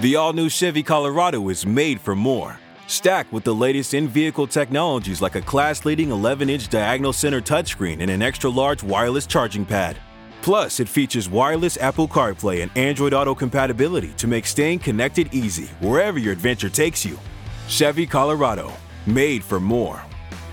The 0.00 0.14
all 0.14 0.32
new 0.32 0.48
Chevy 0.48 0.84
Colorado 0.84 1.48
is 1.48 1.66
made 1.66 2.00
for 2.00 2.14
more. 2.14 2.60
Stacked 2.86 3.32
with 3.32 3.42
the 3.42 3.52
latest 3.52 3.94
in 3.94 4.06
vehicle 4.06 4.46
technologies 4.46 5.20
like 5.20 5.34
a 5.34 5.40
class 5.40 5.84
leading 5.84 6.12
11 6.12 6.48
inch 6.48 6.68
diagonal 6.68 7.12
center 7.12 7.40
touchscreen 7.40 8.00
and 8.00 8.08
an 8.08 8.22
extra 8.22 8.48
large 8.48 8.84
wireless 8.84 9.26
charging 9.26 9.64
pad. 9.64 9.98
Plus, 10.40 10.78
it 10.78 10.88
features 10.88 11.28
wireless 11.28 11.76
Apple 11.78 12.06
CarPlay 12.06 12.62
and 12.62 12.70
Android 12.78 13.12
Auto 13.12 13.34
compatibility 13.34 14.10
to 14.18 14.28
make 14.28 14.46
staying 14.46 14.78
connected 14.78 15.34
easy 15.34 15.66
wherever 15.80 16.20
your 16.20 16.32
adventure 16.32 16.70
takes 16.70 17.04
you. 17.04 17.18
Chevy 17.66 18.06
Colorado, 18.06 18.72
made 19.04 19.42
for 19.42 19.58
more. 19.58 20.00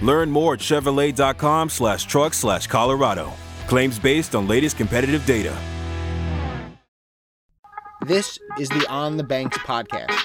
Learn 0.02 0.32
more 0.32 0.56
at 0.56 0.60
Chevrolet.com 0.60 1.70
slash 1.70 2.06
truck 2.06 2.34
slash 2.34 2.66
Colorado. 2.66 3.32
Claims 3.68 4.00
based 4.00 4.34
on 4.34 4.48
latest 4.48 4.76
competitive 4.76 5.24
data. 5.28 5.56
This 8.08 8.38
is 8.60 8.70
the 8.70 8.86
On 8.88 9.18
the 9.18 9.24
Banks 9.24 9.58
podcast. 9.58 10.16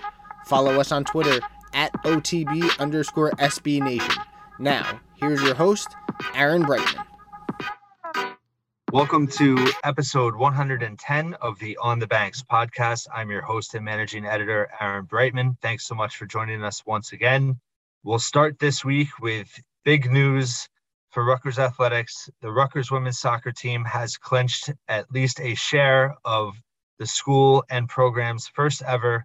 Follow 0.45 0.78
us 0.78 0.92
on 0.92 1.02
Twitter 1.02 1.41
at 1.73 1.91
OTB 2.05 2.78
underscore 2.78 3.30
SB 3.38 3.80
Nation. 3.80 4.22
Now, 4.59 5.00
here's 5.14 5.41
your 5.41 5.55
host, 5.55 5.88
Aaron 6.34 6.62
Breitman. 6.64 7.06
Welcome 8.92 9.28
to 9.28 9.72
episode 9.82 10.36
110 10.36 11.34
of 11.41 11.58
the 11.58 11.78
On 11.78 11.98
the 11.98 12.06
Banks 12.06 12.42
podcast. 12.42 13.06
I'm 13.14 13.30
your 13.30 13.41
host 13.41 13.74
and 13.74 13.83
managing 13.83 14.27
editor, 14.27 14.69
Aaron 14.78 15.06
Breitman. 15.06 15.56
Thanks 15.62 15.86
so 15.86 15.94
much 15.94 16.19
for 16.19 16.27
joining 16.27 16.62
us 16.62 16.84
once 16.84 17.12
again. 17.12 17.58
We'll 18.05 18.19
start 18.19 18.58
this 18.58 18.84
week 18.84 19.08
with 19.22 19.48
big 19.86 20.12
news 20.12 20.69
for 21.12 21.24
Rutgers 21.24 21.58
Athletics. 21.58 22.28
The 22.42 22.52
Rutgers 22.52 22.91
women's 22.91 23.20
soccer 23.20 23.52
team 23.52 23.86
has 23.86 24.19
clinched 24.19 24.69
at 24.86 25.10
least 25.10 25.41
a 25.41 25.55
share 25.55 26.14
of 26.27 26.60
the 27.00 27.06
school 27.06 27.64
and 27.70 27.88
program's 27.88 28.46
first 28.46 28.82
ever 28.82 29.24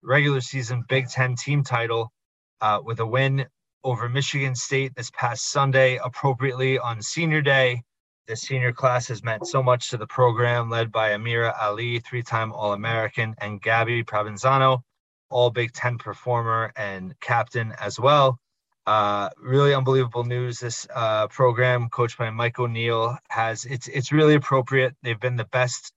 regular 0.00 0.40
season 0.40 0.84
Big 0.88 1.08
Ten 1.08 1.34
team 1.34 1.64
title 1.64 2.12
uh, 2.60 2.78
with 2.82 3.00
a 3.00 3.06
win 3.06 3.46
over 3.82 4.08
Michigan 4.08 4.54
State 4.54 4.94
this 4.94 5.10
past 5.10 5.50
Sunday, 5.50 5.98
appropriately 6.02 6.78
on 6.78 7.02
Senior 7.02 7.42
Day. 7.42 7.82
The 8.28 8.36
senior 8.36 8.72
class 8.72 9.08
has 9.08 9.24
meant 9.24 9.46
so 9.48 9.60
much 9.60 9.90
to 9.90 9.96
the 9.96 10.06
program, 10.06 10.70
led 10.70 10.92
by 10.92 11.10
Amira 11.10 11.52
Ali, 11.60 11.98
three 11.98 12.22
time 12.22 12.52
All 12.52 12.72
American, 12.72 13.34
and 13.38 13.60
Gabby 13.60 14.04
Provenzano, 14.04 14.82
all 15.28 15.50
Big 15.50 15.72
Ten 15.72 15.98
performer 15.98 16.72
and 16.76 17.18
captain 17.18 17.74
as 17.80 17.98
well. 17.98 18.38
Uh, 18.86 19.30
really 19.36 19.74
unbelievable 19.74 20.22
news. 20.22 20.60
This 20.60 20.86
uh, 20.94 21.26
program, 21.26 21.88
coached 21.88 22.18
by 22.18 22.30
Mike 22.30 22.60
O'Neill, 22.60 23.18
has 23.30 23.64
it's 23.64 23.88
it's 23.88 24.12
really 24.12 24.34
appropriate. 24.34 24.94
They've 25.02 25.18
been 25.18 25.34
the 25.34 25.46
best 25.46 25.92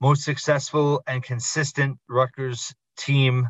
most 0.00 0.24
successful 0.24 1.02
and 1.06 1.22
consistent 1.22 1.98
Rutgers 2.08 2.74
team 2.96 3.48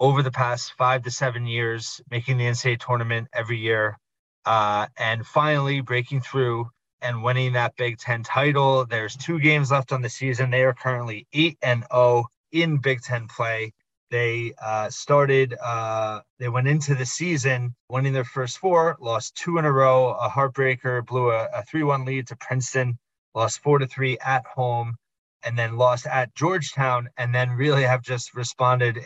over 0.00 0.22
the 0.22 0.30
past 0.30 0.72
five 0.76 1.02
to 1.02 1.10
seven 1.10 1.46
years, 1.46 2.00
making 2.10 2.36
the 2.36 2.44
NCAA 2.44 2.80
tournament 2.80 3.28
every 3.32 3.58
year, 3.58 3.98
uh, 4.44 4.86
and 4.96 5.24
finally 5.24 5.80
breaking 5.80 6.20
through 6.20 6.68
and 7.00 7.22
winning 7.22 7.52
that 7.52 7.76
Big 7.76 7.98
Ten 7.98 8.22
title. 8.22 8.86
There's 8.86 9.16
two 9.16 9.38
games 9.38 9.70
left 9.70 9.92
on 9.92 10.02
the 10.02 10.08
season. 10.08 10.50
They 10.50 10.64
are 10.64 10.74
currently 10.74 11.26
eight 11.32 11.58
and 11.62 11.80
zero 11.80 11.88
oh 11.92 12.26
in 12.50 12.78
Big 12.78 13.02
Ten 13.02 13.28
play. 13.28 13.72
They 14.10 14.54
uh, 14.62 14.90
started. 14.90 15.54
Uh, 15.62 16.20
they 16.38 16.48
went 16.48 16.68
into 16.68 16.94
the 16.94 17.06
season 17.06 17.74
winning 17.88 18.12
their 18.12 18.24
first 18.24 18.58
four, 18.58 18.96
lost 19.00 19.36
two 19.36 19.58
in 19.58 19.64
a 19.64 19.72
row, 19.72 20.10
a 20.10 20.28
heartbreaker, 20.28 21.06
blew 21.06 21.30
a, 21.30 21.62
three-one 21.68 22.04
lead 22.04 22.26
to 22.28 22.36
Princeton, 22.36 22.98
lost 23.34 23.60
four 23.62 23.78
to 23.78 23.86
three 23.86 24.18
at 24.18 24.44
home 24.46 24.96
and 25.44 25.58
then 25.58 25.76
lost 25.76 26.06
at 26.06 26.34
Georgetown, 26.34 27.08
and 27.16 27.34
then 27.34 27.50
really 27.50 27.82
have 27.82 28.02
just 28.02 28.34
responded 28.34 28.98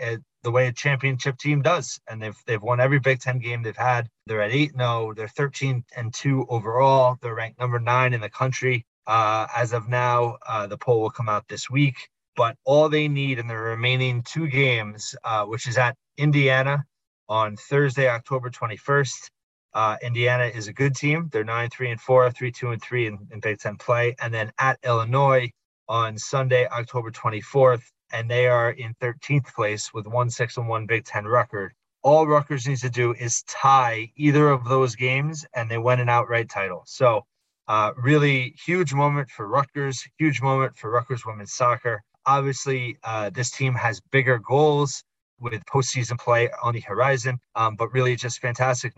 the 0.42 0.50
way 0.50 0.68
a 0.68 0.72
championship 0.72 1.36
team 1.38 1.62
does. 1.62 2.00
And 2.08 2.22
they've 2.22 2.36
they've 2.46 2.62
won 2.62 2.80
every 2.80 2.98
Big 2.98 3.20
Ten 3.20 3.38
game 3.38 3.62
they've 3.62 3.76
had. 3.76 4.08
They're 4.26 4.42
at 4.42 4.52
eight 4.52 4.72
0 4.76 5.14
They're 5.14 5.28
13 5.28 5.84
and 5.96 6.12
two 6.14 6.46
overall. 6.48 7.16
They're 7.20 7.34
ranked 7.34 7.58
number 7.58 7.78
nine 7.78 8.14
in 8.14 8.20
the 8.20 8.30
country 8.30 8.86
uh, 9.06 9.46
as 9.54 9.72
of 9.72 9.88
now. 9.88 10.38
Uh, 10.46 10.66
the 10.66 10.78
poll 10.78 11.00
will 11.00 11.10
come 11.10 11.28
out 11.28 11.46
this 11.48 11.68
week. 11.68 11.96
But 12.36 12.56
all 12.64 12.88
they 12.88 13.08
need 13.08 13.40
in 13.40 13.48
the 13.48 13.56
remaining 13.56 14.22
two 14.22 14.46
games, 14.46 15.14
uh, 15.24 15.44
which 15.44 15.66
is 15.66 15.76
at 15.76 15.96
Indiana 16.16 16.84
on 17.28 17.56
Thursday, 17.56 18.08
October 18.08 18.48
21st. 18.48 19.30
Uh, 19.74 19.96
Indiana 20.02 20.44
is 20.44 20.68
a 20.68 20.72
good 20.72 20.94
team. 20.94 21.28
They're 21.32 21.44
9 21.44 21.68
3 21.70 21.90
and 21.90 22.00
4, 22.00 22.30
3 22.30 22.52
2 22.52 22.70
and 22.70 22.82
3 22.82 23.06
in, 23.06 23.18
in 23.32 23.40
Big 23.40 23.58
Ten 23.58 23.76
play. 23.76 24.14
And 24.20 24.32
then 24.32 24.52
at 24.58 24.78
Illinois, 24.84 25.50
on 25.88 26.18
Sunday, 26.18 26.66
October 26.68 27.10
24th, 27.10 27.82
and 28.12 28.30
they 28.30 28.46
are 28.46 28.70
in 28.70 28.94
13th 29.00 29.54
place 29.54 29.92
with 29.92 30.06
one 30.06 30.30
six 30.30 30.56
and 30.56 30.68
one 30.68 30.86
Big 30.86 31.04
Ten 31.04 31.26
record. 31.26 31.72
All 32.02 32.26
Rutgers 32.26 32.66
needs 32.66 32.82
to 32.82 32.90
do 32.90 33.14
is 33.14 33.42
tie 33.44 34.12
either 34.16 34.50
of 34.50 34.64
those 34.64 34.94
games, 34.94 35.44
and 35.54 35.70
they 35.70 35.78
win 35.78 36.00
an 36.00 36.08
outright 36.08 36.48
title. 36.48 36.82
So, 36.86 37.26
uh, 37.66 37.92
really 37.96 38.54
huge 38.64 38.94
moment 38.94 39.30
for 39.30 39.46
Rutgers, 39.46 40.06
huge 40.18 40.40
moment 40.40 40.76
for 40.76 40.90
Rutgers 40.90 41.26
women's 41.26 41.52
soccer. 41.52 42.02
Obviously, 42.24 42.98
uh, 43.04 43.30
this 43.30 43.50
team 43.50 43.74
has 43.74 44.00
bigger 44.12 44.38
goals 44.38 45.02
with 45.40 45.64
postseason 45.66 46.18
play 46.18 46.48
on 46.62 46.74
the 46.74 46.80
horizon, 46.80 47.38
um, 47.54 47.76
but 47.76 47.92
really 47.92 48.16
just 48.16 48.40
fantastic 48.40 48.94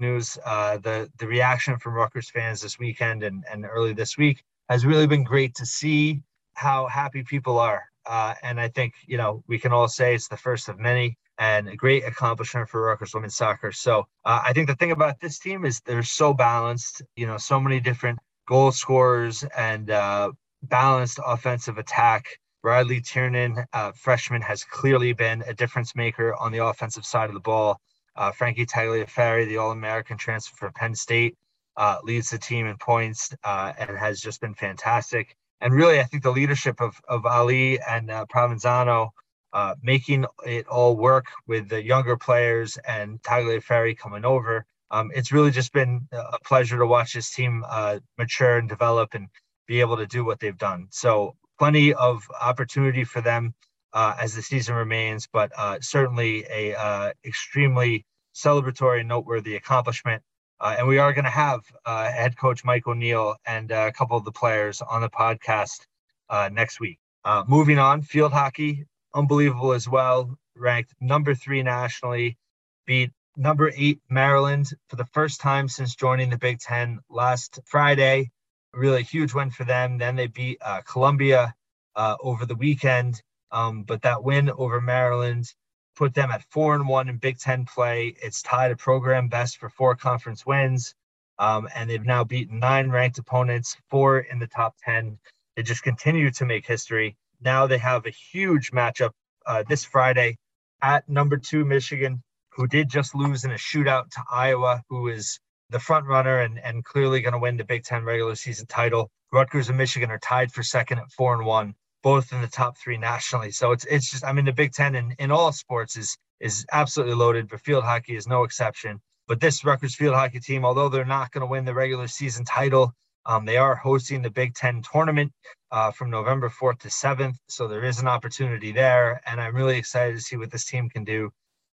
news. 0.00 0.38
Uh, 0.44 0.78
the 0.78 1.10
the 1.18 1.26
reaction 1.26 1.78
from 1.78 1.94
Rutgers 1.94 2.30
fans 2.30 2.60
this 2.60 2.78
weekend 2.78 3.22
and, 3.22 3.44
and 3.50 3.64
early 3.64 3.92
this 3.92 4.16
week 4.16 4.42
has 4.68 4.84
really 4.84 5.06
been 5.06 5.24
great 5.24 5.54
to 5.56 5.66
see 5.66 6.22
how 6.54 6.86
happy 6.86 7.22
people 7.22 7.58
are. 7.58 7.84
Uh, 8.06 8.34
and 8.42 8.60
I 8.60 8.68
think, 8.68 8.94
you 9.06 9.16
know, 9.16 9.42
we 9.46 9.58
can 9.58 9.72
all 9.72 9.88
say 9.88 10.14
it's 10.14 10.28
the 10.28 10.36
first 10.36 10.68
of 10.68 10.78
many 10.78 11.16
and 11.38 11.68
a 11.68 11.76
great 11.76 12.04
accomplishment 12.04 12.68
for 12.68 12.82
Rutgers 12.82 13.14
women's 13.14 13.36
soccer. 13.36 13.72
So 13.72 14.06
uh, 14.24 14.40
I 14.44 14.52
think 14.52 14.68
the 14.68 14.74
thing 14.76 14.92
about 14.92 15.20
this 15.20 15.38
team 15.38 15.64
is 15.64 15.80
they're 15.80 16.02
so 16.02 16.32
balanced, 16.32 17.02
you 17.16 17.26
know, 17.26 17.36
so 17.36 17.60
many 17.60 17.80
different 17.80 18.18
goal 18.48 18.72
scorers 18.72 19.44
and 19.56 19.90
uh, 19.90 20.32
balanced 20.62 21.18
offensive 21.24 21.78
attack. 21.78 22.26
Riley 22.62 23.00
Tiernan, 23.00 23.64
uh, 23.72 23.92
freshman, 23.92 24.42
has 24.42 24.64
clearly 24.64 25.12
been 25.12 25.42
a 25.46 25.54
difference 25.54 25.94
maker 25.94 26.34
on 26.36 26.52
the 26.52 26.64
offensive 26.64 27.04
side 27.04 27.28
of 27.28 27.34
the 27.34 27.40
ball. 27.40 27.78
Uh, 28.16 28.32
Frankie 28.32 28.66
Tagliaferri, 28.66 29.46
the 29.46 29.58
All 29.58 29.72
American 29.72 30.16
transfer 30.16 30.56
from 30.56 30.72
Penn 30.72 30.94
State, 30.94 31.36
uh, 31.76 31.98
leads 32.02 32.30
the 32.30 32.38
team 32.38 32.66
in 32.66 32.76
points 32.76 33.34
uh, 33.44 33.72
and 33.78 33.96
has 33.96 34.20
just 34.20 34.40
been 34.40 34.54
fantastic. 34.54 35.36
And 35.60 35.72
really, 35.72 36.00
I 36.00 36.04
think 36.04 36.22
the 36.22 36.30
leadership 36.30 36.80
of, 36.80 37.00
of 37.08 37.26
Ali 37.26 37.80
and 37.80 38.10
uh, 38.10 38.26
Provenzano 38.32 39.10
uh, 39.52 39.74
making 39.82 40.26
it 40.44 40.66
all 40.68 40.96
work 40.96 41.26
with 41.46 41.68
the 41.68 41.82
younger 41.82 42.16
players 42.16 42.76
and 42.86 43.22
Tagliaferri 43.22 43.96
coming 43.96 44.24
over. 44.24 44.66
Um, 44.90 45.10
it's 45.14 45.32
really 45.32 45.50
just 45.50 45.72
been 45.72 46.06
a 46.12 46.38
pleasure 46.44 46.78
to 46.78 46.86
watch 46.86 47.14
this 47.14 47.34
team 47.34 47.64
uh, 47.68 47.98
mature 48.18 48.58
and 48.58 48.68
develop 48.68 49.14
and 49.14 49.28
be 49.66 49.80
able 49.80 49.96
to 49.96 50.06
do 50.06 50.24
what 50.24 50.40
they've 50.40 50.56
done. 50.56 50.88
So 50.90 51.36
plenty 51.58 51.94
of 51.94 52.22
opportunity 52.40 53.04
for 53.04 53.20
them 53.20 53.54
uh, 53.92 54.14
as 54.20 54.34
the 54.34 54.42
season 54.42 54.76
remains, 54.76 55.26
but 55.32 55.50
certainly 55.82 56.44
a 56.50 57.12
extremely 57.24 58.04
celebratory, 58.34 59.04
noteworthy 59.04 59.56
accomplishment. 59.56 60.22
Uh, 60.60 60.76
and 60.78 60.88
we 60.88 60.98
are 60.98 61.12
going 61.12 61.24
to 61.24 61.30
have 61.30 61.60
uh, 61.84 62.10
head 62.10 62.36
coach 62.36 62.64
Mike 62.64 62.86
O'Neill 62.86 63.36
and 63.46 63.70
uh, 63.70 63.86
a 63.88 63.92
couple 63.92 64.16
of 64.16 64.24
the 64.24 64.32
players 64.32 64.80
on 64.80 65.02
the 65.02 65.10
podcast 65.10 65.86
uh, 66.30 66.48
next 66.52 66.80
week. 66.80 66.98
Uh, 67.24 67.44
moving 67.46 67.78
on, 67.78 68.02
field 68.02 68.32
hockey, 68.32 68.86
unbelievable 69.14 69.72
as 69.72 69.88
well. 69.88 70.38
Ranked 70.56 70.94
number 71.00 71.34
three 71.34 71.62
nationally, 71.62 72.38
beat 72.86 73.10
number 73.36 73.70
eight 73.76 74.00
Maryland 74.08 74.68
for 74.88 74.96
the 74.96 75.04
first 75.06 75.40
time 75.40 75.68
since 75.68 75.94
joining 75.94 76.30
the 76.30 76.38
Big 76.38 76.58
Ten 76.60 77.00
last 77.10 77.58
Friday. 77.66 78.30
Really 78.72 79.02
huge 79.02 79.34
win 79.34 79.50
for 79.50 79.64
them. 79.64 79.98
Then 79.98 80.16
they 80.16 80.26
beat 80.26 80.58
uh, 80.64 80.80
Columbia 80.82 81.54
over 81.96 82.46
the 82.46 82.54
weekend. 82.54 83.22
Um, 83.50 83.84
but 83.84 84.02
that 84.02 84.24
win 84.24 84.50
over 84.50 84.80
Maryland 84.80 85.46
put 85.96 86.14
them 86.14 86.30
at 86.30 86.44
four 86.50 86.74
and 86.74 86.86
one 86.86 87.08
in 87.08 87.16
Big 87.16 87.38
Ten 87.38 87.64
play. 87.64 88.14
It's 88.22 88.42
tied 88.42 88.70
a 88.70 88.76
program 88.76 89.28
best 89.28 89.58
for 89.58 89.68
four 89.70 89.96
conference 89.96 90.46
wins. 90.46 90.94
Um, 91.38 91.68
and 91.74 91.90
they've 91.90 92.04
now 92.04 92.24
beaten 92.24 92.58
nine 92.58 92.90
ranked 92.90 93.18
opponents, 93.18 93.76
four 93.90 94.20
in 94.20 94.38
the 94.38 94.46
top 94.46 94.76
10. 94.84 95.18
They 95.56 95.62
just 95.62 95.82
continue 95.82 96.30
to 96.30 96.44
make 96.44 96.66
history. 96.66 97.16
Now 97.40 97.66
they 97.66 97.78
have 97.78 98.06
a 98.06 98.10
huge 98.10 98.70
matchup 98.72 99.10
uh, 99.46 99.64
this 99.68 99.84
Friday 99.84 100.36
at 100.82 101.08
number 101.08 101.36
two 101.36 101.64
Michigan, 101.64 102.22
who 102.50 102.66
did 102.66 102.88
just 102.88 103.14
lose 103.14 103.44
in 103.44 103.50
a 103.50 103.54
shootout 103.54 104.10
to 104.10 104.22
Iowa, 104.30 104.82
who 104.88 105.08
is 105.08 105.38
the 105.70 105.80
front 105.80 106.06
runner 106.06 106.40
and, 106.40 106.58
and 106.58 106.84
clearly 106.84 107.20
going 107.20 107.32
to 107.32 107.38
win 107.38 107.56
the 107.56 107.64
Big 107.64 107.84
Ten 107.84 108.04
regular 108.04 108.34
season 108.34 108.66
title. 108.66 109.10
Rutgers 109.32 109.68
and 109.68 109.76
Michigan 109.76 110.10
are 110.10 110.18
tied 110.18 110.52
for 110.52 110.62
second 110.62 110.98
at 110.98 111.10
four 111.10 111.34
and 111.34 111.44
one 111.44 111.74
both 112.10 112.32
in 112.32 112.40
the 112.40 112.46
top 112.60 112.72
three 112.78 112.98
nationally. 113.12 113.50
So 113.50 113.72
it's 113.74 113.84
it's 113.94 114.08
just 114.12 114.24
I 114.24 114.32
mean 114.34 114.46
the 114.50 114.52
Big 114.62 114.72
Ten 114.72 114.94
in, 115.00 115.06
in 115.18 115.30
all 115.36 115.50
sports 115.52 115.96
is 116.02 116.10
is 116.48 116.64
absolutely 116.80 117.16
loaded, 117.16 117.48
but 117.48 117.60
field 117.60 117.84
hockey 117.90 118.14
is 118.20 118.26
no 118.28 118.44
exception. 118.44 119.00
But 119.28 119.40
this 119.40 119.64
Rutgers 119.64 119.96
field 119.96 120.14
hockey 120.14 120.40
team, 120.48 120.64
although 120.64 120.88
they're 120.88 121.14
not 121.18 121.32
going 121.32 121.44
to 121.46 121.52
win 121.54 121.64
the 121.64 121.74
regular 121.84 122.08
season 122.20 122.44
title, 122.44 122.86
Um, 123.26 123.44
they 123.44 123.56
are 123.56 123.74
hosting 123.74 124.22
the 124.22 124.30
Big 124.30 124.54
Ten 124.54 124.82
tournament 124.82 125.32
uh, 125.72 125.90
from 125.90 126.10
November 126.10 126.48
4th 126.48 126.78
to 126.80 126.88
7th. 126.88 127.36
So 127.48 127.66
there 127.66 127.84
is 127.84 127.98
an 128.00 128.06
opportunity 128.06 128.70
there. 128.72 129.20
And 129.26 129.40
I'm 129.40 129.54
really 129.54 129.76
excited 129.76 130.14
to 130.14 130.22
see 130.22 130.36
what 130.36 130.50
this 130.52 130.64
team 130.64 130.88
can 130.88 131.04
do 131.04 131.30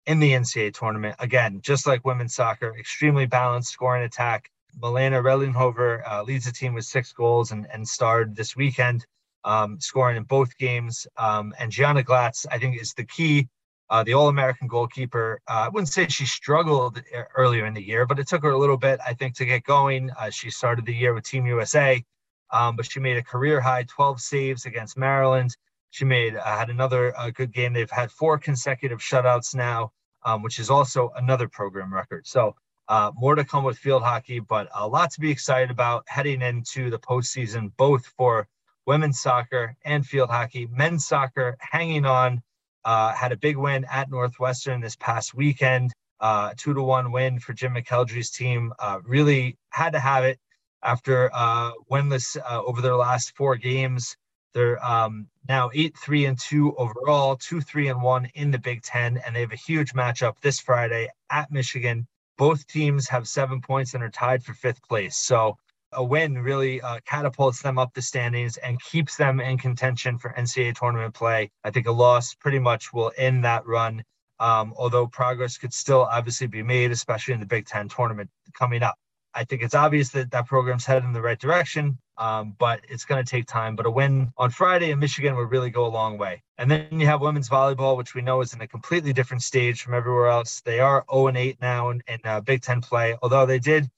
in 0.07 0.19
the 0.19 0.31
NCAA 0.31 0.73
tournament. 0.73 1.15
Again, 1.19 1.61
just 1.61 1.85
like 1.85 2.03
women's 2.05 2.33
soccer, 2.33 2.75
extremely 2.77 3.27
balanced 3.27 3.71
scoring 3.71 4.03
attack. 4.03 4.49
Milena 4.81 5.21
Redlingshöfer 5.21 6.01
uh, 6.11 6.23
leads 6.23 6.45
the 6.45 6.51
team 6.51 6.73
with 6.73 6.85
six 6.85 7.13
goals 7.13 7.51
and, 7.51 7.67
and 7.71 7.87
starred 7.87 8.35
this 8.35 8.55
weekend, 8.55 9.05
um, 9.45 9.79
scoring 9.79 10.17
in 10.17 10.23
both 10.23 10.57
games. 10.57 11.07
Um, 11.17 11.53
and 11.59 11.71
Gianna 11.71 12.03
Glatz, 12.03 12.45
I 12.51 12.57
think, 12.57 12.81
is 12.81 12.93
the 12.93 13.05
key 13.05 13.47
uh, 13.89 14.03
the 14.03 14.13
All 14.13 14.27
American 14.27 14.67
goalkeeper. 14.67 15.39
Uh, 15.47 15.65
I 15.65 15.69
wouldn't 15.69 15.89
say 15.89 16.07
she 16.07 16.25
struggled 16.25 16.99
earlier 17.35 17.67
in 17.67 17.75
the 17.75 17.85
year, 17.85 18.07
but 18.07 18.17
it 18.17 18.27
took 18.27 18.41
her 18.41 18.49
a 18.49 18.57
little 18.57 18.77
bit, 18.77 18.99
I 19.05 19.13
think, 19.13 19.35
to 19.35 19.45
get 19.45 19.63
going. 19.65 20.09
Uh, 20.11 20.31
she 20.31 20.49
started 20.49 20.85
the 20.85 20.95
year 20.95 21.13
with 21.13 21.25
Team 21.25 21.45
USA, 21.45 22.03
um, 22.51 22.75
but 22.75 22.89
she 22.89 22.99
made 22.99 23.17
a 23.17 23.23
career 23.23 23.61
high 23.61 23.83
12 23.83 24.19
saves 24.19 24.65
against 24.65 24.97
Maryland. 24.97 25.55
She 25.91 26.05
made 26.05 26.35
uh, 26.35 26.57
had 26.57 26.71
another 26.71 27.15
uh, 27.19 27.29
good 27.29 27.53
game. 27.53 27.71
They've 27.71 27.89
had 27.91 28.09
four 28.09 28.39
consecutive 28.39 28.97
shutouts 28.97 29.53
now, 29.53 29.91
um, 30.25 30.41
which 30.41 30.57
is 30.57 30.71
also 30.71 31.11
another 31.15 31.47
program 31.47 31.93
record. 31.93 32.25
So 32.25 32.55
uh, 32.87 33.11
more 33.15 33.35
to 33.35 33.43
come 33.43 33.63
with 33.63 33.77
field 33.77 34.01
hockey, 34.01 34.39
but 34.39 34.69
a 34.73 34.87
lot 34.87 35.11
to 35.11 35.19
be 35.21 35.29
excited 35.29 35.69
about 35.69 36.03
heading 36.07 36.41
into 36.41 36.89
the 36.89 36.97
postseason, 36.97 37.71
both 37.77 38.07
for 38.17 38.47
women's 38.85 39.19
soccer 39.19 39.75
and 39.85 40.05
field 40.05 40.29
hockey. 40.29 40.67
Men's 40.71 41.05
soccer 41.05 41.57
hanging 41.59 42.05
on 42.05 42.41
uh, 42.85 43.13
had 43.13 43.31
a 43.31 43.37
big 43.37 43.57
win 43.57 43.85
at 43.91 44.09
Northwestern 44.09 44.81
this 44.81 44.95
past 44.95 45.33
weekend. 45.33 45.93
Uh, 46.19 46.51
two 46.57 46.73
to 46.73 46.81
one 46.81 47.11
win 47.11 47.39
for 47.39 47.53
Jim 47.53 47.73
McElderry's 47.73 48.31
team. 48.31 48.73
Uh, 48.79 48.99
really 49.03 49.57
had 49.69 49.91
to 49.93 49.99
have 49.99 50.23
it 50.23 50.39
after 50.81 51.29
uh, 51.33 51.71
winless 51.91 52.37
uh, 52.37 52.61
over 52.63 52.81
their 52.81 52.95
last 52.95 53.35
four 53.35 53.55
games. 53.55 54.15
They're 54.53 54.83
um, 54.85 55.27
now 55.49 55.71
eight 55.73 55.97
three 55.97 56.25
and 56.25 56.37
two 56.39 56.75
overall, 56.75 57.35
two 57.35 57.59
three 57.61 57.87
and 57.87 58.01
one 58.01 58.29
in 58.35 58.51
the 58.51 58.59
Big 58.59 58.83
Ten, 58.83 59.17
and 59.17 59.35
they 59.35 59.41
have 59.41 59.51
a 59.51 59.57
huge 59.57 59.93
matchup 59.93 60.39
this 60.41 60.59
Friday 60.59 61.09
at 61.31 61.51
Michigan. 61.51 62.07
Both 62.37 62.67
teams 62.67 63.09
have 63.09 63.27
seven 63.27 63.61
points 63.61 63.93
and 63.93 64.03
are 64.03 64.09
tied 64.09 64.43
for 64.43 64.53
fifth 64.53 64.81
place. 64.83 65.17
So 65.17 65.57
a 65.95 66.03
win 66.03 66.37
really 66.39 66.81
uh, 66.81 66.99
catapults 67.05 67.61
them 67.61 67.77
up 67.77 67.93
the 67.93 68.01
standings 68.01 68.57
and 68.57 68.81
keeps 68.81 69.15
them 69.15 69.39
in 69.39 69.57
contention 69.57 70.17
for 70.17 70.33
NCAA 70.37 70.75
tournament 70.75 71.13
play. 71.13 71.51
I 71.63 71.71
think 71.71 71.87
a 71.87 71.91
loss 71.91 72.33
pretty 72.33 72.59
much 72.59 72.93
will 72.93 73.11
end 73.17 73.45
that 73.45 73.65
run, 73.65 74.03
um, 74.39 74.73
although 74.77 75.07
progress 75.07 75.57
could 75.57 75.73
still 75.73 76.01
obviously 76.01 76.47
be 76.47 76.63
made, 76.63 76.91
especially 76.91 77.33
in 77.33 77.39
the 77.39 77.45
Big 77.45 77.65
Ten 77.65 77.89
tournament 77.89 78.29
coming 78.53 78.83
up. 78.83 78.95
I 79.35 79.43
think 79.43 79.63
it's 79.63 79.73
obvious 79.73 80.09
that 80.09 80.31
that 80.31 80.45
program's 80.45 80.85
headed 80.85 81.05
in 81.05 81.13
the 81.13 81.21
right 81.21 81.39
direction, 81.39 81.97
um, 82.17 82.55
but 82.59 82.81
it's 82.87 83.05
going 83.05 83.23
to 83.23 83.29
take 83.29 83.47
time. 83.47 83.75
But 83.75 83.87
a 83.87 83.91
win 83.91 84.31
on 84.37 84.51
Friday 84.51 84.91
in 84.91 84.99
Michigan 84.99 85.35
would 85.35 85.49
really 85.49 85.71
go 85.71 85.85
a 85.85 85.87
long 85.87 86.17
way. 86.17 86.43
And 86.59 86.69
then 86.69 86.99
you 86.99 87.07
have 87.07 87.21
women's 87.21 87.49
volleyball, 87.49 87.97
which 87.97 88.13
we 88.13 88.21
know 88.21 88.41
is 88.41 88.53
in 88.53 88.61
a 88.61 88.67
completely 88.67 89.11
different 89.11 89.41
stage 89.41 89.81
from 89.81 89.95
everywhere 89.95 90.27
else. 90.27 90.61
They 90.61 90.79
are 90.79 91.03
0 91.11 91.27
and 91.27 91.37
8 91.37 91.57
now 91.61 91.89
in, 91.89 92.03
in 92.07 92.19
uh, 92.23 92.41
Big 92.41 92.61
Ten 92.61 92.81
play, 92.81 93.17
although 93.23 93.47
they 93.47 93.59
did 93.59 93.89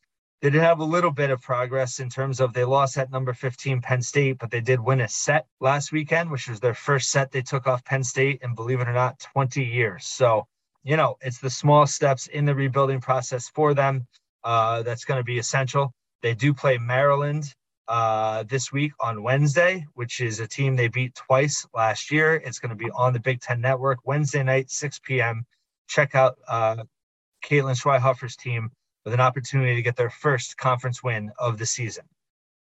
they 0.46 0.52
did 0.52 0.62
have 0.62 0.80
a 0.80 0.84
little 0.84 1.10
bit 1.10 1.32
of 1.32 1.42
progress 1.42 2.00
in 2.00 2.08
terms 2.08 2.40
of 2.40 2.54
they 2.54 2.64
lost 2.64 3.00
at 3.00 3.10
number 3.10 3.34
15 3.34 3.82
Penn 3.82 4.00
State, 4.00 4.38
but 4.38 4.52
they 4.52 4.62
did 4.62 4.80
win 4.80 5.02
a 5.02 5.08
set 5.08 5.48
last 5.60 5.92
weekend, 5.92 6.30
which 6.30 6.48
was 6.48 6.60
their 6.60 6.76
first 6.76 7.10
set 7.10 7.32
they 7.32 7.42
took 7.42 7.66
off 7.66 7.84
Penn 7.84 8.04
State, 8.04 8.44
and 8.44 8.56
believe 8.56 8.80
it 8.80 8.88
or 8.88 8.94
not, 8.94 9.20
20 9.34 9.64
years. 9.64 10.06
So, 10.06 10.46
you 10.84 10.98
know, 10.98 11.18
it's 11.22 11.40
the 11.40 11.50
small 11.50 11.88
steps 11.88 12.28
in 12.28 12.46
the 12.46 12.54
rebuilding 12.54 13.02
process 13.02 13.50
for 13.50 13.74
them 13.74 14.06
uh, 14.44 14.84
that's 14.84 15.04
going 15.04 15.20
to 15.20 15.24
be 15.24 15.40
essential. 15.40 15.92
They 16.22 16.36
do 16.36 16.54
play 16.54 16.78
Maryland 16.78 17.52
uh, 17.88 18.44
this 18.44 18.72
week 18.72 18.92
on 19.00 19.24
Wednesday, 19.24 19.84
which 19.96 20.22
is 20.22 20.40
a 20.42 20.48
team 20.48 20.76
they 20.76 20.90
beat 20.90 21.16
twice 21.16 21.66
last 21.74 22.12
year. 22.12 22.36
It's 22.36 22.60
going 22.60 22.70
to 22.70 22.76
be 22.76 22.92
on 22.92 23.14
the 23.14 23.20
Big 23.20 23.42
Ten 23.42 23.62
Network 23.62 23.98
Wednesday 24.04 24.44
night, 24.44 24.70
6 24.70 25.00
p.m. 25.00 25.44
Check 25.88 26.14
out 26.14 26.38
uh, 26.48 26.84
Caitlin 27.44 27.82
Schweihofer's 27.82 28.36
team 28.36 28.70
with 29.06 29.14
an 29.14 29.22
opportunity 29.22 29.76
to 29.76 29.82
get 29.82 29.96
their 29.96 30.10
first 30.10 30.58
conference 30.58 31.02
win 31.04 31.32
of 31.40 31.58
the 31.58 31.66
season. 31.66 32.04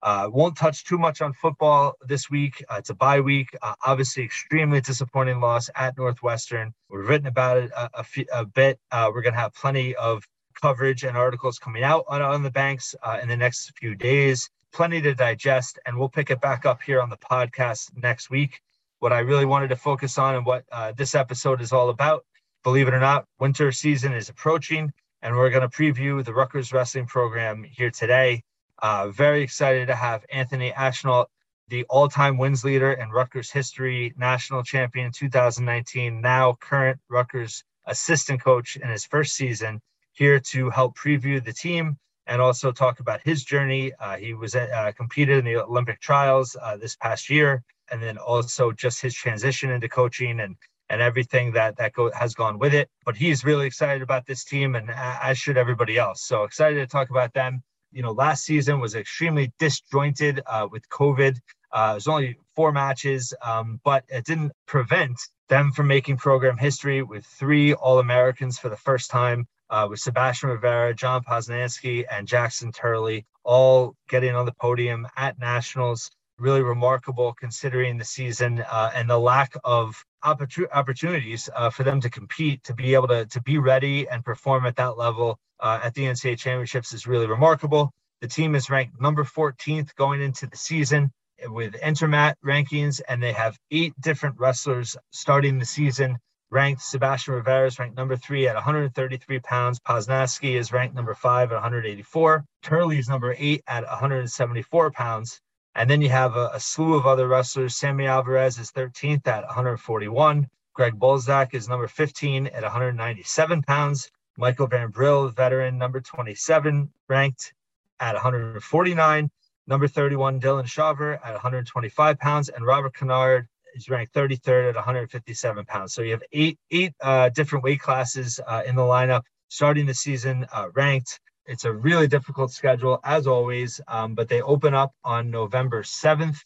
Uh, 0.03 0.29
won't 0.31 0.55
touch 0.55 0.85
too 0.85 0.99
much 0.99 1.23
on 1.23 1.33
football 1.33 1.95
this 2.07 2.29
week. 2.29 2.63
Uh, 2.69 2.77
it's 2.79 2.91
a 2.91 2.95
bye 2.95 3.21
week. 3.21 3.49
Uh, 3.63 3.75
obviously, 3.87 4.23
extremely 4.23 4.79
disappointing 4.83 5.41
loss 5.41 5.71
at 5.75 5.97
Northwestern. 5.97 6.75
We've 6.91 7.09
written 7.09 7.27
about 7.27 7.57
it 7.57 7.71
a, 7.75 8.45
bit. 8.45 8.79
Uh, 8.93 9.11
we're 9.13 9.23
going 9.23 9.33
to 9.33 9.41
have 9.41 9.55
plenty 9.55 9.97
of 9.97 10.23
coverage 10.61 11.05
and 11.05 11.17
articles 11.17 11.59
coming 11.59 11.83
out 11.83 12.05
on, 12.07 12.21
on 12.21 12.43
the 12.43 12.51
banks 12.51 12.95
uh, 13.03 13.19
in 13.23 13.29
the 13.29 13.37
next 13.37 13.73
few 13.79 13.95
days. 13.95 14.51
Plenty 14.73 15.01
to 15.01 15.15
digest, 15.15 15.79
and 15.87 15.99
we'll 15.99 16.11
pick 16.11 16.31
it 16.31 16.41
back 16.43 16.67
up 16.67 16.83
here 16.83 17.01
on 17.01 17.09
the 17.09 17.17
podcast 17.17 17.91
next 17.97 18.29
week. 18.29 18.61
What 18.99 19.15
I 19.15 19.21
really 19.21 19.47
wanted 19.47 19.69
to 19.69 19.77
focus 19.77 20.19
on 20.19 20.35
and 20.35 20.45
what 20.45 20.65
uh, 20.71 20.93
this 20.93 21.15
episode 21.15 21.63
is 21.63 21.73
all 21.73 21.89
about, 21.89 22.27
believe 22.63 22.89
it 22.89 22.95
or 22.95 23.01
not, 23.01 23.25
winter 23.41 23.73
season 23.73 24.13
is 24.13 24.29
approaching 24.29 24.93
and 25.25 25.35
we're 25.35 25.49
going 25.49 25.69
to 25.69 25.75
preview 25.75 26.23
the 26.23 26.35
Rutgers 26.35 26.71
wrestling 26.73 27.07
program 27.07 27.65
here 27.65 27.91
today. 27.91 28.43
Uh, 28.81 29.09
very 29.09 29.43
excited 29.43 29.87
to 29.87 29.95
have 29.95 30.23
Anthony 30.31 30.71
Ashnault, 30.71 31.27
the 31.69 31.85
all-time 31.89 32.37
wins 32.37 32.63
leader 32.63 32.93
in 32.93 33.09
Rutgers 33.09 33.51
history, 33.51 34.13
national 34.19 34.63
champion 34.63 35.11
2019, 35.11 36.21
now 36.21 36.59
current 36.61 37.01
Rutgers 37.09 37.65
assistant 37.87 38.43
coach 38.43 38.77
in 38.77 38.87
his 38.87 39.07
first 39.07 39.35
season, 39.35 39.81
here 40.13 40.39
to 40.39 40.69
help 40.69 40.97
preview 40.99 41.43
the 41.43 41.55
team 41.55 41.97
and 42.27 42.43
also 42.43 42.71
talk 42.71 43.01
about 43.01 43.23
his 43.25 43.45
journey. 43.45 43.93
Uh, 43.99 44.19
he 44.19 44.35
was 44.35 44.55
uh, 44.55 44.93
competed 44.95 45.39
in 45.39 45.45
the 45.47 45.57
Olympic 45.57 46.01
trials 46.01 46.55
uh, 46.61 46.77
this 46.77 46.97
past 46.97 47.31
year, 47.31 47.63
and 47.91 48.03
then 48.03 48.19
also 48.19 48.73
just 48.73 49.01
his 49.01 49.15
transition 49.15 49.71
into 49.71 49.89
coaching 49.89 50.41
and 50.41 50.57
and 50.95 51.03
everything 51.03 51.51
that 51.51 51.77
that 51.77 51.93
go, 51.93 52.11
has 52.13 52.35
gone 52.35 52.57
with 52.57 52.73
it. 52.73 52.89
But 53.05 53.17
he's 53.17 53.45
really 53.45 53.67
excited 53.67 54.01
about 54.01 54.27
this 54.27 54.45
team, 54.45 54.77
and 54.77 54.89
as 54.91 55.37
should 55.37 55.57
everybody 55.57 55.99
else. 55.99 56.23
So 56.23 56.45
excited 56.45 56.79
to 56.79 56.87
talk 56.87 57.11
about 57.11 57.35
them. 57.35 57.63
You 57.91 58.03
know, 58.03 58.13
last 58.13 58.45
season 58.45 58.81
was 58.81 58.95
extremely 58.95 59.53
disjointed 59.59 60.41
uh, 60.47 60.69
with 60.71 60.89
COVID. 60.91 61.37
Uh, 61.73 61.91
it 61.93 61.95
was 61.95 62.07
only 62.07 62.39
four 62.55 62.71
matches, 62.71 63.35
um, 63.43 63.81
but 63.85 64.05
it 64.09 64.25
didn't 64.25 64.53
prevent 64.67 65.19
them 65.49 65.73
from 65.73 65.89
making 65.89 66.17
program 66.17 66.57
history 66.57 67.03
with 67.03 67.27
three 67.27 67.75
All 67.75 67.99
Americans 67.99 68.59
for 68.59 68.69
the 68.69 68.77
first 68.77 69.11
time. 69.11 69.47
Uh, 69.71 69.89
with 69.91 69.99
Sebastian 69.99 70.51
Rivera, 70.51 70.95
John 70.95 71.25
Poznanski, 71.25 72.05
and 72.09 72.29
Jackson 72.29 72.71
Turley 72.71 73.27
all 73.43 73.97
getting 74.09 74.37
on 74.37 74.47
the 74.47 74.53
podium 74.61 75.09
at 75.17 75.39
nationals 75.39 76.11
really 76.39 76.63
remarkable 76.63 77.33
considering 77.35 77.99
the 77.99 78.05
season 78.05 78.65
uh, 78.71 78.91
and 78.95 79.09
the 79.09 79.19
lack 79.19 79.55
of 79.65 80.05
opportunities 80.23 81.49
uh, 81.55 81.71
for 81.71 81.83
them 81.85 82.01
to 82.01 82.11
compete, 82.11 82.63
to 82.65 82.75
be 82.75 82.95
able 82.95 83.09
to, 83.09 83.27
to 83.27 83.43
be 83.43 83.59
ready 83.59 84.09
and 84.09 84.25
perform 84.25 84.67
at 84.67 84.77
that 84.77 84.97
level 84.97 85.39
uh, 85.61 85.81
at 85.83 85.95
the 85.95 86.03
NCAA 86.03 86.39
championships 86.39 86.93
is 86.93 87.07
really 87.07 87.27
remarkable. 87.27 87.91
The 88.21 88.29
team 88.29 88.55
is 88.55 88.71
ranked 88.71 89.01
number 89.01 89.25
14th 89.25 89.95
going 89.97 90.23
into 90.23 90.47
the 90.47 90.57
season 90.57 91.11
with 91.47 91.75
Intermat 91.75 92.35
rankings, 92.45 93.01
and 93.09 93.23
they 93.23 93.33
have 93.33 93.59
eight 93.71 93.93
different 94.01 94.39
wrestlers 94.39 94.97
starting 95.11 95.59
the 95.59 95.67
season 95.67 96.19
ranked. 96.51 96.83
Sebastian 96.83 97.35
Rivera 97.35 97.67
is 97.67 97.79
ranked 97.79 97.97
number 97.97 98.17
three 98.17 98.49
at 98.49 98.55
133 98.55 99.41
pounds. 99.41 99.81
Poznanski 99.81 100.55
is 100.55 100.73
ranked 100.73 100.95
number 100.95 101.15
five 101.15 101.51
at 101.51 101.57
184. 101.57 102.45
Turley 102.63 102.99
is 102.99 103.09
number 103.09 103.35
eight 103.39 103.63
at 103.67 103.85
174 103.85 104.91
pounds. 104.93 105.41
And 105.75 105.91
then 105.91 106.01
you 106.01 106.09
have 106.09 106.37
a, 106.37 106.51
a, 106.55 106.61
slew 106.61 106.95
of 106.95 107.07
other 107.07 107.27
wrestlers. 107.27 107.77
Sammy 107.77 108.07
Alvarez 108.07 108.59
is 108.59 108.71
13th 108.71 109.27
at 109.27 109.45
141. 109.45 110.49
Greg 110.73 110.99
Bulsak 110.99 111.55
is 111.55 111.69
number 111.69 111.89
15 111.89 112.47
at 112.49 112.63
197 112.63 113.63
pounds. 113.63 114.11
Michael 114.37 114.69
VanBrill, 114.69 115.35
veteran, 115.35 115.79
number 115.79 116.01
27, 116.01 116.91
ranked 117.09 117.55
at 118.01 118.15
149. 118.15 119.31
Number 119.67 119.89
31, 119.89 120.41
Dylan 120.41 120.65
Shawver 120.65 121.15
at 121.25 121.33
125 121.33 122.19
pounds. 122.19 122.49
And 122.49 122.67
Robert 122.67 122.95
Kennard 122.95 123.49
is 123.75 123.89
ranked 123.89 124.13
33rd 124.15 124.71
at 124.71 124.75
157 124.75 125.65
pounds. 125.65 125.93
So 125.95 126.03
you 126.03 126.13
have 126.13 126.23
eight 126.33 126.59
eight 126.71 126.95
uh, 127.01 127.29
different 127.31 127.65
weight 127.65 127.81
classes 127.81 128.41
uh, 128.47 128.63
in 128.67 128.77
the 128.77 128.83
lineup 128.83 129.23
starting 129.49 129.87
the 129.87 129.95
season 129.95 130.47
uh, 130.53 130.69
ranked. 130.75 131.21
It's 131.47 131.65
a 131.65 131.73
really 131.73 132.09
difficult 132.09 132.53
schedule, 132.53 133.01
as 133.05 133.27
always, 133.27 133.81
um, 133.87 134.15
but 134.15 134.29
they 134.29 134.41
open 134.41 134.73
up 134.73 134.93
on 135.05 135.31
November 135.31 135.83
7th 135.83 136.39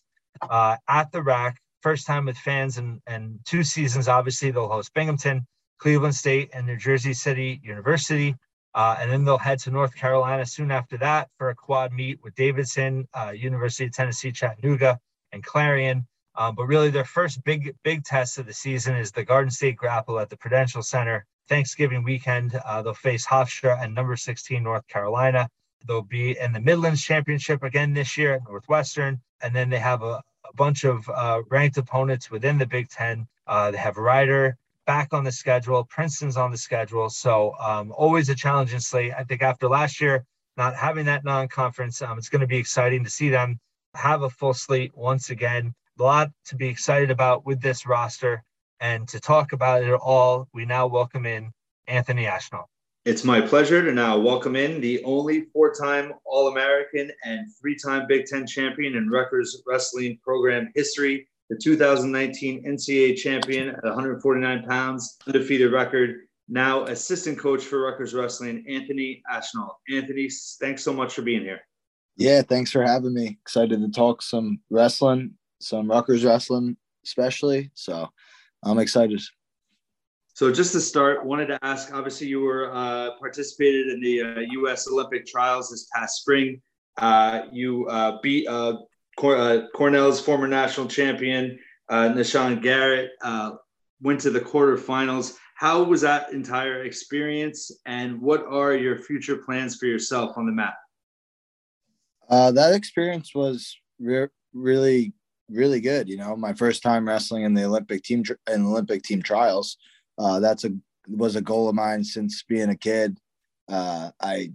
uh, 0.42 0.76
at 0.88 1.12
the 1.12 1.22
RAC. 1.22 1.56
First 1.82 2.06
time 2.06 2.26
with 2.26 2.36
fans 2.36 2.78
and, 2.78 3.00
and 3.06 3.38
two 3.44 3.62
seasons. 3.62 4.08
Obviously, 4.08 4.50
they'll 4.50 4.68
host 4.68 4.92
Binghamton, 4.94 5.46
Cleveland 5.78 6.16
State, 6.16 6.50
and 6.52 6.66
New 6.66 6.76
Jersey 6.76 7.14
City 7.14 7.60
University. 7.62 8.34
Uh, 8.74 8.96
and 9.00 9.10
then 9.10 9.24
they'll 9.24 9.38
head 9.38 9.60
to 9.60 9.70
North 9.70 9.94
Carolina 9.94 10.44
soon 10.44 10.70
after 10.70 10.98
that 10.98 11.28
for 11.38 11.50
a 11.50 11.54
quad 11.54 11.92
meet 11.92 12.18
with 12.22 12.34
Davidson, 12.34 13.06
uh, 13.14 13.30
University 13.30 13.84
of 13.84 13.92
Tennessee, 13.92 14.32
Chattanooga, 14.32 14.98
and 15.32 15.44
Clarion. 15.44 16.06
Um, 16.34 16.54
but 16.54 16.66
really, 16.66 16.90
their 16.90 17.04
first 17.04 17.42
big 17.44 17.74
big 17.82 18.04
test 18.04 18.38
of 18.38 18.46
the 18.46 18.52
season 18.52 18.94
is 18.96 19.10
the 19.10 19.24
Garden 19.24 19.50
State 19.50 19.76
Grapple 19.76 20.20
at 20.20 20.28
the 20.28 20.36
Prudential 20.36 20.82
Center 20.82 21.24
Thanksgiving 21.48 22.02
weekend. 22.02 22.54
Uh, 22.54 22.82
they'll 22.82 22.94
face 22.94 23.26
Hofstra 23.26 23.82
and 23.82 23.94
number 23.94 24.16
16 24.16 24.62
North 24.62 24.86
Carolina. 24.88 25.48
They'll 25.86 26.02
be 26.02 26.38
in 26.38 26.52
the 26.52 26.60
Midlands 26.60 27.02
Championship 27.02 27.62
again 27.62 27.94
this 27.94 28.16
year 28.16 28.34
at 28.34 28.42
Northwestern. 28.48 29.20
And 29.42 29.54
then 29.54 29.70
they 29.70 29.78
have 29.78 30.02
a, 30.02 30.22
a 30.44 30.54
bunch 30.54 30.84
of 30.84 31.08
uh, 31.08 31.42
ranked 31.48 31.78
opponents 31.78 32.30
within 32.30 32.58
the 32.58 32.66
Big 32.66 32.88
Ten. 32.88 33.26
Uh, 33.46 33.70
they 33.70 33.78
have 33.78 33.96
Rider 33.96 34.56
back 34.88 35.12
on 35.12 35.22
the 35.22 35.30
schedule, 35.30 35.84
Princeton's 35.84 36.38
on 36.38 36.50
the 36.50 36.56
schedule. 36.56 37.10
So 37.10 37.54
um, 37.60 37.92
always 37.92 38.30
a 38.30 38.34
challenging 38.34 38.80
slate. 38.80 39.12
I 39.16 39.22
think 39.22 39.42
after 39.42 39.68
last 39.68 40.00
year, 40.00 40.24
not 40.56 40.74
having 40.74 41.04
that 41.06 41.24
non 41.24 41.46
conference, 41.48 42.00
um, 42.02 42.18
it's 42.18 42.30
going 42.30 42.40
to 42.40 42.46
be 42.46 42.56
exciting 42.56 43.04
to 43.04 43.10
see 43.10 43.28
them 43.28 43.60
have 43.94 44.22
a 44.22 44.30
full 44.30 44.54
slate 44.54 44.96
once 44.96 45.30
again. 45.30 45.74
A 45.98 46.02
lot 46.02 46.30
to 46.46 46.56
be 46.56 46.68
excited 46.68 47.10
about 47.10 47.44
with 47.44 47.60
this 47.60 47.86
roster. 47.86 48.42
And 48.80 49.08
to 49.08 49.18
talk 49.18 49.52
about 49.52 49.82
it 49.82 49.92
all, 49.92 50.48
we 50.54 50.64
now 50.64 50.86
welcome 50.86 51.26
in 51.26 51.50
Anthony 51.88 52.26
Ashnault. 52.26 52.66
It's 53.04 53.24
my 53.24 53.40
pleasure 53.40 53.82
to 53.82 53.92
now 53.92 54.18
welcome 54.18 54.54
in 54.54 54.80
the 54.80 55.02
only 55.02 55.46
four 55.52 55.72
time 55.72 56.12
All 56.24 56.48
American 56.48 57.10
and 57.24 57.48
three 57.60 57.76
time 57.76 58.06
Big 58.06 58.26
Ten 58.26 58.46
champion 58.46 58.94
in 58.94 59.08
Rutgers 59.08 59.62
wrestling 59.66 60.18
program 60.22 60.70
history, 60.74 61.26
the 61.50 61.56
2019 61.56 62.64
NCAA 62.64 63.16
champion 63.16 63.70
at 63.70 63.82
149 63.82 64.62
pounds, 64.64 65.16
undefeated 65.26 65.72
record, 65.72 66.26
now 66.48 66.84
assistant 66.84 67.38
coach 67.38 67.64
for 67.64 67.80
Rutgers 67.80 68.14
Wrestling, 68.14 68.64
Anthony 68.68 69.22
Ashnault. 69.32 69.74
Anthony, 69.90 70.28
thanks 70.60 70.84
so 70.84 70.92
much 70.92 71.14
for 71.14 71.22
being 71.22 71.42
here. 71.42 71.60
Yeah, 72.16 72.42
thanks 72.42 72.70
for 72.70 72.82
having 72.82 73.14
me. 73.14 73.38
Excited 73.42 73.80
to 73.80 73.88
talk 73.90 74.22
some 74.22 74.60
wrestling, 74.70 75.34
some 75.60 75.90
Rutgers 75.90 76.24
wrestling, 76.24 76.76
especially. 77.04 77.70
So 77.74 78.08
I'm 78.64 78.78
excited. 78.78 79.20
So 80.34 80.52
just 80.52 80.72
to 80.72 80.80
start, 80.80 81.24
wanted 81.26 81.46
to 81.46 81.58
ask. 81.62 81.92
Obviously, 81.92 82.28
you 82.28 82.40
were 82.40 82.72
uh, 82.72 83.10
participated 83.18 83.88
in 83.88 84.00
the 84.00 84.22
uh, 84.22 84.40
U.S. 84.52 84.86
Olympic 84.86 85.26
trials 85.26 85.70
this 85.70 85.88
past 85.92 86.20
spring. 86.20 86.62
Uh, 86.96 87.42
you 87.50 87.88
uh, 87.88 88.18
beat 88.22 88.46
uh, 88.46 88.76
Cor- 89.16 89.36
uh, 89.36 89.62
Cornell's 89.74 90.20
former 90.20 90.46
national 90.46 90.86
champion 90.86 91.58
Nahshon 91.90 92.62
Garrett. 92.62 93.10
went 94.00 94.20
to 94.20 94.30
the 94.30 94.40
quarterfinals. 94.40 95.34
How 95.56 95.82
was 95.82 96.02
that 96.02 96.32
entire 96.32 96.84
experience, 96.84 97.72
and 97.84 98.20
what 98.20 98.46
are 98.46 98.74
your 98.74 98.96
future 98.96 99.38
plans 99.38 99.74
for 99.74 99.86
yourself 99.86 100.38
on 100.38 100.46
the 100.46 100.52
mat? 100.52 100.74
that 102.30 102.74
experience 102.74 103.34
was 103.34 103.76
re- 103.98 104.28
really, 104.52 105.14
really 105.50 105.80
good. 105.80 106.08
You 106.08 106.16
know, 106.16 106.36
my 106.36 106.52
first 106.52 106.82
time 106.82 107.08
wrestling 107.08 107.44
in 107.44 107.54
the 107.54 107.64
Olympic 107.64 108.02
team 108.02 108.22
in 108.52 108.66
Olympic 108.66 109.02
team 109.02 109.22
trials 109.22 109.76
uh, 110.18 110.40
that's 110.40 110.64
a 110.64 110.70
was 111.08 111.36
a 111.36 111.40
goal 111.40 111.68
of 111.68 111.74
mine 111.74 112.04
since 112.04 112.42
being 112.42 112.68
a 112.68 112.76
kid. 112.76 113.18
Uh, 113.68 114.10
I 114.20 114.52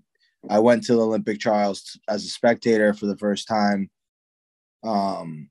I 0.49 0.59
went 0.59 0.83
to 0.83 0.93
the 0.93 1.01
Olympic 1.01 1.39
trials 1.39 1.97
as 2.09 2.25
a 2.25 2.29
spectator 2.29 2.93
for 2.93 3.05
the 3.05 3.17
first 3.17 3.47
time 3.47 3.89
um, 4.83 5.49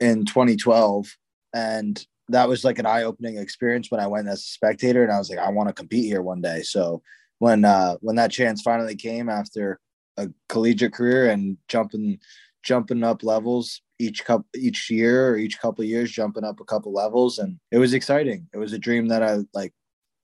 in 0.00 0.24
2012, 0.24 1.08
and 1.54 2.06
that 2.28 2.48
was 2.48 2.64
like 2.64 2.78
an 2.78 2.86
eye 2.86 3.02
opening 3.02 3.36
experience 3.36 3.90
when 3.90 4.00
I 4.00 4.06
went 4.06 4.28
as 4.28 4.40
a 4.40 4.42
spectator, 4.42 5.02
and 5.02 5.12
I 5.12 5.18
was 5.18 5.28
like, 5.28 5.40
I 5.40 5.50
want 5.50 5.68
to 5.68 5.74
compete 5.74 6.04
here 6.04 6.22
one 6.22 6.40
day. 6.40 6.62
So 6.62 7.02
when 7.38 7.64
uh, 7.64 7.96
when 8.00 8.16
that 8.16 8.30
chance 8.30 8.62
finally 8.62 8.96
came 8.96 9.28
after 9.28 9.80
a 10.16 10.28
collegiate 10.48 10.92
career 10.92 11.30
and 11.30 11.58
jumping 11.68 12.20
jumping 12.62 13.02
up 13.02 13.22
levels 13.22 13.82
each 13.98 14.24
couple 14.24 14.46
each 14.54 14.90
year 14.90 15.30
or 15.30 15.36
each 15.36 15.58
couple 15.58 15.84
years 15.84 16.10
jumping 16.10 16.44
up 16.44 16.60
a 16.60 16.64
couple 16.64 16.92
levels. 16.92 17.38
And 17.38 17.58
it 17.70 17.78
was 17.78 17.94
exciting. 17.94 18.46
It 18.52 18.58
was 18.58 18.72
a 18.72 18.78
dream 18.78 19.08
that 19.08 19.22
i 19.22 19.38
like 19.54 19.72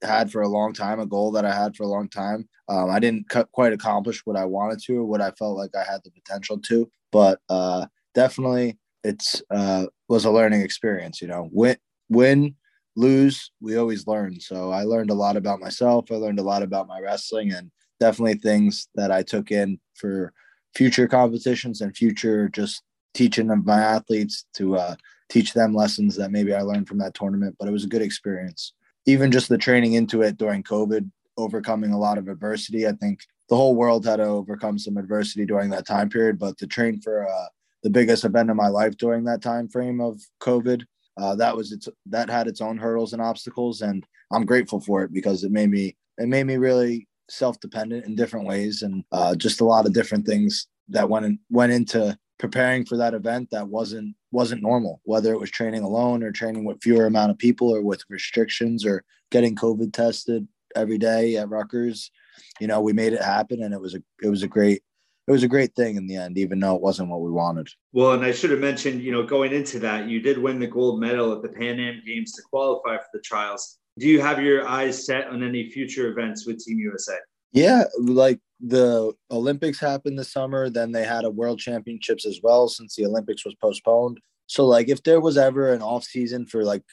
had 0.03 0.31
for 0.31 0.41
a 0.41 0.47
long 0.47 0.73
time 0.73 0.99
a 0.99 1.05
goal 1.05 1.31
that 1.31 1.45
i 1.45 1.53
had 1.53 1.75
for 1.75 1.83
a 1.83 1.87
long 1.87 2.09
time. 2.09 2.47
Um, 2.69 2.89
i 2.89 2.99
didn't 2.99 3.27
quite 3.51 3.73
accomplish 3.73 4.21
what 4.25 4.37
i 4.37 4.45
wanted 4.45 4.79
to 4.85 4.97
or 4.97 5.05
what 5.05 5.21
i 5.21 5.31
felt 5.31 5.57
like 5.57 5.71
i 5.75 5.83
had 5.89 6.01
the 6.03 6.11
potential 6.11 6.57
to 6.59 6.89
but 7.11 7.39
uh, 7.49 7.85
definitely 8.13 8.77
it's 9.03 9.41
uh, 9.51 9.85
was 10.09 10.25
a 10.25 10.31
learning 10.31 10.61
experience 10.61 11.21
you 11.21 11.27
know. 11.27 11.49
Win 11.51 11.77
win 12.09 12.55
lose 12.95 13.51
we 13.61 13.77
always 13.77 14.07
learn. 14.07 14.39
So 14.39 14.71
i 14.71 14.83
learned 14.83 15.09
a 15.09 15.15
lot 15.15 15.37
about 15.37 15.59
myself. 15.59 16.11
I 16.11 16.15
learned 16.15 16.39
a 16.39 16.43
lot 16.43 16.63
about 16.63 16.87
my 16.87 16.99
wrestling 16.99 17.51
and 17.51 17.71
definitely 17.99 18.35
things 18.35 18.89
that 18.95 19.11
i 19.11 19.23
took 19.23 19.51
in 19.51 19.79
for 19.95 20.33
future 20.75 21.07
competitions 21.07 21.81
and 21.81 21.95
future 21.95 22.49
just 22.49 22.83
teaching 23.15 23.49
my 23.65 23.79
athletes 23.79 24.45
to 24.53 24.77
uh, 24.77 24.95
teach 25.29 25.53
them 25.53 25.73
lessons 25.73 26.15
that 26.17 26.31
maybe 26.31 26.53
I 26.53 26.61
learned 26.61 26.87
from 26.87 26.99
that 26.99 27.15
tournament. 27.15 27.55
But 27.57 27.67
it 27.67 27.71
was 27.71 27.85
a 27.85 27.89
good 27.89 28.03
experience. 28.03 28.73
Even 29.07 29.31
just 29.31 29.49
the 29.49 29.57
training 29.57 29.93
into 29.93 30.21
it 30.21 30.37
during 30.37 30.61
COVID, 30.61 31.09
overcoming 31.37 31.91
a 31.91 31.99
lot 31.99 32.17
of 32.17 32.27
adversity. 32.27 32.87
I 32.87 32.91
think 32.91 33.21
the 33.49 33.55
whole 33.55 33.75
world 33.75 34.05
had 34.05 34.17
to 34.17 34.25
overcome 34.25 34.77
some 34.77 34.97
adversity 34.97 35.45
during 35.45 35.69
that 35.71 35.87
time 35.87 36.09
period. 36.09 36.37
But 36.37 36.57
to 36.59 36.67
train 36.67 37.01
for 37.01 37.27
uh, 37.27 37.47
the 37.83 37.89
biggest 37.89 38.25
event 38.25 38.49
of 38.49 38.55
my 38.55 38.67
life 38.67 38.97
during 38.97 39.23
that 39.25 39.41
time 39.41 39.67
frame 39.67 40.01
of 40.01 40.21
COVID, 40.41 40.83
uh, 41.17 41.35
that 41.35 41.55
was 41.55 41.71
its 41.71 41.87
that 42.07 42.29
had 42.29 42.47
its 42.47 42.61
own 42.61 42.77
hurdles 42.77 43.13
and 43.13 43.21
obstacles, 43.21 43.81
and 43.81 44.05
I'm 44.33 44.45
grateful 44.45 44.81
for 44.81 45.03
it 45.03 45.13
because 45.13 45.43
it 45.43 45.51
made 45.51 45.69
me 45.69 45.95
it 46.17 46.27
made 46.27 46.45
me 46.45 46.57
really 46.57 47.07
self-dependent 47.29 48.05
in 48.05 48.15
different 48.15 48.45
ways 48.45 48.81
and 48.81 49.03
uh, 49.11 49.33
just 49.35 49.61
a 49.61 49.65
lot 49.65 49.85
of 49.85 49.93
different 49.93 50.25
things 50.25 50.67
that 50.89 51.09
went 51.09 51.25
in, 51.25 51.39
went 51.49 51.71
into 51.71 52.15
preparing 52.37 52.85
for 52.85 52.97
that 52.97 53.13
event 53.13 53.49
that 53.51 53.67
wasn't 53.67 54.15
wasn't 54.31 54.61
normal 54.61 54.99
whether 55.03 55.33
it 55.33 55.39
was 55.39 55.49
training 55.49 55.83
alone 55.83 56.21
or 56.21 56.31
training 56.31 56.65
with 56.65 56.81
fewer 56.81 57.05
amount 57.05 57.31
of 57.31 57.37
people 57.37 57.73
or 57.73 57.81
with 57.81 58.03
restrictions 58.09 58.85
or 58.85 59.03
getting 59.31 59.55
covid 59.55 59.93
tested 59.93 60.47
every 60.75 60.97
day 60.97 61.37
at 61.37 61.49
Rutgers. 61.49 62.11
You 62.59 62.67
know 62.67 62.81
we 62.81 62.93
made 62.93 63.13
it 63.13 63.21
happen 63.21 63.63
and 63.63 63.73
it 63.73 63.79
was 63.79 63.95
a 63.95 64.03
it 64.21 64.29
was 64.29 64.43
a 64.43 64.47
great 64.47 64.83
it 65.27 65.31
was 65.31 65.43
a 65.43 65.47
great 65.47 65.73
thing 65.75 65.95
in 65.95 66.05
the 66.05 66.17
end 66.17 66.37
even 66.37 66.59
though 66.59 66.75
it 66.75 66.81
wasn't 66.81 67.09
what 67.09 67.21
we 67.21 67.31
wanted. 67.31 67.69
Well 67.93 68.11
and 68.13 68.25
i 68.25 68.31
should 68.31 68.51
have 68.51 68.59
mentioned 68.59 69.01
you 69.01 69.11
know 69.11 69.23
going 69.23 69.53
into 69.53 69.79
that 69.79 70.09
you 70.09 70.19
did 70.19 70.37
win 70.37 70.59
the 70.59 70.67
gold 70.67 70.99
medal 70.99 71.31
at 71.33 71.41
the 71.41 71.49
pan 71.49 71.79
am 71.79 72.01
games 72.05 72.33
to 72.33 72.41
qualify 72.49 72.97
for 72.97 73.09
the 73.13 73.21
trials. 73.21 73.77
Do 73.97 74.09
you 74.09 74.19
have 74.19 74.43
your 74.43 74.67
eyes 74.67 75.05
set 75.05 75.27
on 75.27 75.41
any 75.41 75.71
future 75.71 76.09
events 76.09 76.45
with 76.45 76.59
team 76.59 76.79
usa 76.79 77.15
yeah, 77.55 77.85
like 77.97 78.41
the 78.59 79.13
Olympics 79.31 79.79
happened 79.79 80.17
this 80.17 80.31
summer, 80.31 80.69
then 80.69 80.91
they 80.91 81.03
had 81.03 81.25
a 81.25 81.29
world 81.29 81.59
championships 81.59 82.25
as 82.25 82.39
well 82.41 82.67
since 82.67 82.95
the 82.95 83.05
Olympics 83.05 83.45
was 83.45 83.55
postponed. 83.55 84.19
So 84.47 84.65
like 84.65 84.89
if 84.89 85.03
there 85.03 85.19
was 85.19 85.37
ever 85.37 85.73
an 85.73 85.81
off 85.81 86.03
season 86.03 86.45
for 86.45 86.63
like 86.63 86.83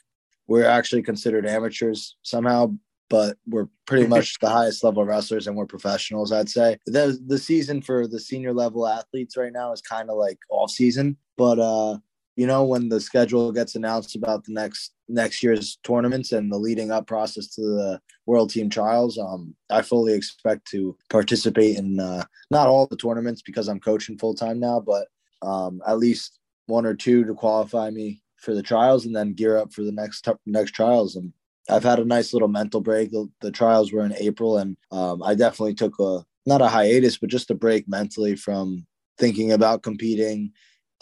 we're 0.46 0.66
actually 0.66 1.02
considered 1.02 1.46
amateurs 1.46 2.16
somehow, 2.22 2.74
but 3.08 3.36
we're 3.46 3.68
pretty 3.86 4.06
much 4.06 4.38
the 4.40 4.48
highest 4.48 4.82
level 4.82 5.04
wrestlers 5.04 5.46
and 5.46 5.56
we're 5.56 5.66
professionals, 5.66 6.32
I'd 6.32 6.48
say. 6.48 6.78
The 6.86 7.18
the 7.26 7.38
season 7.38 7.82
for 7.82 8.06
the 8.06 8.20
senior 8.20 8.52
level 8.52 8.86
athletes 8.86 9.36
right 9.36 9.52
now 9.52 9.72
is 9.72 9.82
kind 9.82 10.10
of 10.10 10.16
like 10.16 10.38
off 10.50 10.70
season, 10.70 11.16
but 11.36 11.58
uh 11.58 11.98
you 12.42 12.48
know 12.48 12.64
when 12.64 12.88
the 12.88 13.00
schedule 13.00 13.52
gets 13.52 13.76
announced 13.76 14.16
about 14.16 14.42
the 14.44 14.52
next 14.52 14.94
next 15.08 15.44
year's 15.44 15.78
tournaments 15.84 16.32
and 16.32 16.50
the 16.50 16.58
leading 16.58 16.90
up 16.90 17.06
process 17.06 17.46
to 17.54 17.60
the 17.60 18.00
world 18.26 18.50
team 18.50 18.68
trials 18.68 19.16
um, 19.16 19.54
i 19.70 19.80
fully 19.80 20.12
expect 20.12 20.66
to 20.66 20.96
participate 21.08 21.76
in 21.76 22.00
uh, 22.00 22.24
not 22.50 22.66
all 22.66 22.88
the 22.88 22.96
tournaments 22.96 23.42
because 23.42 23.68
i'm 23.68 23.78
coaching 23.78 24.18
full 24.18 24.34
time 24.34 24.58
now 24.58 24.80
but 24.80 25.06
um, 25.42 25.80
at 25.86 25.98
least 25.98 26.40
one 26.66 26.84
or 26.84 26.94
two 26.94 27.24
to 27.24 27.34
qualify 27.34 27.90
me 27.90 28.20
for 28.38 28.54
the 28.54 28.62
trials 28.62 29.06
and 29.06 29.14
then 29.14 29.34
gear 29.34 29.56
up 29.56 29.72
for 29.72 29.82
the 29.82 29.92
next 29.92 30.28
next 30.46 30.72
trials. 30.72 31.14
And 31.14 31.32
i've 31.70 31.84
had 31.84 32.00
a 32.00 32.04
nice 32.04 32.32
little 32.32 32.48
mental 32.48 32.80
break. 32.80 33.12
The, 33.12 33.30
the 33.40 33.52
trials 33.52 33.92
were 33.92 34.04
in 34.04 34.14
april 34.18 34.58
and 34.58 34.76
um, 34.90 35.22
i 35.22 35.34
definitely 35.36 35.74
took 35.74 35.94
a 36.00 36.24
not 36.44 36.60
a 36.60 36.66
hiatus 36.66 37.18
but 37.18 37.30
just 37.30 37.52
a 37.52 37.54
break 37.54 37.88
mentally 37.88 38.34
from 38.34 38.84
thinking 39.16 39.52
about 39.52 39.84
competing 39.84 40.52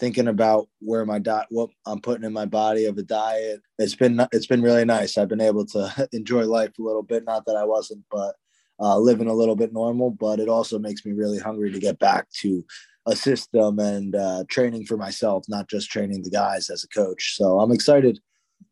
thinking 0.01 0.29
about 0.29 0.67
where 0.81 1.05
my 1.05 1.19
diet, 1.19 1.47
what 1.51 1.69
I'm 1.87 2.01
putting 2.01 2.25
in 2.25 2.33
my 2.33 2.47
body 2.47 2.87
of 2.87 2.97
a 2.97 3.03
diet. 3.03 3.61
It's 3.79 3.95
been 3.95 4.27
it's 4.33 4.47
been 4.47 4.63
really 4.63 4.87
nice. 4.87 5.17
I've 5.17 5.29
been 5.29 5.43
able 5.43 5.67
to 5.67 6.09
enjoy 6.13 6.47
life 6.47 6.71
a 6.79 6.83
little 6.83 7.03
bit. 7.03 7.25
Not 7.25 7.45
that 7.47 7.57
I 7.57 7.65
wasn't, 7.65 8.05
but 8.11 8.35
uh, 8.81 8.99
living 8.99 9.29
a 9.29 9.35
little 9.35 9.55
bit 9.55 9.73
normal. 9.73 10.11
But 10.11 10.41
it 10.41 10.49
also 10.49 10.79
makes 10.79 11.05
me 11.05 11.13
really 11.13 11.39
hungry 11.39 11.71
to 11.71 11.79
get 11.79 11.99
back 11.99 12.29
to 12.41 12.65
a 13.07 13.15
system 13.15 13.79
and 13.79 14.17
uh, 14.17 14.45
training 14.49 14.87
for 14.87 14.97
myself, 14.97 15.45
not 15.49 15.69
just 15.69 15.91
training 15.91 16.23
the 16.23 16.31
guys 16.31 16.71
as 16.71 16.83
a 16.83 16.89
coach. 16.89 17.37
So 17.37 17.61
I'm 17.61 17.73
excited 17.73 18.19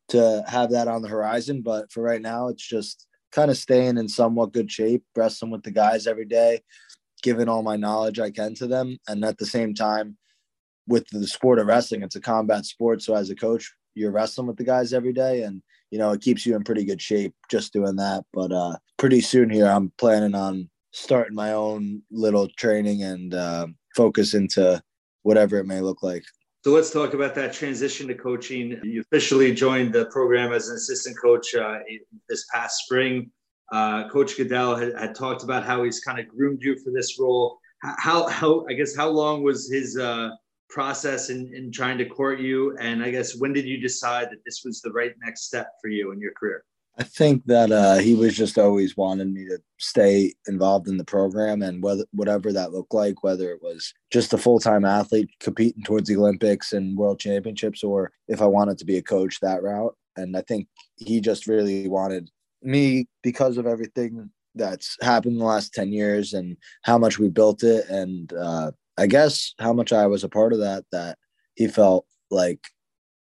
to 0.08 0.42
have 0.48 0.70
that 0.70 0.88
on 0.88 1.02
the 1.02 1.08
horizon. 1.08 1.62
But 1.62 1.92
for 1.92 2.02
right 2.02 2.22
now, 2.22 2.48
it's 2.48 2.66
just 2.66 3.06
kind 3.32 3.50
of 3.50 3.58
staying 3.58 3.98
in 3.98 4.08
somewhat 4.08 4.52
good 4.52 4.72
shape, 4.72 5.04
wrestling 5.14 5.50
with 5.50 5.62
the 5.62 5.70
guys 5.70 6.06
every 6.06 6.24
day, 6.24 6.62
giving 7.22 7.48
all 7.48 7.62
my 7.62 7.76
knowledge 7.76 8.18
I 8.18 8.30
can 8.30 8.54
to 8.56 8.66
them, 8.66 8.96
and 9.06 9.24
at 9.24 9.36
the 9.36 9.46
same 9.46 9.74
time 9.74 10.16
with 10.88 11.06
the 11.10 11.26
sport 11.26 11.58
of 11.58 11.66
wrestling, 11.66 12.02
it's 12.02 12.16
a 12.16 12.20
combat 12.20 12.64
sport. 12.64 13.02
So 13.02 13.14
as 13.14 13.30
a 13.30 13.36
coach, 13.36 13.72
you're 13.94 14.10
wrestling 14.10 14.46
with 14.46 14.56
the 14.56 14.64
guys 14.64 14.92
every 14.92 15.12
day, 15.12 15.42
and 15.42 15.62
you 15.90 15.98
know 15.98 16.10
it 16.12 16.20
keeps 16.20 16.44
you 16.44 16.56
in 16.56 16.64
pretty 16.64 16.84
good 16.84 17.00
shape 17.00 17.34
just 17.50 17.72
doing 17.72 17.96
that. 17.96 18.24
But 18.32 18.52
uh, 18.52 18.76
pretty 18.96 19.20
soon 19.20 19.50
here, 19.50 19.66
I'm 19.66 19.92
planning 19.98 20.34
on 20.34 20.68
starting 20.92 21.34
my 21.34 21.52
own 21.52 22.02
little 22.10 22.48
training 22.56 23.02
and 23.02 23.34
uh, 23.34 23.66
focus 23.94 24.34
into 24.34 24.82
whatever 25.22 25.58
it 25.58 25.66
may 25.66 25.80
look 25.80 26.02
like. 26.02 26.24
So 26.64 26.72
let's 26.72 26.90
talk 26.90 27.14
about 27.14 27.34
that 27.36 27.52
transition 27.52 28.08
to 28.08 28.14
coaching. 28.14 28.80
You 28.82 29.02
officially 29.02 29.54
joined 29.54 29.92
the 29.92 30.06
program 30.06 30.52
as 30.52 30.68
an 30.68 30.76
assistant 30.76 31.16
coach 31.22 31.54
uh, 31.54 31.78
this 32.28 32.44
past 32.52 32.84
spring. 32.84 33.30
Uh, 33.70 34.08
coach 34.08 34.36
Goodale 34.36 34.76
had, 34.76 34.98
had, 34.98 35.14
talked 35.14 35.44
about 35.44 35.62
how 35.62 35.84
he's 35.84 36.00
kind 36.00 36.18
of 36.18 36.26
groomed 36.26 36.62
you 36.62 36.78
for 36.82 36.90
this 36.90 37.18
role 37.20 37.58
how 37.80 38.26
how 38.28 38.66
I 38.68 38.72
guess 38.72 38.96
how 38.96 39.08
long 39.08 39.42
was 39.42 39.70
his 39.70 39.96
uh, 39.96 40.30
process 40.68 41.30
in, 41.30 41.52
in 41.54 41.72
trying 41.72 41.98
to 41.98 42.04
court 42.04 42.40
you? 42.40 42.76
And 42.78 43.02
I 43.02 43.10
guess 43.10 43.36
when 43.36 43.52
did 43.52 43.66
you 43.66 43.78
decide 43.80 44.30
that 44.30 44.44
this 44.44 44.62
was 44.64 44.80
the 44.80 44.92
right 44.92 45.14
next 45.22 45.44
step 45.44 45.72
for 45.80 45.88
you 45.88 46.12
in 46.12 46.20
your 46.20 46.32
career? 46.32 46.64
I 47.00 47.04
think 47.04 47.44
that 47.46 47.70
uh, 47.70 47.98
he 47.98 48.14
was 48.14 48.36
just 48.36 48.58
always 48.58 48.96
wanting 48.96 49.32
me 49.32 49.44
to 49.44 49.58
stay 49.78 50.34
involved 50.48 50.88
in 50.88 50.96
the 50.96 51.04
program 51.04 51.62
and 51.62 51.80
whether 51.80 52.04
whatever 52.12 52.52
that 52.52 52.72
looked 52.72 52.92
like, 52.92 53.22
whether 53.22 53.52
it 53.52 53.62
was 53.62 53.94
just 54.10 54.32
a 54.32 54.38
full 54.38 54.58
time 54.58 54.84
athlete 54.84 55.30
competing 55.38 55.84
towards 55.84 56.08
the 56.08 56.16
Olympics 56.16 56.72
and 56.72 56.98
World 56.98 57.20
Championships, 57.20 57.84
or 57.84 58.10
if 58.26 58.42
I 58.42 58.46
wanted 58.46 58.78
to 58.78 58.84
be 58.84 58.96
a 58.96 59.02
coach 59.02 59.38
that 59.40 59.62
route. 59.62 59.94
And 60.16 60.36
I 60.36 60.42
think 60.42 60.66
he 60.96 61.20
just 61.20 61.46
really 61.46 61.86
wanted 61.86 62.30
me 62.62 63.06
because 63.22 63.58
of 63.58 63.66
everything 63.66 64.30
that's 64.56 64.96
happened 65.00 65.34
in 65.34 65.38
the 65.38 65.44
last 65.44 65.72
10 65.74 65.92
years 65.92 66.32
and 66.32 66.56
how 66.82 66.98
much 66.98 67.20
we 67.20 67.28
built 67.28 67.62
it. 67.62 67.88
And 67.88 68.32
uh, 68.32 68.72
I 68.98 69.06
guess 69.06 69.54
how 69.58 69.72
much 69.72 69.92
I 69.92 70.06
was 70.06 70.24
a 70.24 70.28
part 70.28 70.52
of 70.52 70.58
that, 70.58 70.84
that 70.92 71.16
he 71.54 71.68
felt 71.68 72.06
like 72.30 72.60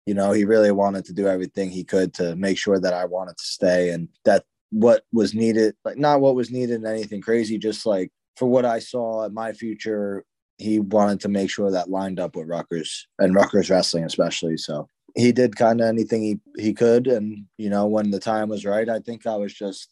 you 0.07 0.13
know, 0.13 0.31
he 0.31 0.45
really 0.45 0.71
wanted 0.71 1.03
to 1.05 1.13
do 1.13 1.27
everything 1.27 1.69
he 1.69 1.83
could 1.83 2.13
to 2.13 2.33
make 2.37 2.57
sure 2.57 2.79
that 2.79 2.93
I 2.93 3.03
wanted 3.03 3.37
to 3.37 3.43
stay 3.43 3.89
and 3.89 4.07
that 4.23 4.45
what 4.71 5.03
was 5.11 5.33
needed, 5.33 5.75
like 5.83 5.97
not 5.97 6.21
what 6.21 6.33
was 6.33 6.49
needed 6.49 6.77
and 6.77 6.87
anything 6.87 7.19
crazy, 7.19 7.57
just 7.57 7.85
like 7.85 8.09
for 8.37 8.47
what 8.47 8.63
I 8.63 8.79
saw 8.79 9.25
in 9.25 9.33
my 9.33 9.51
future, 9.51 10.23
he 10.57 10.79
wanted 10.79 11.19
to 11.21 11.27
make 11.27 11.49
sure 11.49 11.69
that 11.69 11.89
lined 11.89 12.21
up 12.21 12.37
with 12.37 12.47
Rutgers 12.47 13.05
and 13.19 13.35
Rutgers 13.35 13.69
wrestling, 13.69 14.05
especially. 14.05 14.55
So 14.55 14.87
he 15.13 15.33
did 15.33 15.57
kind 15.57 15.81
of 15.81 15.87
anything 15.87 16.21
he, 16.21 16.39
he 16.57 16.73
could. 16.73 17.07
And, 17.07 17.45
you 17.57 17.69
know, 17.69 17.85
when 17.85 18.09
the 18.09 18.19
time 18.19 18.47
was 18.47 18.63
right, 18.63 18.87
I 18.87 18.99
think 18.99 19.27
I 19.27 19.35
was 19.35 19.53
just 19.53 19.89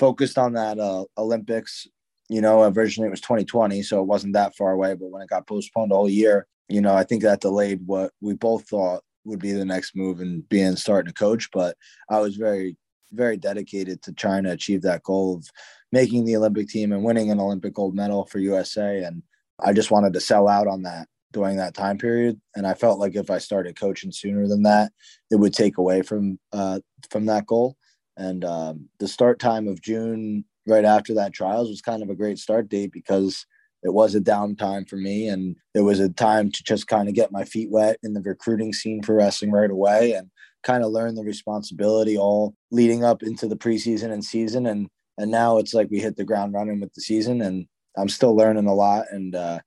focused 0.00 0.36
on 0.36 0.54
that 0.54 0.80
uh, 0.80 1.04
Olympics. 1.16 1.86
You 2.28 2.40
know, 2.40 2.62
originally 2.62 3.08
it 3.08 3.10
was 3.10 3.20
2020, 3.20 3.82
so 3.82 4.00
it 4.00 4.06
wasn't 4.06 4.32
that 4.34 4.56
far 4.56 4.72
away. 4.72 4.94
But 4.94 5.10
when 5.10 5.22
it 5.22 5.28
got 5.28 5.46
postponed 5.46 5.92
all 5.92 6.08
year, 6.08 6.46
you 6.68 6.80
know, 6.80 6.94
I 6.94 7.04
think 7.04 7.22
that 7.22 7.40
delayed 7.40 7.80
what 7.86 8.12
we 8.20 8.34
both 8.34 8.68
thought 8.68 9.02
would 9.24 9.40
be 9.40 9.52
the 9.52 9.64
next 9.64 9.96
move 9.96 10.20
and 10.20 10.48
being 10.48 10.76
starting 10.76 11.12
to 11.12 11.18
coach. 11.18 11.50
But 11.52 11.76
I 12.08 12.20
was 12.20 12.36
very, 12.36 12.76
very 13.12 13.36
dedicated 13.36 14.02
to 14.02 14.12
trying 14.12 14.44
to 14.44 14.52
achieve 14.52 14.82
that 14.82 15.02
goal 15.02 15.36
of 15.36 15.46
making 15.92 16.24
the 16.24 16.36
Olympic 16.36 16.68
team 16.68 16.92
and 16.92 17.04
winning 17.04 17.30
an 17.30 17.40
Olympic 17.40 17.74
gold 17.74 17.94
medal 17.94 18.26
for 18.26 18.38
USA. 18.38 19.02
And 19.02 19.22
I 19.60 19.72
just 19.72 19.90
wanted 19.90 20.12
to 20.14 20.20
sell 20.20 20.48
out 20.48 20.66
on 20.66 20.82
that 20.82 21.08
during 21.32 21.56
that 21.56 21.74
time 21.74 21.98
period. 21.98 22.40
And 22.54 22.66
I 22.66 22.74
felt 22.74 22.98
like 22.98 23.16
if 23.16 23.30
I 23.30 23.38
started 23.38 23.78
coaching 23.78 24.12
sooner 24.12 24.48
than 24.48 24.62
that, 24.62 24.92
it 25.30 25.36
would 25.36 25.52
take 25.52 25.78
away 25.78 26.02
from 26.02 26.38
uh, 26.52 26.80
from 27.10 27.26
that 27.26 27.46
goal. 27.46 27.76
And 28.16 28.44
um, 28.44 28.88
the 29.00 29.08
start 29.08 29.38
time 29.40 29.68
of 29.68 29.82
June, 29.82 30.44
right 30.66 30.84
after 30.84 31.14
that 31.14 31.32
trials, 31.32 31.68
was 31.68 31.80
kind 31.80 32.02
of 32.02 32.10
a 32.10 32.14
great 32.14 32.38
start 32.38 32.68
date 32.68 32.92
because 32.92 33.46
it 33.82 33.92
was 33.92 34.14
a 34.14 34.20
downtime 34.20 34.88
for 34.88 34.96
me 34.96 35.28
and 35.28 35.56
it 35.74 35.82
was 35.82 36.00
a 36.00 36.08
time 36.08 36.50
to 36.50 36.62
just 36.64 36.86
kind 36.86 37.08
of 37.08 37.14
get 37.14 37.30
my 37.30 37.44
feet 37.44 37.70
wet 37.70 37.98
in 38.02 38.14
the 38.14 38.22
recruiting 38.22 38.72
scene 38.72 39.02
for 39.02 39.14
wrestling 39.14 39.52
right 39.52 39.70
away 39.70 40.12
and 40.12 40.30
kind 40.62 40.82
of 40.82 40.90
learn 40.90 41.14
the 41.14 41.22
responsibility 41.22 42.16
all 42.16 42.54
leading 42.70 43.04
up 43.04 43.22
into 43.22 43.46
the 43.46 43.56
preseason 43.56 44.10
and 44.10 44.24
season. 44.24 44.66
And 44.66 44.88
and 45.18 45.30
now 45.30 45.58
it's 45.58 45.74
like 45.74 45.88
we 45.90 46.00
hit 46.00 46.16
the 46.16 46.24
ground 46.24 46.54
running 46.54 46.80
with 46.80 46.92
the 46.94 47.00
season 47.00 47.40
and 47.40 47.66
i'm 47.96 48.08
still 48.08 48.34
learning 48.34 48.66
a 48.66 48.74
lot 48.74 49.04
and 49.10 49.34
uh, 49.34 49.58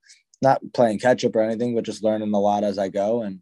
not 0.42 0.62
playing 0.74 1.00
catch 1.00 1.24
up 1.24 1.36
or 1.36 1.42
anything 1.42 1.74
but 1.74 1.86
just 1.86 2.04
learning 2.04 2.34
a 2.34 2.40
lot 2.40 2.64
as 2.64 2.78
i 2.78 2.90
go. 2.90 3.22
And 3.22 3.40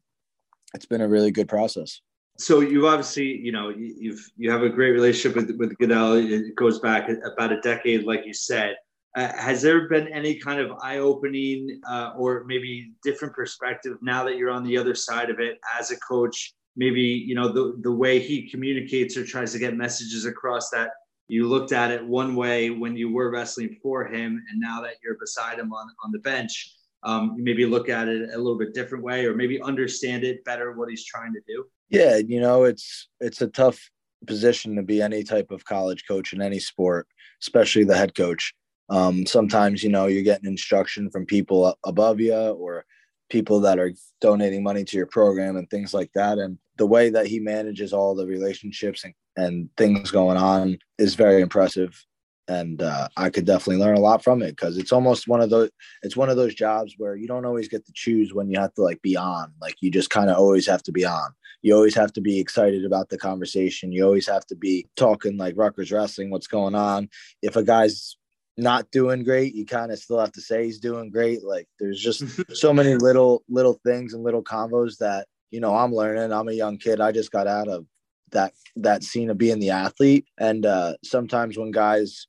it's 0.74 0.86
been 0.86 1.02
a 1.02 1.08
really 1.08 1.32
good 1.32 1.48
process 1.48 2.02
so 2.38 2.60
you 2.60 2.88
obviously 2.88 3.38
you 3.38 3.52
know 3.52 3.70
you've 3.70 4.30
you 4.38 4.52
have 4.52 4.64
a 4.64 4.70
great 4.70 4.92
relationship 4.92 5.36
with 5.36 5.56
with 5.58 5.78
Goodale. 5.78 6.14
It 6.14 6.56
goes 6.56 6.80
back 6.80 7.10
about 7.10 7.52
a 7.52 7.62
decade 7.62 8.04
like 8.04 8.26
you 8.26 8.34
said. 8.34 8.76
Uh, 9.16 9.32
has 9.38 9.62
there 9.62 9.88
been 9.88 10.10
any 10.10 10.36
kind 10.36 10.60
of 10.60 10.78
eye-opening 10.82 11.80
uh, 11.90 12.12
or 12.18 12.44
maybe 12.48 12.92
different 13.02 13.34
perspective 13.34 13.98
now 14.02 14.26
that 14.26 14.36
you're 14.36 14.52
on 14.52 14.66
the 14.66 14.78
other 14.78 14.94
side 14.94 15.30
of 15.30 15.40
it 15.40 15.58
as 15.80 15.92
a 15.92 16.00
coach? 16.02 16.54
Maybe 16.76 17.02
you 17.02 17.36
know 17.36 17.48
the 17.48 17.78
the 17.82 17.92
way 17.92 18.20
he 18.20 18.50
communicates 18.50 19.16
or 19.16 19.26
tries 19.26 19.54
to 19.54 19.60
get 19.60 19.78
messages 19.78 20.26
across 20.26 20.70
that 20.72 20.92
you 21.28 21.48
looked 21.48 21.72
at 21.72 21.92
it 21.92 22.06
one 22.06 22.36
way 22.36 22.70
when 22.70 22.96
you 22.96 23.12
were 23.12 23.32
wrestling 23.32 23.78
for 23.82 24.06
him, 24.06 24.44
and 24.50 24.60
now 24.60 24.82
that 24.82 24.96
you're 25.04 25.18
beside 25.18 25.58
him 25.58 25.74
on 25.74 25.88
on 26.04 26.12
the 26.12 26.20
bench, 26.20 26.76
um, 27.06 27.36
maybe 27.38 27.66
look 27.66 27.88
at 27.88 28.08
it 28.08 28.30
a 28.34 28.38
little 28.38 28.58
bit 28.58 28.74
different 28.74 29.04
way, 29.04 29.26
or 29.26 29.36
maybe 29.36 29.62
understand 29.62 30.24
it 30.24 30.44
better 30.44 30.74
what 30.74 30.90
he's 30.90 31.06
trying 31.06 31.34
to 31.34 31.42
do. 31.48 31.66
Yeah, 31.90 32.18
you 32.18 32.42
know, 32.42 32.64
it's 32.64 33.08
it's 33.20 33.42
a 33.42 33.48
tough 33.48 33.90
position 34.28 34.76
to 34.76 34.84
be 34.84 35.02
any 35.02 35.24
type 35.24 35.52
of 35.52 35.64
college 35.66 36.04
coach 36.08 36.34
in 36.34 36.42
any 36.42 36.60
sport, 36.60 37.08
especially 37.42 37.84
the 37.84 37.96
head 37.96 38.16
coach 38.16 38.54
um, 38.90 39.26
sometimes, 39.26 39.84
you 39.84 39.90
know, 39.90 40.08
you're 40.08 40.24
getting 40.24 40.50
instruction 40.50 41.10
from 41.10 41.26
people 41.26 41.78
above 41.84 42.20
you 42.20 42.36
or 42.36 42.86
people 43.30 43.60
that 43.62 43.80
are 43.80 43.94
donating 44.22 44.62
money 44.62 44.84
to 44.84 44.98
your 44.98 45.08
program 45.08 45.58
and 45.58 45.70
things 45.70 45.94
like 45.94 46.12
that. 46.14 46.38
And 46.38 46.58
the 46.78 46.86
way 46.86 47.10
that 47.10 47.26
he 47.26 47.40
manages 47.40 47.94
all 47.94 48.14
the 48.14 48.28
relationships 48.28 49.04
and, 49.04 49.14
and 49.36 49.70
things 49.78 50.12
going 50.12 50.38
on 50.38 50.78
is 51.00 51.16
very 51.16 51.42
impressive. 51.42 52.00
And 52.48 52.82
uh, 52.82 53.08
I 53.18 53.30
could 53.32 53.46
definitely 53.46 53.84
learn 53.84 53.98
a 53.98 54.02
lot 54.02 54.24
from 54.24 54.44
it 54.44 54.52
because 54.52 54.78
it's 54.78 54.92
almost 54.92 55.28
one 55.28 55.42
of 55.42 55.50
those. 55.50 55.72
It's 56.04 56.16
one 56.16 56.30
of 56.30 56.38
those 56.38 56.54
jobs 56.54 56.94
where 56.98 57.16
you 57.16 57.28
don't 57.28 57.46
always 57.46 57.68
get 57.68 57.86
to 57.86 57.94
choose 57.94 58.34
when 58.34 58.50
you 58.50 58.60
have 58.60 58.74
to 58.76 58.84
like 58.84 59.02
be 59.02 59.18
on. 59.18 59.52
Like 59.60 59.76
you 59.82 59.90
just 59.90 60.12
kind 60.12 60.30
of 60.30 60.38
always 60.38 60.68
have 60.68 60.84
to 60.84 60.92
be 60.92 61.06
on. 61.06 61.32
You 61.64 61.76
always 61.76 61.96
have 61.96 62.14
to 62.14 62.22
be 62.22 62.40
excited 62.40 62.86
about 62.86 63.10
the 63.10 63.18
conversation. 63.18 63.92
You 63.92 64.06
always 64.06 64.28
have 64.28 64.46
to 64.48 64.56
be 64.56 64.88
talking 64.96 65.38
like 65.38 65.58
Rutgers 65.58 65.92
wrestling, 65.92 66.30
what's 66.30 66.46
going 66.46 66.76
on. 66.76 67.10
If 67.42 67.56
a 67.56 67.64
guy's 67.64 68.16
not 68.58 68.92
doing 68.92 69.24
great, 69.24 69.56
you 69.56 69.66
kind 69.66 69.92
of 69.92 70.00
still 70.00 70.20
have 70.20 70.32
to 70.34 70.42
say 70.42 70.66
he's 70.66 70.80
doing 70.80 71.10
great. 71.10 71.44
Like 71.44 71.68
there's 71.80 72.00
just 72.00 72.24
so 72.56 72.74
many 72.74 72.96
little 72.96 73.44
little 73.50 73.80
things 73.84 74.14
and 74.14 74.24
little 74.24 74.44
combos 74.44 74.98
that 75.00 75.28
you 75.52 75.60
know 75.60 75.76
I'm 75.76 75.94
learning. 75.94 76.32
I'm 76.32 76.48
a 76.48 76.54
young 76.54 76.78
kid. 76.78 77.02
I 77.02 77.12
just 77.12 77.32
got 77.32 77.48
out 77.48 77.68
of 77.68 77.86
that 78.32 78.54
that 78.76 79.04
scene 79.04 79.30
of 79.30 79.38
being 79.38 79.60
the 79.60 79.72
athlete, 79.72 80.28
and 80.38 80.66
uh, 80.66 80.94
sometimes 81.04 81.58
when 81.58 81.72
guys 81.72 82.28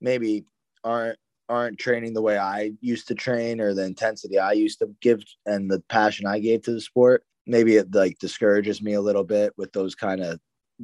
maybe 0.00 0.44
aren't 0.84 1.18
aren't 1.48 1.78
training 1.78 2.12
the 2.12 2.22
way 2.22 2.36
I 2.36 2.72
used 2.80 3.08
to 3.08 3.14
train 3.14 3.60
or 3.60 3.72
the 3.72 3.84
intensity 3.84 4.38
I 4.38 4.52
used 4.52 4.78
to 4.80 4.90
give 5.00 5.22
and 5.46 5.70
the 5.70 5.82
passion 5.88 6.26
I 6.26 6.40
gave 6.40 6.62
to 6.62 6.72
the 6.72 6.80
sport, 6.80 7.24
maybe 7.46 7.76
it 7.76 7.94
like 7.94 8.18
discourages 8.18 8.82
me 8.82 8.92
a 8.92 9.00
little 9.00 9.24
bit 9.24 9.54
with 9.56 9.72
those 9.72 9.94
kind 9.94 10.20
of 10.20 10.38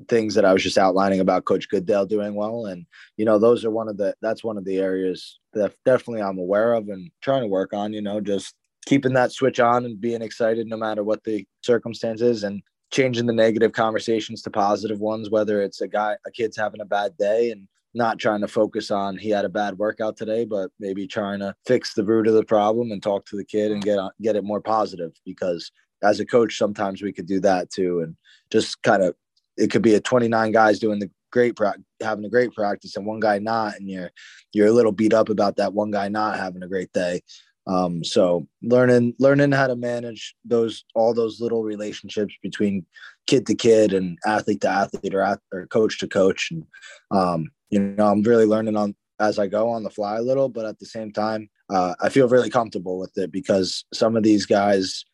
things 0.09 0.35
that 0.35 0.45
I 0.45 0.53
was 0.53 0.63
just 0.63 0.79
outlining 0.79 1.21
about 1.21 1.45
Coach 1.45 1.69
Goodale 1.69 2.07
doing 2.07 2.35
well. 2.35 2.67
And, 2.67 2.87
you 3.17 3.25
know, 3.25 3.39
those 3.39 3.65
are 3.65 3.71
one 3.71 3.89
of 3.89 3.97
the, 3.97 4.15
that's 4.23 4.43
one 4.43 4.57
of 4.57 4.65
the 4.65 4.79
areas 4.79 5.39
that 5.53 5.75
definitely 5.85 6.23
I'm 6.23 6.39
aware 6.39 6.73
of 6.73 6.89
and 6.89 7.11
trying 7.21 7.43
to 7.43 7.49
work 7.49 7.75
on, 7.75 7.93
you 7.93 8.03
know, 8.03 8.21
just 8.21 8.55
keeping 8.87 9.13
that 9.13 9.33
switch 9.33 9.61
on 9.61 9.85
and 9.85 10.01
being 10.01 10.23
excited 10.23 10.67
no 10.67 10.77
matter 10.77 11.05
what 11.05 11.23
the 11.25 11.47
circumstances 11.63 12.43
and 12.43 12.63
changing 12.91 13.27
the 13.27 13.33
negative 13.33 13.73
conversations 13.73 14.43
to 14.43 14.51
positive 14.51 15.01
ones, 15.01 15.31
whether 15.31 15.63
it's 15.63 15.81
a 15.81 15.89
guy, 15.89 16.17
a 16.27 16.31
kid's 16.31 16.57
having 16.57 16.81
a 16.81 16.87
bad 16.87 17.17
day 17.17 17.51
and 17.51 17.69
not 17.95 18.19
trying 18.19 18.41
to 18.41 18.49
focus 18.49 18.91
on 18.91 19.17
he 19.17 19.31
had 19.31 19.45
a 19.45 19.49
bad 19.49 19.79
workout 19.79 20.17
today, 20.17 20.45
but 20.45 20.71
maybe 20.81 21.07
trying 21.07 21.41
to 21.41 21.55
fix 21.67 21.95
the 21.95 22.05
root 22.05 22.27
of 22.27 22.35
the 22.35 22.45
problem 22.45 22.91
and 22.91 23.03
talk 23.03 23.27
to 23.27 23.37
the 23.37 23.45
kid 23.45 23.71
and 23.71 23.83
get 23.83 23.99
get 24.21 24.37
it 24.37 24.45
more 24.45 24.61
positive 24.61 25.13
because 25.25 25.71
as 26.03 26.21
a 26.21 26.27
coach, 26.27 26.59
sometimes 26.59 27.03
we 27.03 27.13
could 27.13 27.27
do 27.27 27.41
that 27.41 27.71
too. 27.71 28.01
And 28.01 28.17
just 28.51 28.83
kind 28.83 29.03
of 29.03 29.15
it 29.57 29.71
could 29.71 29.83
be 29.83 29.95
a 29.95 30.01
29 30.01 30.53
guys 30.53 30.79
doing 30.79 30.99
the 30.99 31.11
great 31.31 31.59
having 32.01 32.25
a 32.25 32.29
great 32.29 32.53
practice 32.53 32.97
and 32.97 33.05
one 33.05 33.19
guy 33.19 33.39
not 33.41 33.75
and 33.77 33.91
you're 33.91 34.11
you're 34.53 34.69
a 34.69 34.73
little 34.73 34.93
beat 34.93 35.13
up 35.13 35.29
about 35.29 35.57
that 35.57 35.75
one 35.75 35.91
guy 35.91 36.09
not 36.09 36.39
having 36.39 36.63
a 36.63 36.69
great 36.69 36.93
day 36.93 37.21
um, 37.67 38.05
so 38.05 38.47
learning 38.63 39.15
learning 39.19 39.51
how 39.51 39.67
to 39.67 39.75
manage 39.75 40.37
those 40.45 40.85
all 40.95 41.13
those 41.13 41.41
little 41.41 41.65
relationships 41.65 42.35
between 42.41 42.87
kid 43.27 43.47
to 43.47 43.55
kid 43.57 43.93
and 43.93 44.17
athlete 44.25 44.61
to 44.61 44.69
athlete 44.69 45.13
or, 45.13 45.41
or 45.53 45.67
coach 45.67 45.99
to 45.99 46.07
coach 46.07 46.53
and 46.53 46.65
um, 47.11 47.49
you 47.75 47.81
know 47.81 48.07
i'm 48.07 48.23
really 48.23 48.47
learning 48.47 48.77
on 48.77 48.95
as 49.21 49.39
i 49.39 49.47
go 49.47 49.69
on 49.69 49.83
the 49.83 49.91
fly 49.91 50.17
a 50.17 50.23
little 50.23 50.49
but 50.49 50.65
at 50.65 50.79
the 50.79 50.87
same 50.87 51.11
time 51.13 51.49
uh, 51.71 51.95
i 52.01 52.09
feel 52.09 52.29
really 52.29 52.51
comfortable 52.51 52.99
with 52.99 53.13
it 53.17 53.31
because 53.33 53.85
some 53.93 54.17
of 54.17 54.23
these 54.23 54.47
guys 54.47 55.05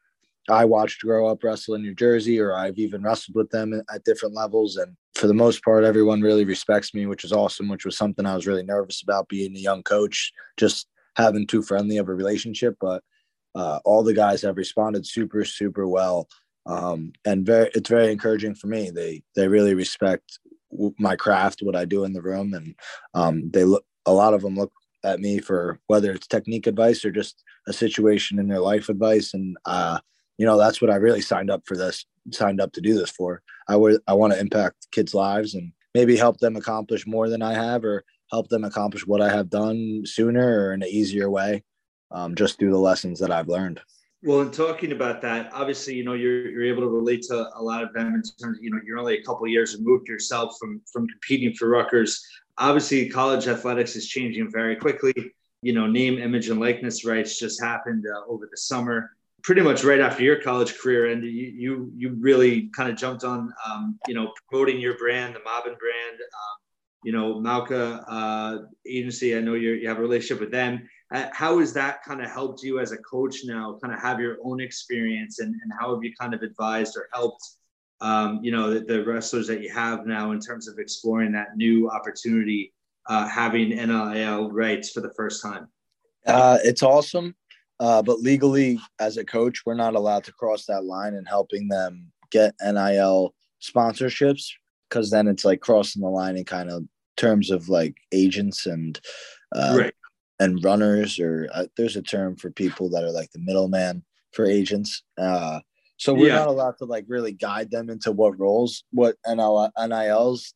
I 0.49 0.65
watched 0.65 1.03
grow 1.03 1.29
up 1.29 1.45
wrestle 1.45 1.75
in 1.75 1.83
New 1.83 1.95
Jersey, 1.95 2.41
or 2.41 2.55
I've 2.55 2.79
even 2.79 3.03
wrestled 3.03 3.37
with 3.37 3.51
them 3.51 3.81
at 3.93 4.05
different 4.05 4.35
levels. 4.35 4.77
And 4.77 4.97
for 5.15 5.27
the 5.27 5.35
most 5.35 5.63
part, 5.63 5.85
everyone 5.85 6.21
really 6.21 6.45
respects 6.45 6.95
me, 6.95 7.07
which 7.07 7.25
is 7.25 7.33
awesome, 7.33 7.69
which 7.69 7.85
was 7.85 7.97
something 7.97 8.27
I 8.27 8.35
was 8.35 8.47
really 8.47 8.63
nervous 8.63 9.03
about 9.03 9.29
being 9.29 9.55
a 9.55 9.61
young 9.61 9.83
coach, 9.83 10.33
just 10.57 10.89
having 11.17 11.47
too 11.47 11.63
friendly 11.63 11.99
of 11.99 12.09
a 12.09 12.15
relationship. 12.15 12.77
But 12.81 13.03
uh, 13.55 13.81
all 13.85 14.03
the 14.03 14.15
guys 14.15 14.43
have 14.43 14.57
responded 14.57 15.07
super, 15.07 15.45
super 15.45 15.87
well. 15.87 16.29
Um, 16.67 17.13
and 17.25 17.45
very, 17.45 17.71
it's 17.75 17.89
very 17.89 18.13
encouraging 18.13 18.55
for 18.55 18.67
me. 18.67 18.91
They, 18.91 19.23
they 19.35 19.49
really 19.49 19.75
respect 19.75 20.39
my 20.99 21.17
craft, 21.17 21.61
what 21.63 21.77
I 21.77 21.85
do 21.85 22.05
in 22.05 22.13
the 22.13 22.23
room. 22.23 22.55
And 22.55 22.75
um, 23.15 23.51
they 23.51 23.65
look, 23.65 23.85
a 24.07 24.13
lot 24.13 24.35
of 24.35 24.43
them 24.43 24.57
look 24.57 24.73
at 25.05 25.21
me 25.21 25.39
for 25.39 25.81
whether 25.87 26.13
it's 26.13 26.27
technique 26.27 26.67
advice 26.67 27.05
or 27.05 27.11
just 27.11 27.43
a 27.67 27.73
situation 27.73 28.39
in 28.39 28.49
their 28.49 28.61
life 28.61 28.89
advice. 28.89 29.35
And, 29.35 29.57
uh, 29.65 30.01
you 30.39 30.47
know 30.47 30.57
that's 30.57 30.81
what 30.81 30.91
i 30.91 30.95
really 30.95 31.21
signed 31.21 31.51
up 31.51 31.61
for 31.67 31.77
this 31.77 32.07
signed 32.33 32.63
up 32.63 32.73
to 32.73 32.81
do 32.81 32.95
this 32.95 33.11
for 33.11 33.43
i 33.69 33.77
would 33.77 34.01
i 34.07 34.15
want 34.15 34.33
to 34.33 34.41
impact 34.41 34.91
kids 34.91 35.13
lives 35.13 35.55
and 35.55 35.71
maybe 35.95 36.17
help 36.17 36.39
them 36.39 36.57
accomplish 36.57 37.07
more 37.07 37.29
than 37.29 37.43
i 37.43 37.53
have 37.53 37.85
or 37.85 38.05
help 38.31 38.49
them 38.49 38.65
accomplish 38.65 39.07
what 39.07 39.21
i 39.21 39.29
have 39.29 39.51
done 39.51 40.01
sooner 40.07 40.61
or 40.61 40.73
in 40.73 40.83
an 40.83 40.89
easier 40.89 41.29
way 41.29 41.63
um, 42.11 42.35
just 42.35 42.59
through 42.59 42.71
the 42.71 42.79
lessons 42.79 43.21
that 43.21 43.31
I've 43.31 43.49
learned. 43.49 43.81
Well, 44.23 44.43
in 44.43 44.51
talking 44.51 44.93
about 44.93 45.23
that, 45.23 45.51
obviously, 45.55 45.95
you 45.95 46.05
know, 46.05 46.13
you're 46.13 46.51
you're 46.51 46.65
able 46.65 46.83
to 46.83 46.89
relate 46.89 47.23
to 47.29 47.49
a 47.57 47.63
lot 47.63 47.83
of 47.83 47.95
them 47.95 48.09
in 48.09 48.23
terms, 48.23 48.59
of, 48.59 48.63
you 48.63 48.71
know, 48.71 48.79
you're 48.85 48.99
only 48.99 49.19
a 49.19 49.23
couple 49.23 49.47
years 49.47 49.77
removed 49.77 50.09
yourself 50.09 50.57
from 50.61 50.83
from 50.93 51.09
competing 51.09 51.55
for 51.55 51.69
Rutgers. 51.69 52.27
Obviously, 52.59 53.09
college 53.09 53.49
athletics 53.49 53.97
is 53.97 54.09
changing 54.09 54.51
very 54.51 54.77
quickly. 54.77 55.15
You 55.63 55.73
know, 55.73 55.87
name, 55.87 56.19
image, 56.19 56.51
and 56.51 56.61
likeness 56.61 57.05
rights 57.05 57.39
just 57.39 57.63
happened 57.63 58.05
uh, 58.07 58.31
over 58.31 58.47
the 58.51 58.59
summer. 58.59 59.11
Pretty 59.43 59.63
much 59.63 59.85
right 59.85 60.01
after 60.01 60.23
your 60.23 60.43
college 60.43 60.79
career 60.79 61.11
ended, 61.11 61.33
you 61.33 61.47
you, 61.47 61.93
you 61.97 62.17
really 62.21 62.69
kind 62.77 62.91
of 62.91 62.97
jumped 62.97 63.25
on, 63.25 63.51
um, 63.67 63.99
you 64.07 64.13
know, 64.13 64.35
promoting 64.51 64.79
your 64.79 64.99
brand, 64.99 65.35
the 65.35 65.41
Mobbin 65.41 65.77
brand. 65.79 66.21
Um, 66.21 66.57
you 67.03 67.13
know, 67.13 67.41
Malka 67.41 68.05
uh, 68.07 68.59
agency. 68.87 69.35
I 69.35 69.41
know 69.41 69.55
you 69.55 69.71
you 69.73 69.89
have 69.89 69.97
a 69.97 70.03
relationship 70.03 70.41
with 70.41 70.51
them 70.51 70.87
how 71.11 71.59
has 71.59 71.73
that 71.73 72.03
kind 72.05 72.23
of 72.23 72.31
helped 72.31 72.63
you 72.63 72.79
as 72.79 72.93
a 72.93 72.99
coach 72.99 73.39
now 73.45 73.79
kind 73.83 73.93
of 73.93 74.01
have 74.01 74.21
your 74.21 74.37
own 74.45 74.61
experience 74.61 75.41
and, 75.41 75.55
and 75.63 75.73
how 75.79 75.95
have 75.95 76.05
you 76.05 76.15
kind 76.15 76.35
of 76.35 76.43
advised 76.43 76.97
or 76.97 77.09
helped 77.13 77.45
um, 78.01 78.41
you 78.43 78.51
know 78.51 78.73
the, 78.73 78.81
the, 78.81 79.05
wrestlers 79.05 79.47
that 79.47 79.61
you 79.61 79.71
have 79.71 80.07
now 80.07 80.31
in 80.33 80.41
terms 80.41 80.69
of 80.69 80.79
exploring 80.79 81.33
that 81.33 81.57
new 81.57 81.91
opportunity 81.91 82.73
uh, 83.09 83.29
having 83.29 83.71
nil 83.71 84.51
rights 84.51 84.91
for 84.91 85.01
the 85.01 85.13
first 85.15 85.43
time? 85.43 85.69
Uh, 86.27 86.59
it's 86.63 86.83
awesome 86.83 87.35
uh, 87.81 88.01
but 88.03 88.21
legally 88.21 88.79
as 89.01 89.17
a 89.17 89.25
coach 89.25 89.63
we're 89.67 89.75
not 89.75 89.95
allowed 89.95 90.25
to 90.25 90.33
cross 90.33 90.65
that 90.67 90.85
line 90.85 91.15
and 91.15 91.29
helping 91.29 91.69
them 91.69 92.11
get 92.31 92.55
nil 92.63 93.35
sponsorships 93.61 94.51
because 94.89 95.11
then 95.11 95.29
it's 95.29 95.45
like 95.45 95.61
crossing 95.61 96.03
the 96.03 96.09
line 96.09 96.37
in 96.37 96.45
kind 96.45 96.71
of 96.71 96.85
terms 97.17 97.51
of 97.51 97.69
like 97.69 97.97
agents 98.13 98.65
and 98.65 99.01
uh, 99.55 99.77
right 99.77 99.95
and 100.41 100.65
runners, 100.65 101.21
or 101.21 101.49
uh, 101.55 101.67
there's 101.77 101.97
a 101.97 102.03
term 102.03 102.35
for 102.35 102.51
people 102.51 102.91
that 102.91 103.05
are 103.05 103.13
like 103.13 103.31
the 103.31 103.39
middleman 103.39 104.03
for 104.33 104.47
agents. 104.47 105.05
Uh, 105.17 105.61
so 105.99 106.15
we're 106.15 106.29
yeah. 106.29 106.37
not 106.37 106.49
allowed 106.49 106.79
to 106.79 106.87
like 106.87 107.05
really 107.09 107.33
guide 107.33 107.71
them 107.71 107.91
into 107.91 108.11
what 108.11 108.39
roles, 108.41 108.83
what 108.91 109.17
NL, 109.27 109.71
NILs 109.79 110.55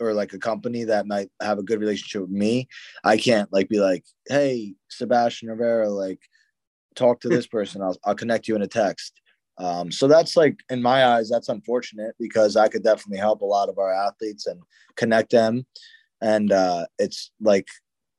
or 0.00 0.14
like 0.14 0.32
a 0.32 0.38
company 0.38 0.84
that 0.84 1.06
might 1.06 1.28
have 1.40 1.58
a 1.58 1.62
good 1.62 1.80
relationship 1.80 2.22
with 2.22 2.30
me. 2.30 2.66
I 3.04 3.18
can't 3.18 3.52
like 3.52 3.68
be 3.68 3.78
like, 3.78 4.04
hey, 4.26 4.74
Sebastian 4.88 5.50
Rivera, 5.50 5.90
like 5.90 6.20
talk 6.96 7.20
to 7.20 7.28
this 7.28 7.46
person. 7.46 7.82
I'll, 7.82 7.96
I'll 8.04 8.14
connect 8.14 8.48
you 8.48 8.56
in 8.56 8.62
a 8.62 8.66
text. 8.66 9.20
Um, 9.58 9.92
so 9.92 10.08
that's 10.08 10.36
like 10.36 10.58
in 10.70 10.80
my 10.80 11.04
eyes, 11.04 11.28
that's 11.28 11.50
unfortunate 11.50 12.14
because 12.18 12.56
I 12.56 12.68
could 12.68 12.82
definitely 12.82 13.18
help 13.18 13.42
a 13.42 13.46
lot 13.46 13.68
of 13.68 13.78
our 13.78 13.92
athletes 13.92 14.46
and 14.46 14.62
connect 14.96 15.32
them. 15.32 15.66
And 16.22 16.50
uh, 16.50 16.86
it's 16.98 17.30
like 17.40 17.68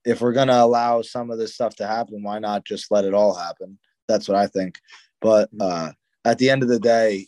if 0.05 0.21
we're 0.21 0.33
gonna 0.33 0.57
allow 0.57 1.01
some 1.01 1.31
of 1.31 1.37
this 1.37 1.53
stuff 1.53 1.75
to 1.75 1.87
happen, 1.87 2.23
why 2.23 2.39
not 2.39 2.65
just 2.65 2.91
let 2.91 3.05
it 3.05 3.13
all 3.13 3.33
happen? 3.33 3.77
That's 4.07 4.27
what 4.27 4.37
I 4.37 4.47
think. 4.47 4.79
But 5.21 5.53
mm-hmm. 5.55 5.61
uh, 5.61 5.91
at 6.25 6.37
the 6.37 6.49
end 6.49 6.63
of 6.63 6.69
the 6.69 6.79
day, 6.79 7.27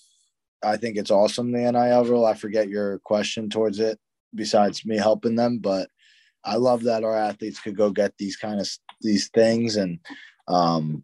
I 0.63 0.77
think 0.77 0.97
it's 0.97 1.11
awesome 1.11 1.51
the 1.51 1.71
NIL 1.71 2.05
rule. 2.05 2.25
I 2.25 2.33
forget 2.33 2.69
your 2.69 2.99
question 2.99 3.49
towards 3.49 3.79
it. 3.79 3.99
Besides 4.35 4.83
me 4.83 4.97
helping 4.97 5.35
them, 5.35 5.59
but 5.59 5.89
I 6.43 6.55
love 6.55 6.83
that 6.83 7.03
our 7.03 7.15
athletes 7.15 7.59
could 7.59 7.77
go 7.77 7.91
get 7.91 8.17
these 8.17 8.35
kind 8.35 8.59
of 8.59 8.67
these 9.01 9.29
things, 9.29 9.75
and 9.75 9.99
um, 10.47 11.03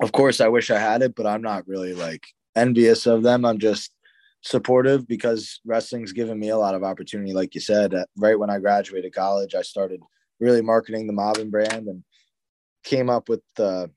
of 0.00 0.12
course, 0.12 0.40
I 0.40 0.48
wish 0.48 0.70
I 0.70 0.78
had 0.78 1.02
it, 1.02 1.14
but 1.14 1.26
I'm 1.26 1.42
not 1.42 1.68
really 1.68 1.92
like 1.92 2.24
envious 2.56 3.06
of 3.06 3.22
them. 3.22 3.44
I'm 3.44 3.58
just 3.58 3.92
supportive 4.42 5.06
because 5.06 5.60
wrestling's 5.64 6.12
given 6.12 6.38
me 6.38 6.48
a 6.48 6.58
lot 6.58 6.74
of 6.74 6.82
opportunity. 6.82 7.32
Like 7.32 7.54
you 7.54 7.60
said, 7.60 7.94
right 8.16 8.38
when 8.38 8.50
I 8.50 8.58
graduated 8.58 9.14
college, 9.14 9.54
I 9.54 9.62
started 9.62 10.00
really 10.40 10.62
marketing 10.62 11.06
the 11.06 11.12
Mobbin 11.12 11.50
brand 11.50 11.88
and 11.88 12.02
came 12.84 13.10
up 13.10 13.28
with 13.28 13.42
the 13.56 13.90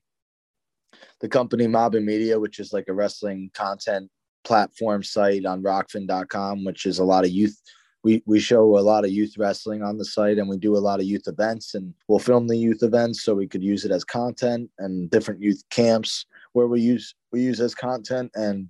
the 1.20 1.28
company 1.28 1.66
Mobbin 1.66 2.04
Media, 2.04 2.38
which 2.38 2.58
is 2.58 2.72
like 2.72 2.88
a 2.88 2.92
wrestling 2.92 3.50
content 3.54 4.10
platform 4.44 5.02
site 5.02 5.46
on 5.46 5.62
rockfin.com, 5.62 6.64
which 6.64 6.84
is 6.84 6.98
a 6.98 7.04
lot 7.04 7.24
of 7.24 7.30
youth. 7.30 7.60
We, 8.04 8.22
we 8.26 8.40
show 8.40 8.76
a 8.76 8.80
lot 8.80 9.04
of 9.04 9.12
youth 9.12 9.34
wrestling 9.38 9.84
on 9.84 9.96
the 9.96 10.04
site 10.04 10.38
and 10.38 10.48
we 10.48 10.56
do 10.56 10.76
a 10.76 10.78
lot 10.78 10.98
of 10.98 11.06
youth 11.06 11.28
events 11.28 11.76
and 11.76 11.94
we'll 12.08 12.18
film 12.18 12.48
the 12.48 12.56
youth 12.56 12.82
events 12.82 13.22
so 13.22 13.32
we 13.32 13.46
could 13.46 13.62
use 13.62 13.84
it 13.84 13.92
as 13.92 14.04
content 14.04 14.68
and 14.80 15.08
different 15.08 15.40
youth 15.40 15.62
camps 15.70 16.26
where 16.52 16.66
we 16.66 16.80
use 16.80 17.14
we 17.30 17.42
use 17.42 17.60
as 17.60 17.76
content 17.76 18.32
and 18.34 18.68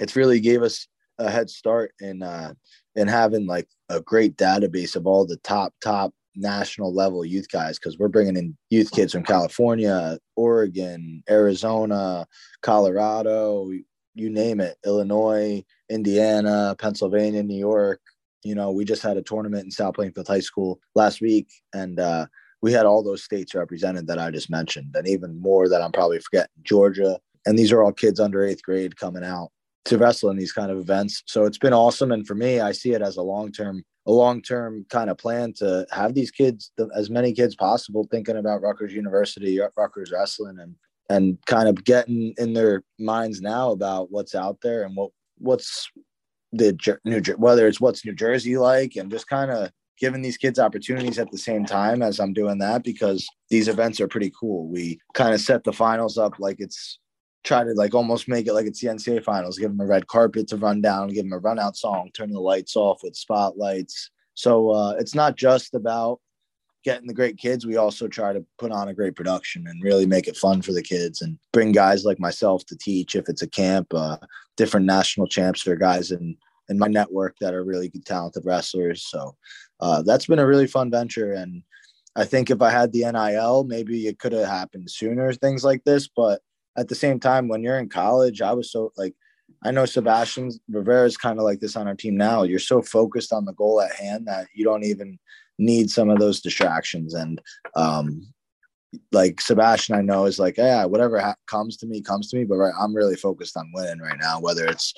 it's 0.00 0.16
really 0.16 0.38
gave 0.38 0.62
us 0.62 0.86
a 1.18 1.30
head 1.30 1.48
start 1.48 1.92
in 2.00 2.22
uh 2.22 2.52
in 2.94 3.08
having 3.08 3.46
like 3.46 3.68
a 3.88 4.02
great 4.02 4.36
database 4.36 4.96
of 4.96 5.06
all 5.06 5.24
the 5.24 5.38
top 5.38 5.72
top 5.82 6.12
national 6.38 6.94
level 6.94 7.24
youth 7.24 7.48
guys 7.50 7.78
because 7.78 7.98
we're 7.98 8.08
bringing 8.08 8.36
in 8.36 8.56
youth 8.70 8.90
kids 8.90 9.12
from 9.12 9.24
California, 9.24 10.18
Oregon, 10.36 11.22
Arizona, 11.28 12.26
Colorado, 12.62 13.70
you 14.14 14.30
name 14.30 14.60
it, 14.60 14.76
Illinois, 14.84 15.64
Indiana, 15.88 16.74
Pennsylvania, 16.78 17.42
New 17.42 17.58
York. 17.58 18.00
You 18.42 18.54
know, 18.54 18.70
we 18.70 18.84
just 18.84 19.02
had 19.02 19.16
a 19.16 19.22
tournament 19.22 19.64
in 19.64 19.70
South 19.70 19.94
Plainfield 19.94 20.28
High 20.28 20.40
School 20.40 20.80
last 20.94 21.20
week, 21.20 21.48
and 21.74 21.98
uh, 21.98 22.26
we 22.62 22.72
had 22.72 22.86
all 22.86 23.02
those 23.02 23.24
states 23.24 23.54
represented 23.54 24.06
that 24.06 24.18
I 24.18 24.30
just 24.30 24.50
mentioned, 24.50 24.94
and 24.94 25.06
even 25.06 25.40
more 25.40 25.68
that 25.68 25.82
I'm 25.82 25.92
probably 25.92 26.20
forgetting. 26.20 26.50
Georgia, 26.62 27.18
and 27.46 27.58
these 27.58 27.72
are 27.72 27.82
all 27.82 27.92
kids 27.92 28.20
under 28.20 28.44
eighth 28.44 28.62
grade 28.62 28.96
coming 28.96 29.24
out 29.24 29.50
to 29.88 29.98
wrestle 29.98 30.30
in 30.30 30.36
these 30.36 30.52
kind 30.52 30.70
of 30.70 30.78
events. 30.78 31.22
So 31.26 31.44
it's 31.44 31.58
been 31.58 31.72
awesome, 31.72 32.12
and 32.12 32.26
for 32.26 32.34
me, 32.34 32.60
I 32.60 32.72
see 32.72 32.92
it 32.92 33.02
as 33.02 33.16
a 33.16 33.22
long 33.22 33.52
term 33.52 33.84
a 34.06 34.12
long 34.12 34.40
term 34.40 34.86
kind 34.88 35.10
of 35.10 35.18
plan 35.18 35.52
to 35.54 35.86
have 35.90 36.14
these 36.14 36.30
kids, 36.30 36.72
as 36.96 37.10
many 37.10 37.32
kids 37.32 37.54
possible, 37.54 38.08
thinking 38.10 38.36
about 38.38 38.62
Rutgers 38.62 38.94
University, 38.94 39.60
Rutgers 39.76 40.12
wrestling, 40.12 40.58
and 40.58 40.74
and 41.10 41.38
kind 41.46 41.68
of 41.68 41.84
getting 41.84 42.34
in 42.38 42.52
their 42.52 42.82
minds 42.98 43.40
now 43.40 43.70
about 43.70 44.10
what's 44.10 44.34
out 44.34 44.58
there 44.62 44.84
and 44.84 44.96
what 44.96 45.10
what's 45.38 45.88
the 46.52 46.76
New 47.04 47.20
whether 47.36 47.66
it's 47.66 47.80
what's 47.80 48.04
New 48.04 48.14
Jersey 48.14 48.56
like, 48.56 48.96
and 48.96 49.10
just 49.10 49.28
kind 49.28 49.50
of 49.50 49.70
giving 49.98 50.22
these 50.22 50.36
kids 50.36 50.58
opportunities 50.58 51.18
at 51.18 51.30
the 51.30 51.38
same 51.38 51.64
time 51.64 52.02
as 52.02 52.20
I'm 52.20 52.32
doing 52.32 52.58
that 52.58 52.84
because 52.84 53.26
these 53.50 53.68
events 53.68 54.00
are 54.00 54.08
pretty 54.08 54.32
cool. 54.38 54.68
We 54.68 55.00
kind 55.14 55.34
of 55.34 55.40
set 55.40 55.64
the 55.64 55.72
finals 55.72 56.16
up 56.16 56.38
like 56.38 56.56
it's 56.60 56.98
try 57.44 57.64
to 57.64 57.72
like 57.72 57.94
almost 57.94 58.28
make 58.28 58.46
it 58.46 58.52
like 58.52 58.66
it's 58.66 58.80
the 58.80 58.88
NCAA 58.88 59.24
finals, 59.24 59.58
give 59.58 59.70
them 59.70 59.80
a 59.80 59.86
red 59.86 60.06
carpet 60.06 60.48
to 60.48 60.56
run 60.56 60.80
down, 60.80 61.08
give 61.08 61.24
them 61.24 61.32
a 61.32 61.38
run 61.38 61.58
out 61.58 61.76
song, 61.76 62.10
turn 62.12 62.32
the 62.32 62.40
lights 62.40 62.76
off 62.76 63.00
with 63.02 63.16
spotlights. 63.16 64.10
So 64.34 64.70
uh, 64.70 64.94
it's 64.98 65.14
not 65.14 65.36
just 65.36 65.74
about 65.74 66.20
getting 66.84 67.06
the 67.06 67.14
great 67.14 67.36
kids. 67.36 67.66
We 67.66 67.76
also 67.76 68.08
try 68.08 68.32
to 68.32 68.44
put 68.58 68.72
on 68.72 68.88
a 68.88 68.94
great 68.94 69.16
production 69.16 69.66
and 69.66 69.82
really 69.82 70.06
make 70.06 70.28
it 70.28 70.36
fun 70.36 70.62
for 70.62 70.72
the 70.72 70.82
kids 70.82 71.22
and 71.22 71.38
bring 71.52 71.72
guys 71.72 72.04
like 72.04 72.20
myself 72.20 72.64
to 72.66 72.76
teach 72.76 73.16
if 73.16 73.28
it's 73.28 73.42
a 73.42 73.48
camp, 73.48 73.92
uh, 73.94 74.18
different 74.56 74.86
national 74.86 75.26
champs 75.26 75.66
or 75.66 75.76
guys 75.76 76.10
in, 76.10 76.36
in 76.68 76.78
my 76.78 76.86
network 76.86 77.36
that 77.40 77.54
are 77.54 77.64
really 77.64 77.88
good, 77.88 78.06
talented 78.06 78.44
wrestlers. 78.44 79.06
So 79.06 79.36
uh, 79.80 80.02
that's 80.02 80.26
been 80.26 80.38
a 80.38 80.46
really 80.46 80.66
fun 80.66 80.90
venture. 80.90 81.32
And 81.32 81.62
I 82.14 82.24
think 82.24 82.50
if 82.50 82.62
I 82.62 82.70
had 82.70 82.92
the 82.92 83.10
NIL, 83.10 83.64
maybe 83.64 84.06
it 84.06 84.18
could 84.18 84.32
have 84.32 84.48
happened 84.48 84.90
sooner, 84.90 85.32
things 85.32 85.64
like 85.64 85.84
this. 85.84 86.08
But 86.08 86.40
at 86.78 86.88
the 86.88 86.94
same 86.94 87.18
time, 87.18 87.48
when 87.48 87.62
you're 87.62 87.78
in 87.78 87.88
college, 87.88 88.40
I 88.40 88.52
was 88.52 88.70
so 88.70 88.92
like, 88.96 89.14
I 89.64 89.72
know 89.72 89.84
Sebastian 89.84 90.52
Rivera 90.70 91.06
is 91.06 91.16
kind 91.16 91.38
of 91.38 91.44
like 91.44 91.58
this 91.60 91.76
on 91.76 91.88
our 91.88 91.94
team 91.94 92.16
now. 92.16 92.44
You're 92.44 92.60
so 92.60 92.80
focused 92.80 93.32
on 93.32 93.44
the 93.44 93.54
goal 93.54 93.80
at 93.80 93.94
hand 93.94 94.28
that 94.28 94.46
you 94.54 94.64
don't 94.64 94.84
even 94.84 95.18
need 95.58 95.90
some 95.90 96.08
of 96.08 96.18
those 96.18 96.40
distractions. 96.40 97.14
And 97.14 97.40
um, 97.74 98.22
like 99.10 99.40
Sebastian, 99.40 99.96
I 99.96 100.02
know 100.02 100.26
is 100.26 100.38
like, 100.38 100.56
yeah, 100.58 100.84
whatever 100.84 101.18
ha- 101.18 101.34
comes 101.46 101.76
to 101.78 101.86
me, 101.86 102.00
comes 102.00 102.30
to 102.30 102.36
me. 102.36 102.44
But 102.44 102.56
right, 102.56 102.74
I'm 102.78 102.94
really 102.94 103.16
focused 103.16 103.56
on 103.56 103.72
winning 103.74 103.98
right 103.98 104.18
now, 104.20 104.38
whether 104.38 104.64
it's 104.64 104.94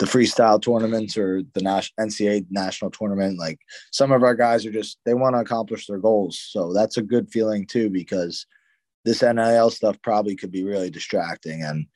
the 0.00 0.06
freestyle 0.06 0.60
tournaments 0.60 1.16
or 1.16 1.42
the 1.54 1.60
NCAA 1.60 2.46
national 2.50 2.90
tournament. 2.90 3.38
Like 3.38 3.60
some 3.92 4.10
of 4.10 4.24
our 4.24 4.34
guys 4.34 4.66
are 4.66 4.72
just 4.72 4.98
they 5.04 5.14
want 5.14 5.36
to 5.36 5.40
accomplish 5.40 5.86
their 5.86 5.98
goals, 5.98 6.40
so 6.40 6.72
that's 6.72 6.96
a 6.96 7.02
good 7.02 7.30
feeling 7.30 7.66
too 7.66 7.90
because 7.90 8.46
this 9.04 9.22
NIL 9.22 9.70
stuff 9.70 10.00
probably 10.02 10.36
could 10.36 10.52
be 10.52 10.64
really 10.64 10.90
distracting. 10.90 11.62
And 11.62 11.86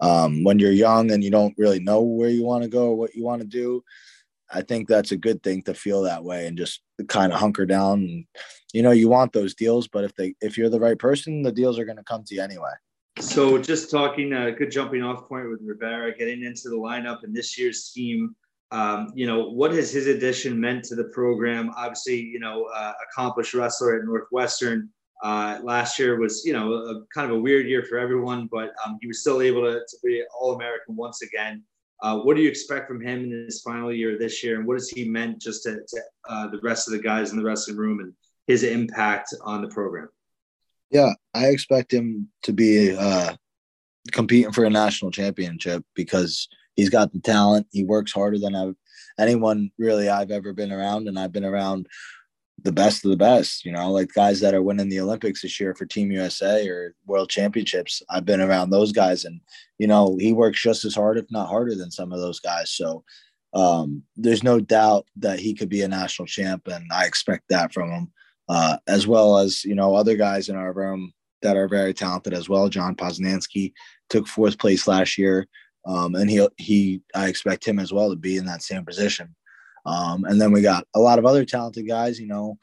um, 0.00 0.44
when 0.44 0.58
you're 0.58 0.72
young 0.72 1.10
and 1.10 1.22
you 1.22 1.30
don't 1.30 1.54
really 1.58 1.80
know 1.80 2.02
where 2.02 2.30
you 2.30 2.44
want 2.44 2.64
to 2.64 2.68
go 2.68 2.88
or 2.88 2.96
what 2.96 3.14
you 3.14 3.24
want 3.24 3.42
to 3.42 3.48
do, 3.48 3.82
I 4.52 4.62
think 4.62 4.86
that's 4.86 5.12
a 5.12 5.16
good 5.16 5.42
thing 5.42 5.62
to 5.62 5.74
feel 5.74 6.02
that 6.02 6.24
way 6.24 6.46
and 6.46 6.58
just 6.58 6.82
kind 7.08 7.32
of 7.32 7.38
hunker 7.38 7.64
down. 7.64 8.00
And, 8.00 8.26
you 8.72 8.82
know, 8.82 8.90
you 8.90 9.08
want 9.08 9.32
those 9.32 9.54
deals, 9.54 9.88
but 9.88 10.04
if 10.04 10.14
they 10.14 10.34
if 10.40 10.58
you're 10.58 10.68
the 10.68 10.80
right 10.80 10.98
person, 10.98 11.42
the 11.42 11.52
deals 11.52 11.78
are 11.78 11.84
going 11.84 11.96
to 11.96 12.04
come 12.04 12.24
to 12.24 12.34
you 12.34 12.42
anyway. 12.42 12.72
So, 13.18 13.58
just 13.58 13.90
talking 13.90 14.32
a 14.32 14.48
uh, 14.48 14.50
good 14.50 14.70
jumping 14.70 15.02
off 15.02 15.28
point 15.28 15.48
with 15.50 15.60
Rivera, 15.62 16.16
getting 16.16 16.42
into 16.44 16.68
the 16.68 16.76
lineup 16.76 17.22
and 17.24 17.34
this 17.34 17.58
year's 17.58 17.90
team. 17.90 18.34
Um, 18.70 19.12
you 19.14 19.26
know, 19.26 19.50
what 19.50 19.72
has 19.72 19.92
his 19.92 20.06
addition 20.06 20.58
meant 20.58 20.84
to 20.84 20.94
the 20.94 21.04
program? 21.04 21.70
Obviously, 21.76 22.20
you 22.20 22.40
know, 22.40 22.70
uh, 22.74 22.94
accomplished 23.10 23.52
wrestler 23.52 23.98
at 23.98 24.06
Northwestern. 24.06 24.88
Uh, 25.22 25.60
last 25.62 25.98
year 25.98 26.18
was, 26.18 26.44
you 26.44 26.52
know, 26.52 26.72
a, 26.72 27.00
kind 27.14 27.30
of 27.30 27.36
a 27.36 27.40
weird 27.40 27.66
year 27.66 27.84
for 27.84 27.96
everyone, 27.96 28.48
but 28.50 28.72
um, 28.84 28.98
he 29.00 29.06
was 29.06 29.20
still 29.20 29.40
able 29.40 29.62
to, 29.62 29.78
to 29.78 29.96
be 30.02 30.22
All 30.38 30.54
American 30.54 30.96
once 30.96 31.22
again. 31.22 31.62
Uh, 32.02 32.18
what 32.18 32.34
do 32.34 32.42
you 32.42 32.48
expect 32.48 32.88
from 32.88 33.00
him 33.00 33.22
in 33.22 33.30
his 33.30 33.62
final 33.62 33.92
year 33.92 34.18
this 34.18 34.42
year, 34.42 34.58
and 34.58 34.66
what 34.66 34.74
has 34.74 34.88
he 34.88 35.08
meant 35.08 35.40
just 35.40 35.62
to, 35.62 35.76
to 35.76 36.00
uh, 36.28 36.48
the 36.48 36.58
rest 36.60 36.88
of 36.88 36.92
the 36.92 36.98
guys 36.98 37.30
in 37.30 37.36
the 37.38 37.44
wrestling 37.44 37.76
room 37.76 38.00
and 38.00 38.12
his 38.48 38.64
impact 38.64 39.32
on 39.42 39.62
the 39.62 39.68
program? 39.68 40.08
Yeah, 40.90 41.12
I 41.32 41.46
expect 41.46 41.92
him 41.92 42.28
to 42.42 42.52
be 42.52 42.94
uh, 42.96 43.36
competing 44.10 44.50
for 44.50 44.64
a 44.64 44.70
national 44.70 45.12
championship 45.12 45.84
because 45.94 46.48
he's 46.74 46.90
got 46.90 47.12
the 47.12 47.20
talent. 47.20 47.68
He 47.70 47.84
works 47.84 48.12
harder 48.12 48.40
than 48.40 48.56
I've, 48.56 48.74
anyone 49.20 49.70
really 49.78 50.08
I've 50.08 50.32
ever 50.32 50.52
been 50.52 50.72
around, 50.72 51.06
and 51.06 51.16
I've 51.16 51.32
been 51.32 51.44
around 51.44 51.86
the 52.62 52.72
best 52.72 53.04
of 53.04 53.10
the 53.10 53.16
best. 53.16 53.64
You 53.64 53.72
know, 53.72 53.90
like 53.90 54.12
guys 54.14 54.40
that 54.40 54.54
are 54.54 54.62
winning 54.62 54.88
the 54.88 55.00
Olympics 55.00 55.42
this 55.42 55.58
year 55.58 55.74
for 55.74 55.86
Team 55.86 56.10
USA 56.12 56.68
or 56.68 56.94
World 57.06 57.30
Championships. 57.30 58.02
I've 58.10 58.24
been 58.24 58.40
around 58.40 58.70
those 58.70 58.92
guys, 58.92 59.24
and 59.24 59.40
you 59.78 59.86
know 59.86 60.16
he 60.20 60.32
works 60.32 60.62
just 60.62 60.84
as 60.84 60.94
hard, 60.94 61.18
if 61.18 61.26
not 61.30 61.48
harder, 61.48 61.74
than 61.74 61.90
some 61.90 62.12
of 62.12 62.20
those 62.20 62.40
guys. 62.40 62.70
So 62.70 63.04
um, 63.54 64.02
there's 64.16 64.42
no 64.42 64.60
doubt 64.60 65.06
that 65.16 65.38
he 65.38 65.54
could 65.54 65.68
be 65.68 65.82
a 65.82 65.88
national 65.88 66.26
champ, 66.26 66.68
and 66.68 66.84
I 66.92 67.06
expect 67.06 67.44
that 67.48 67.72
from 67.72 67.90
him, 67.90 68.12
uh, 68.48 68.78
as 68.86 69.06
well 69.06 69.38
as 69.38 69.64
you 69.64 69.74
know 69.74 69.94
other 69.94 70.16
guys 70.16 70.48
in 70.48 70.56
our 70.56 70.72
room 70.72 71.12
that 71.42 71.56
are 71.56 71.68
very 71.68 71.92
talented 71.92 72.32
as 72.32 72.48
well. 72.48 72.68
John 72.68 72.94
Poznanski 72.94 73.72
took 74.08 74.26
fourth 74.26 74.58
place 74.58 74.86
last 74.86 75.18
year, 75.18 75.46
um, 75.86 76.14
and 76.14 76.30
he 76.30 76.46
he 76.56 77.02
I 77.14 77.28
expect 77.28 77.66
him 77.66 77.78
as 77.78 77.92
well 77.92 78.10
to 78.10 78.16
be 78.16 78.36
in 78.36 78.46
that 78.46 78.62
same 78.62 78.84
position. 78.84 79.34
Um, 79.84 80.24
and 80.24 80.40
then 80.40 80.52
we 80.52 80.62
got 80.62 80.86
a 80.94 81.00
lot 81.00 81.18
of 81.18 81.26
other 81.26 81.44
talented 81.44 81.86
guys. 81.86 82.20
You 82.20 82.28
know, 82.28 82.58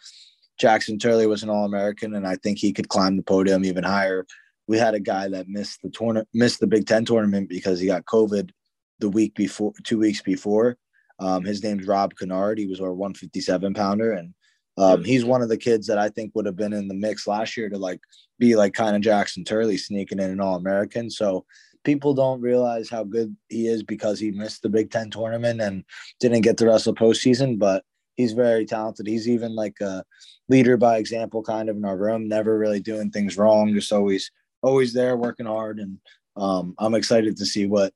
Jackson 0.59 0.99
Turley 0.99 1.27
was 1.27 1.43
an 1.43 1.49
All 1.49 1.65
American, 1.65 2.15
and 2.15 2.27
I 2.27 2.35
think 2.35 2.57
he 2.57 2.73
could 2.73 2.89
climb 2.89 3.17
the 3.17 3.23
podium 3.23 3.65
even 3.65 3.83
higher. 3.83 4.25
We 4.67 4.77
had 4.77 4.93
a 4.93 4.99
guy 4.99 5.27
that 5.29 5.47
missed 5.47 5.81
the 5.81 5.89
tournament, 5.89 6.27
missed 6.33 6.59
the 6.59 6.67
Big 6.67 6.85
Ten 6.85 7.05
tournament 7.05 7.49
because 7.49 7.79
he 7.79 7.87
got 7.87 8.05
COVID 8.05 8.51
the 8.99 9.09
week 9.09 9.35
before, 9.35 9.73
two 9.83 9.97
weeks 9.97 10.21
before. 10.21 10.77
Um, 11.19 11.43
his 11.43 11.63
name's 11.63 11.87
Rob 11.87 12.13
Kennard. 12.17 12.59
He 12.59 12.67
was 12.67 12.79
our 12.79 12.93
157 12.93 13.73
pounder, 13.73 14.13
and 14.13 14.33
um, 14.77 15.03
he's 15.03 15.25
one 15.25 15.41
of 15.41 15.49
the 15.49 15.57
kids 15.57 15.87
that 15.87 15.97
I 15.97 16.09
think 16.09 16.31
would 16.33 16.45
have 16.45 16.55
been 16.55 16.71
in 16.71 16.87
the 16.87 16.93
mix 16.93 17.27
last 17.27 17.57
year 17.57 17.69
to 17.69 17.77
like 17.77 17.99
be 18.37 18.55
like 18.55 18.73
kind 18.73 18.95
of 18.95 19.01
Jackson 19.01 19.43
Turley 19.43 19.77
sneaking 19.77 20.19
in 20.19 20.31
an 20.31 20.39
All 20.39 20.55
American. 20.55 21.09
So 21.09 21.45
people 21.83 22.13
don't 22.13 22.41
realize 22.41 22.89
how 22.89 23.03
good 23.03 23.35
he 23.47 23.67
is 23.67 23.83
because 23.83 24.19
he 24.19 24.31
missed 24.31 24.61
the 24.61 24.69
Big 24.69 24.91
Ten 24.91 25.09
tournament 25.09 25.61
and 25.61 25.83
didn't 26.19 26.41
get 26.41 26.57
to 26.57 26.65
wrestle 26.65 26.93
postseason, 26.93 27.57
but 27.57 27.83
he's 28.15 28.33
very 28.33 28.65
talented. 28.65 29.07
He's 29.07 29.29
even 29.29 29.55
like 29.55 29.79
a 29.81 30.03
leader 30.49 30.77
by 30.77 30.97
example 30.97 31.41
kind 31.41 31.69
of 31.69 31.77
in 31.77 31.85
our 31.85 31.97
room, 31.97 32.27
never 32.27 32.57
really 32.57 32.79
doing 32.79 33.09
things 33.11 33.37
wrong, 33.37 33.73
just 33.73 33.93
always 33.93 34.29
always 34.61 34.93
there 34.93 35.15
working 35.15 35.45
hard. 35.45 35.79
And 35.79 35.97
um, 36.35 36.75
I'm 36.79 36.95
excited 36.95 37.37
to 37.37 37.45
see 37.45 37.65
what 37.65 37.93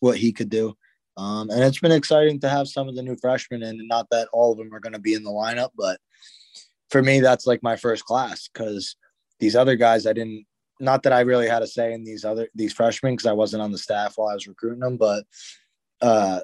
what 0.00 0.16
he 0.16 0.32
could 0.32 0.50
do. 0.50 0.76
Um, 1.16 1.48
and 1.50 1.62
it's 1.62 1.80
been 1.80 1.92
exciting 1.92 2.40
to 2.40 2.48
have 2.48 2.68
some 2.68 2.88
of 2.88 2.96
the 2.96 3.02
new 3.02 3.16
freshmen 3.16 3.62
in, 3.62 3.80
and 3.80 3.88
not 3.88 4.08
that 4.10 4.28
all 4.32 4.52
of 4.52 4.58
them 4.58 4.74
are 4.74 4.80
going 4.80 4.94
to 4.94 4.98
be 4.98 5.14
in 5.14 5.22
the 5.22 5.30
lineup, 5.30 5.70
but 5.76 6.00
for 6.90 7.02
me, 7.02 7.20
that's 7.20 7.46
like 7.46 7.62
my 7.62 7.76
first 7.76 8.04
class 8.04 8.48
because 8.52 8.96
these 9.40 9.56
other 9.56 9.76
guys 9.76 10.06
I 10.06 10.12
didn't 10.12 10.46
not 10.80 11.02
that 11.04 11.12
I 11.12 11.20
really 11.20 11.48
had 11.48 11.62
a 11.62 11.66
say 11.66 11.92
in 11.92 12.04
these 12.04 12.24
other 12.24 12.48
these 12.54 12.72
freshmen 12.72 13.14
because 13.14 13.26
I 13.26 13.32
wasn't 13.32 13.62
on 13.62 13.72
the 13.72 13.78
staff 13.78 14.14
while 14.16 14.28
I 14.28 14.34
was 14.34 14.48
recruiting 14.48 14.80
them, 14.80 14.96
but 14.96 15.24
uh, 16.00 16.40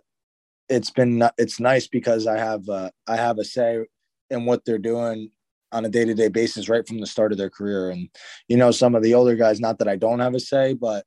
it's 0.68 0.90
been 0.90 1.28
it's 1.36 1.60
nice 1.60 1.86
because 1.86 2.26
I 2.26 2.38
have 2.38 2.68
uh, 2.68 2.90
I 3.06 3.16
have 3.16 3.38
a 3.38 3.44
say 3.44 3.84
in 4.30 4.44
what 4.44 4.64
they're 4.64 4.78
doing 4.78 5.30
on 5.72 5.84
a 5.84 5.88
day 5.88 6.04
to 6.04 6.14
day 6.14 6.28
basis 6.28 6.68
right 6.68 6.86
from 6.86 7.00
the 7.00 7.06
start 7.06 7.32
of 7.32 7.38
their 7.38 7.50
career. 7.50 7.90
And 7.90 8.08
you 8.48 8.56
know, 8.56 8.70
some 8.70 8.94
of 8.94 9.02
the 9.02 9.14
older 9.14 9.34
guys, 9.34 9.60
not 9.60 9.78
that 9.78 9.88
I 9.88 9.96
don't 9.96 10.20
have 10.20 10.34
a 10.34 10.40
say, 10.40 10.74
but 10.74 11.04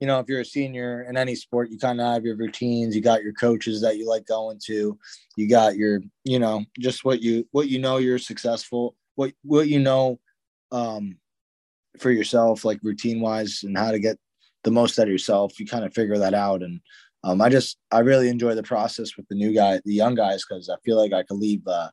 you 0.00 0.06
know, 0.06 0.20
if 0.20 0.28
you're 0.28 0.40
a 0.40 0.44
senior 0.44 1.02
in 1.08 1.16
any 1.16 1.34
sport, 1.34 1.70
you 1.70 1.78
kind 1.78 2.00
of 2.00 2.06
have 2.06 2.24
your 2.24 2.36
routines. 2.36 2.94
You 2.94 3.02
got 3.02 3.22
your 3.22 3.32
coaches 3.32 3.80
that 3.80 3.96
you 3.96 4.08
like 4.08 4.26
going 4.26 4.60
to. 4.66 4.96
You 5.36 5.48
got 5.48 5.76
your, 5.76 6.02
you 6.24 6.38
know, 6.38 6.64
just 6.78 7.04
what 7.04 7.20
you 7.20 7.48
what 7.50 7.68
you 7.68 7.80
know 7.80 7.96
you're 7.96 8.18
successful. 8.18 8.94
What 9.16 9.32
what 9.42 9.68
you 9.68 9.80
know 9.80 10.20
um, 10.70 11.16
for 11.98 12.10
yourself, 12.10 12.64
like 12.64 12.80
routine 12.82 13.20
wise, 13.20 13.62
and 13.64 13.76
how 13.76 13.90
to 13.90 13.98
get 13.98 14.18
the 14.64 14.70
most 14.70 14.98
out 14.98 15.06
of 15.06 15.12
yourself. 15.12 15.58
You 15.58 15.66
kind 15.66 15.84
of 15.84 15.94
figure 15.94 16.18
that 16.18 16.34
out. 16.34 16.62
And 16.62 16.80
um, 17.24 17.40
I 17.40 17.48
just 17.48 17.78
I 17.90 18.00
really 18.00 18.28
enjoy 18.28 18.54
the 18.54 18.62
process 18.62 19.16
with 19.16 19.26
the 19.28 19.34
new 19.34 19.52
guy, 19.54 19.80
the 19.84 19.94
young 19.94 20.14
guys, 20.14 20.44
because 20.48 20.68
I 20.68 20.76
feel 20.84 20.96
like 20.96 21.12
I 21.12 21.22
could 21.22 21.38
leave 21.38 21.66
uh, 21.66 21.88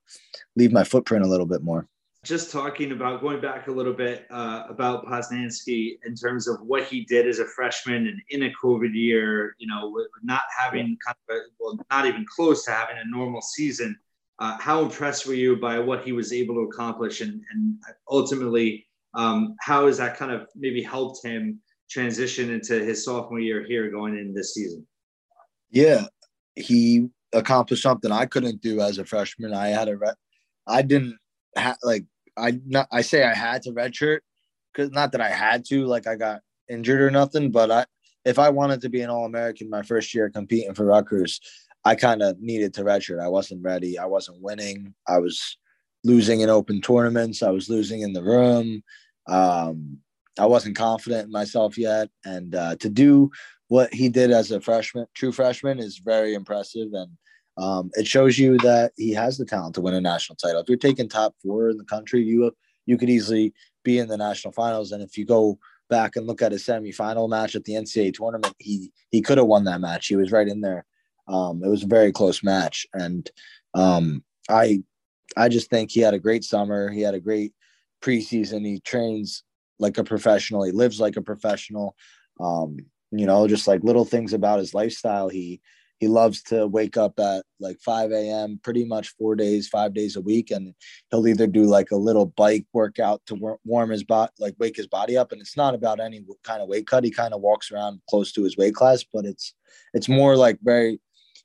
leave 0.56 0.72
my 0.72 0.84
footprint 0.84 1.26
a 1.26 1.28
little 1.28 1.46
bit 1.48 1.64
more. 1.64 1.88
Just 2.24 2.52
talking 2.52 2.92
about 2.92 3.22
going 3.22 3.40
back 3.40 3.68
a 3.68 3.72
little 3.72 3.94
bit 3.94 4.26
uh, 4.32 4.64
about 4.68 5.06
Poznanski 5.06 6.00
in 6.08 6.16
terms 6.16 6.48
of 6.48 6.60
what 6.62 6.86
he 6.86 7.06
did 7.06 7.28
as 7.28 7.38
a 7.38 7.46
freshman 7.46 8.08
and 8.08 8.20
in 8.30 8.44
a 8.50 8.54
COVID 8.64 8.96
year, 8.96 9.56
you 9.60 9.68
know, 9.68 9.96
not 10.24 10.42
having 10.58 10.98
kind 11.06 11.16
of 11.30 11.36
a, 11.36 11.40
well, 11.60 11.78
not 11.92 12.08
even 12.08 12.26
close 12.28 12.66
to 12.66 12.72
having 12.72 12.98
a 12.98 13.08
normal 13.16 13.44
season. 13.44 13.96
Uh, 14.40 14.58
how 14.58 14.82
impressed 14.82 15.28
were 15.28 15.36
you 15.36 15.56
by 15.56 15.78
what 15.78 16.04
he 16.04 16.14
was 16.14 16.34
able 16.34 16.56
to 16.56 16.62
accomplish 16.62 17.22
and, 17.22 17.42
and 17.52 17.78
ultimately 18.10 18.88
um, 19.16 19.56
how 19.62 19.88
has 19.88 19.98
that 19.98 20.18
kind 20.18 20.32
of 20.32 20.48
maybe 20.56 20.82
helped 20.82 21.26
him 21.26 21.60
transition 21.90 22.52
into 22.52 22.84
his 22.84 23.06
sophomore 23.06 23.40
year 23.40 23.64
here 23.66 23.90
going 23.90 24.18
in 24.18 24.34
this 24.34 24.54
season? 24.54 24.86
Yeah, 25.72 26.06
he 26.56 27.10
accomplished 27.34 27.84
something 27.84 28.12
I 28.12 28.26
couldn't 28.26 28.62
do 28.62 28.82
as 28.82 28.98
a 28.98 29.06
freshman. 29.06 29.54
I 29.54 29.68
had 29.68 29.90
a, 29.90 29.98
re- 29.98 30.14
I 30.68 30.82
didn't 30.82 31.18
have 31.56 31.78
like 31.84 32.06
I 32.38 32.60
not 32.66 32.88
I 32.92 33.02
say 33.02 33.24
I 33.24 33.34
had 33.34 33.62
to 33.64 33.72
redshirt 33.72 34.20
because 34.74 34.92
not 34.92 35.12
that 35.14 35.22
I 35.22 35.30
had 35.30 35.66
to 35.66 35.86
like 35.86 36.08
I 36.08 36.16
got 36.16 36.42
injured 36.70 37.02
or 37.02 37.12
nothing, 37.12 37.52
but 37.52 37.72
I 37.72 37.86
if 38.26 38.40
I 38.40 38.50
wanted 38.50 38.82
to 38.82 38.90
be 38.90 39.02
an 39.02 39.10
All 39.10 39.26
American 39.26 39.70
my 39.70 39.84
first 39.84 40.14
year 40.14 40.30
competing 40.30 40.74
for 40.74 40.86
Rutgers, 40.86 41.40
I 41.84 41.96
kind 41.96 42.22
of 42.22 42.40
needed 42.40 42.74
to 42.76 42.84
redshirt. 42.84 43.24
I 43.24 43.28
wasn't 43.28 43.64
ready. 43.64 43.98
I 43.98 44.06
wasn't 44.06 44.42
winning. 44.42 44.94
I 45.08 45.20
was 45.20 45.58
losing 46.04 46.42
in 46.42 46.50
open 46.50 46.82
tournaments. 46.82 47.44
I 47.44 47.52
was 47.52 47.70
losing 47.70 48.02
in 48.02 48.14
the 48.14 48.24
room. 48.24 48.84
Um, 49.28 50.00
I 50.40 50.46
wasn't 50.46 50.76
confident 50.76 51.26
in 51.26 51.32
myself 51.32 51.78
yet, 51.78 52.10
and 52.26 52.56
uh, 52.56 52.76
to 52.78 52.90
do 52.90 53.32
what 53.68 53.94
he 53.94 54.10
did 54.10 54.32
as 54.32 54.52
a 54.52 54.62
freshman, 54.62 55.08
true 55.14 55.32
freshman, 55.32 55.80
is 55.80 55.98
very 55.98 56.34
impressive, 56.34 56.90
and 56.94 57.12
um, 57.58 57.90
it 57.94 58.06
shows 58.06 58.38
you 58.38 58.58
that 58.60 58.92
he 58.98 59.12
has 59.12 59.38
the 59.38 59.46
talent 59.46 59.76
to 59.76 59.82
win 59.82 59.94
a 59.94 60.02
national 60.02 60.36
title. 60.36 60.62
If 60.62 60.68
you're 60.68 60.78
taking 60.78 61.08
top 61.08 61.36
four 61.42 61.70
in 61.70 61.78
the 61.78 61.86
country, 61.86 62.22
you 62.22 62.52
you 62.86 62.98
could 62.98 63.10
easily 63.10 63.54
be 63.84 63.98
in 64.00 64.08
the 64.08 64.18
national 64.18 64.52
finals, 64.54 64.92
and 64.92 65.02
if 65.02 65.18
you 65.18 65.26
go 65.26 65.58
back 65.90 66.16
and 66.16 66.28
look 66.28 66.42
at 66.42 66.52
his 66.52 66.66
semifinal 66.66 67.30
match 67.30 67.56
at 67.56 67.64
the 67.64 67.74
NCAA 67.74 68.14
tournament, 68.14 68.54
he 68.60 68.92
he 69.12 69.22
could 69.22 69.38
have 69.38 69.48
won 69.48 69.64
that 69.66 69.82
match. 69.82 70.08
He 70.08 70.16
was 70.16 70.32
right 70.32 70.48
in 70.48 70.62
there. 70.62 70.86
Um, 71.28 71.64
it 71.64 71.70
was 71.70 71.84
a 71.84 71.88
very 71.88 72.12
close 72.12 72.44
match, 72.44 72.86
and 72.94 73.30
um, 73.74 74.24
I 74.50 74.84
I 75.38 75.50
just 75.50 75.70
think 75.70 75.92
he 75.92 76.02
had 76.02 76.14
a 76.14 76.20
great 76.20 76.44
summer. 76.44 76.90
He 76.90 77.02
had 77.02 77.16
a 77.16 77.20
great 77.20 77.54
preseason. 78.02 78.66
He 78.66 78.80
trains 78.80 79.44
like 79.80 79.98
a 79.98 80.04
professional. 80.04 80.64
He 80.64 80.72
lives 80.72 81.00
like 81.00 81.18
a 81.18 81.22
professional. 81.22 81.96
Um, 82.40 82.78
you 83.12 83.26
know, 83.26 83.48
just 83.48 83.68
like 83.68 83.84
little 83.84 84.06
things 84.06 84.34
about 84.34 84.60
his 84.60 84.74
lifestyle. 84.74 85.30
He 85.30 85.62
he 86.00 86.08
loves 86.10 86.44
to 86.44 86.68
wake 86.68 86.98
up 86.98 87.20
at 87.20 87.46
like 87.60 87.80
5 87.80 88.12
a.m. 88.12 88.60
pretty 88.62 88.84
much 88.84 89.16
four 89.18 89.36
days, 89.36 89.70
five 89.70 89.94
days 89.94 90.18
a 90.18 90.22
week, 90.22 90.52
and 90.52 90.74
he'll 91.10 91.28
either 91.28 91.48
do 91.48 91.64
like 91.64 91.92
a 91.92 91.96
little 91.96 92.26
bike 92.26 92.66
workout 92.74 93.22
to 93.28 93.58
warm 93.64 93.90
his 93.90 94.04
body, 94.04 94.32
like 94.40 94.56
wake 94.60 94.76
his 94.76 94.88
body 94.88 95.18
up. 95.18 95.32
And 95.32 95.40
it's 95.40 95.56
not 95.56 95.74
about 95.74 96.02
any 96.02 96.22
kind 96.44 96.62
of 96.62 96.68
weight 96.68 96.88
cut. 96.88 97.06
He 97.06 97.12
kind 97.12 97.34
of 97.34 97.42
walks 97.42 97.72
around 97.72 98.02
close 98.10 98.34
to 98.34 98.44
his 98.44 98.58
weight 98.58 98.76
class, 98.76 99.06
but 99.12 99.26
it's 99.26 99.54
it's 99.94 100.10
more 100.10 100.36
like 100.36 100.60
very. 100.62 101.00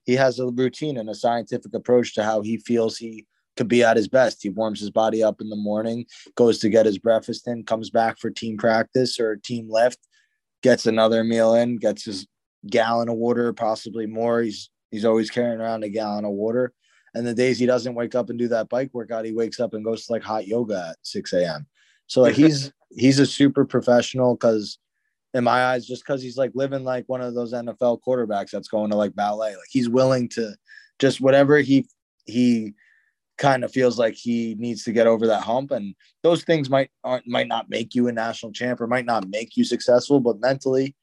He 0.04 0.14
has 0.14 0.40
a 0.40 0.46
routine 0.46 0.96
and 0.96 1.10
a 1.10 1.14
scientific 1.14 1.72
approach 1.74 2.14
to 2.14 2.24
how 2.24 2.40
he 2.40 2.56
feels 2.56 2.96
he 2.96 3.26
could 3.60 3.68
be 3.68 3.84
at 3.84 3.98
his 3.98 4.08
best. 4.08 4.42
He 4.42 4.48
warms 4.48 4.80
his 4.80 4.90
body 4.90 5.22
up 5.22 5.42
in 5.42 5.50
the 5.50 5.56
morning, 5.56 6.06
goes 6.34 6.60
to 6.60 6.70
get 6.70 6.86
his 6.86 6.96
breakfast 6.96 7.46
in, 7.46 7.62
comes 7.62 7.90
back 7.90 8.18
for 8.18 8.30
team 8.30 8.56
practice 8.56 9.20
or 9.20 9.36
team 9.36 9.68
lift, 9.68 9.98
gets 10.62 10.86
another 10.86 11.22
meal 11.22 11.54
in, 11.54 11.76
gets 11.76 12.06
his 12.06 12.26
gallon 12.66 13.10
of 13.10 13.16
water, 13.16 13.52
possibly 13.52 14.06
more. 14.06 14.40
He's 14.40 14.70
he's 14.90 15.04
always 15.04 15.28
carrying 15.28 15.60
around 15.60 15.84
a 15.84 15.90
gallon 15.90 16.24
of 16.24 16.30
water. 16.30 16.72
And 17.14 17.26
the 17.26 17.34
days 17.34 17.58
he 17.58 17.66
doesn't 17.66 17.94
wake 17.94 18.14
up 18.14 18.30
and 18.30 18.38
do 18.38 18.48
that 18.48 18.70
bike 18.70 18.88
workout, 18.94 19.26
he 19.26 19.32
wakes 19.32 19.60
up 19.60 19.74
and 19.74 19.84
goes 19.84 20.06
to 20.06 20.12
like 20.12 20.22
hot 20.22 20.46
yoga 20.46 20.92
at 20.92 20.96
6 21.02 21.30
a.m. 21.34 21.66
So 22.06 22.22
like 22.22 22.34
he's 22.34 22.72
he's 22.90 23.18
a 23.18 23.26
super 23.26 23.66
professional 23.66 24.36
because 24.36 24.78
in 25.34 25.44
my 25.44 25.66
eyes, 25.66 25.86
just 25.86 26.02
because 26.02 26.22
he's 26.22 26.38
like 26.38 26.52
living 26.54 26.82
like 26.82 27.04
one 27.08 27.20
of 27.20 27.34
those 27.34 27.52
NFL 27.52 27.98
quarterbacks 28.08 28.52
that's 28.52 28.68
going 28.68 28.90
to 28.90 28.96
like 28.96 29.14
ballet. 29.14 29.50
Like 29.50 29.68
he's 29.68 29.90
willing 29.90 30.30
to 30.30 30.54
just 30.98 31.20
whatever 31.20 31.58
he 31.58 31.86
he 32.24 32.72
kind 33.40 33.64
of 33.64 33.72
feels 33.72 33.98
like 33.98 34.14
he 34.14 34.54
needs 34.58 34.84
to 34.84 34.92
get 34.92 35.06
over 35.06 35.26
that 35.26 35.42
hump 35.42 35.70
and 35.70 35.94
those 36.22 36.44
things 36.44 36.68
might 36.68 36.90
aren't 37.02 37.26
might 37.26 37.48
not 37.48 37.70
make 37.70 37.94
you 37.94 38.06
a 38.06 38.12
national 38.12 38.52
champ 38.52 38.80
or 38.80 38.86
might 38.86 39.06
not 39.06 39.26
make 39.28 39.56
you 39.56 39.64
successful 39.64 40.20
but 40.20 40.38
mentally 40.40 40.94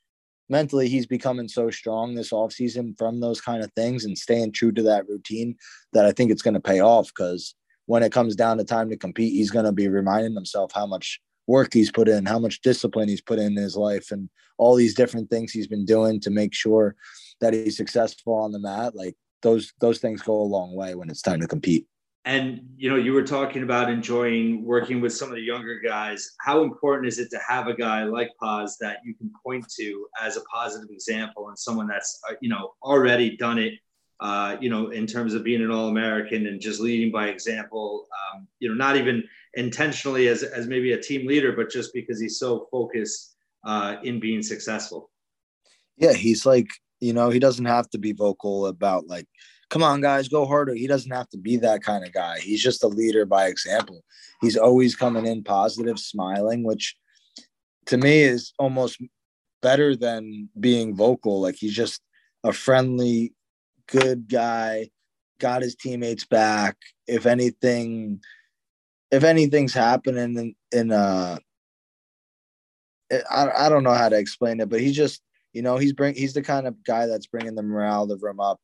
mentally 0.47 0.88
he's 0.88 1.08
becoming 1.08 1.47
so 1.47 1.71
strong 1.71 2.13
this 2.13 2.32
offseason 2.32 2.95
from 2.95 3.19
those 3.19 3.41
kind 3.41 3.63
of 3.63 3.73
things 3.73 4.06
and 4.06 4.15
staying 4.15 4.52
true 4.52 4.71
to 4.71 4.84
that 4.84 5.10
routine 5.10 5.56
that 5.93 6.06
I 6.06 6.12
think 6.12 6.30
it's 6.30 6.43
going 6.43 6.54
to 6.54 6.60
pay 6.60 6.80
off 6.80 7.08
because 7.08 7.56
when 7.88 8.04
it 8.04 8.12
comes 8.12 8.36
down 8.36 8.60
to 8.60 8.63
time 8.63 8.89
to 8.91 8.97
compete 8.97 9.34
he's 9.34 9.52
going 9.52 9.65
to 9.65 9.71
be 9.71 9.88
reminding 9.88 10.36
himself 10.36 10.71
how 10.76 10.86
much 10.86 11.19
work 11.47 11.73
he's 11.73 11.91
put 11.91 12.08
in 12.08 12.28
how 12.28 12.38
much 12.38 12.62
discipline 12.62 13.10
he's 13.10 13.21
put 13.21 13.39
in, 13.39 13.58
in 13.58 13.63
his 13.63 13.76
life 13.76 14.12
and 14.12 14.30
all 14.60 14.76
these 14.76 14.93
different 14.93 15.32
things 15.32 15.52
he's 15.52 15.67
been 15.67 15.86
doing 15.86 16.19
to 16.19 16.30
make 16.30 16.54
sure 16.54 16.95
that 17.41 17.56
he's 17.56 17.78
successful 17.78 18.36
on 18.36 18.52
the 18.52 18.60
mat 18.60 18.95
like 18.95 19.15
those 19.41 19.73
those 19.82 19.97
things 19.97 20.21
go 20.21 20.39
a 20.39 20.54
long 20.56 20.76
way 20.76 20.93
when 20.93 21.10
it's 21.10 21.23
time 21.23 21.41
to 21.41 21.47
compete 21.47 21.88
and 22.27 22.59
you 22.75 22.89
know, 22.89 22.97
you 22.97 23.13
were 23.13 23.23
talking 23.23 23.63
about 23.63 23.89
enjoying 23.89 24.65
working 24.65 24.99
with 24.99 25.13
some 25.13 25.29
of 25.29 25.35
the 25.35 25.41
younger 25.41 25.79
guys. 25.79 26.35
How 26.41 26.61
important 26.61 27.07
is 27.07 27.19
it 27.19 27.29
to 27.31 27.39
have 27.47 27.67
a 27.67 27.73
guy 27.73 28.03
like 28.03 28.31
Paz 28.43 28.77
that 28.81 28.97
you 29.05 29.15
can 29.15 29.31
point 29.45 29.65
to 29.79 30.07
as 30.21 30.35
a 30.35 30.41
positive 30.41 30.89
example 30.91 31.47
and 31.47 31.57
someone 31.57 31.87
that's 31.87 32.19
uh, 32.29 32.33
you 32.41 32.49
know 32.49 32.73
already 32.83 33.37
done 33.37 33.57
it? 33.57 33.75
Uh, 34.19 34.57
you 34.59 34.69
know, 34.69 34.89
in 34.89 35.07
terms 35.07 35.35
of 35.35 35.43
being 35.43 35.61
an 35.61 35.71
All-American 35.71 36.47
and 36.47 36.59
just 36.59 36.81
leading 36.81 37.11
by 37.11 37.27
example. 37.27 38.07
Um, 38.33 38.47
you 38.59 38.67
know, 38.67 38.75
not 38.75 38.97
even 38.97 39.23
intentionally 39.53 40.27
as 40.27 40.43
as 40.43 40.67
maybe 40.67 40.91
a 40.91 41.01
team 41.01 41.25
leader, 41.27 41.53
but 41.53 41.71
just 41.71 41.93
because 41.93 42.19
he's 42.19 42.39
so 42.39 42.67
focused 42.69 43.37
uh, 43.63 43.97
in 44.03 44.19
being 44.19 44.43
successful. 44.43 45.11
Yeah, 45.95 46.13
he's 46.13 46.45
like 46.45 46.67
you 46.99 47.13
know 47.13 47.29
he 47.29 47.39
doesn't 47.39 47.65
have 47.65 47.89
to 47.91 47.97
be 47.97 48.11
vocal 48.11 48.67
about 48.67 49.07
like 49.07 49.27
come 49.69 49.84
on 49.84 50.01
guys 50.01 50.27
go 50.27 50.45
harder. 50.45 50.73
He 50.73 50.88
doesn't 50.88 51.12
have 51.12 51.30
to 51.30 51.38
be 51.38 51.58
that 51.58 51.84
kind 51.84 52.06
of 52.06 52.13
guy. 52.13 52.39
He's 52.39 52.63
just 52.63 52.84
a 52.84 52.88
leader 52.88 53.25
by 53.25 53.47
example. 53.47 54.03
He's 54.41 54.58
always 54.58 54.95
coming 54.95 55.25
in 55.25 55.43
positive 55.43 55.99
smiling 55.99 56.63
which 56.63 56.95
to 57.88 57.97
me 57.97 58.21
is 58.21 58.53
almost 58.60 59.01
better 59.62 59.95
than 59.95 60.49
being 60.60 60.95
vocal. 60.95 61.41
Like 61.41 61.56
he's 61.56 61.73
just 61.73 62.01
a 62.43 62.53
friendly 62.53 63.34
good 63.88 64.30
guy 64.30 64.89
got 65.39 65.62
his 65.62 65.75
teammates 65.75 66.25
back. 66.25 66.77
If 67.08 67.25
anything 67.25 68.21
if 69.12 69.23
anything's 69.23 69.73
happening 69.73 70.38
in 70.38 70.56
in 70.71 70.91
uh 70.91 71.38
I, 73.12 73.49
I 73.58 73.69
don't 73.69 73.84
know 73.84 73.93
how 73.93 74.10
to 74.10 74.17
explain 74.17 74.60
it 74.60 74.67
but 74.69 74.82
he 74.82 74.91
just 74.91 75.21
you 75.53 75.62
know 75.62 75.77
he's 75.77 75.93
bring 75.93 76.13
he's 76.13 76.34
the 76.34 76.41
kind 76.41 76.67
of 76.67 76.84
guy 76.84 77.06
that's 77.06 77.27
bringing 77.27 77.56
the 77.56 77.63
morale 77.63 78.03
of 78.03 78.10
the 78.10 78.17
room 78.17 78.41
up 78.41 78.60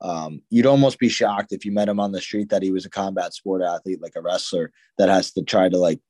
um, 0.00 0.42
you'd 0.50 0.66
almost 0.66 0.98
be 0.98 1.08
shocked 1.08 1.52
if 1.52 1.64
you 1.64 1.72
met 1.72 1.88
him 1.88 2.00
on 2.00 2.12
the 2.12 2.20
street 2.20 2.50
that 2.50 2.62
he 2.62 2.70
was 2.70 2.84
a 2.84 2.90
combat 2.90 3.32
sport 3.34 3.62
athlete, 3.62 4.02
like 4.02 4.16
a 4.16 4.20
wrestler 4.20 4.70
that 4.98 5.08
has 5.08 5.32
to 5.32 5.42
try 5.42 5.68
to 5.68 5.78
like 5.78 6.00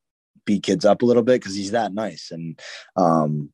beat 0.45 0.63
kids 0.63 0.85
up 0.85 1.03
a 1.03 1.07
little 1.07 1.23
bit 1.23 1.41
because 1.41 1.55
he's 1.55 1.71
that 1.71 1.95
nice. 1.95 2.31
And 2.31 2.59
um, 2.97 3.51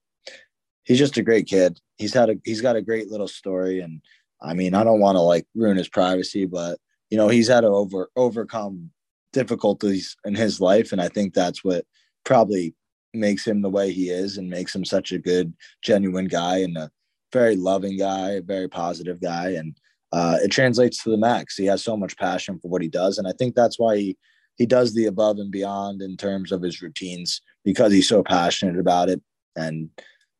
he's 0.85 0.99
just 0.99 1.17
a 1.17 1.23
great 1.23 1.47
kid. 1.47 1.79
He's 1.97 2.15
had 2.15 2.31
a 2.31 2.37
he's 2.45 2.61
got 2.61 2.77
a 2.77 2.83
great 2.83 3.09
little 3.09 3.29
story. 3.29 3.81
And 3.81 4.01
I 4.41 4.55
mean, 4.55 4.75
I 4.75 4.85
don't 4.85 5.01
want 5.01 5.17
to 5.17 5.21
like 5.21 5.47
ruin 5.55 5.77
his 5.77 5.89
privacy, 5.89 6.47
but 6.47 6.79
you 7.11 7.19
know, 7.19 7.29
he's 7.29 7.49
had 7.49 7.61
to 7.61 7.69
over 7.69 8.09
overcome 8.17 8.91
difficulties 9.33 10.17
in 10.25 10.35
his 10.35 10.61
life. 10.61 10.93
And 10.93 11.01
I 11.01 11.09
think 11.09 11.35
that's 11.35 11.63
what 11.63 11.85
probably 12.25 12.75
makes 13.15 13.47
him 13.47 13.61
the 13.61 13.71
way 13.71 13.93
he 13.93 14.09
is 14.09 14.39
and 14.39 14.49
makes 14.49 14.75
him 14.75 14.85
such 14.85 15.13
a 15.13 15.19
good, 15.19 15.53
genuine 15.83 16.29
guy 16.29 16.59
and 16.59 16.77
a 16.77 16.91
very 17.33 17.57
loving 17.57 17.99
guy, 17.99 18.31
a 18.31 18.43
very 18.43 18.69
positive 18.69 19.21
guy. 19.21 19.51
And 19.51 19.77
uh, 20.13 20.37
it 20.43 20.51
translates 20.51 21.03
to 21.03 21.11
the 21.11 21.17
max. 21.17 21.57
He 21.57 21.65
has 21.67 21.83
so 21.83 21.97
much 21.97 22.17
passion 22.17 22.59
for 22.59 22.69
what 22.69 22.83
he 22.83 22.89
does, 22.89 23.19
and 23.19 23.27
I 23.27 23.33
think 23.33 23.55
that's 23.55 23.79
why 23.79 23.97
he 23.97 24.17
he 24.57 24.67
does 24.67 24.93
the 24.93 25.07
above 25.07 25.39
and 25.39 25.51
beyond 25.51 26.03
in 26.03 26.17
terms 26.17 26.53
of 26.53 26.61
his 26.61 26.83
routines 26.83 27.41
because 27.65 27.93
he's 27.93 28.09
so 28.09 28.23
passionate 28.23 28.79
about 28.79 29.09
it, 29.09 29.23
and 29.57 29.89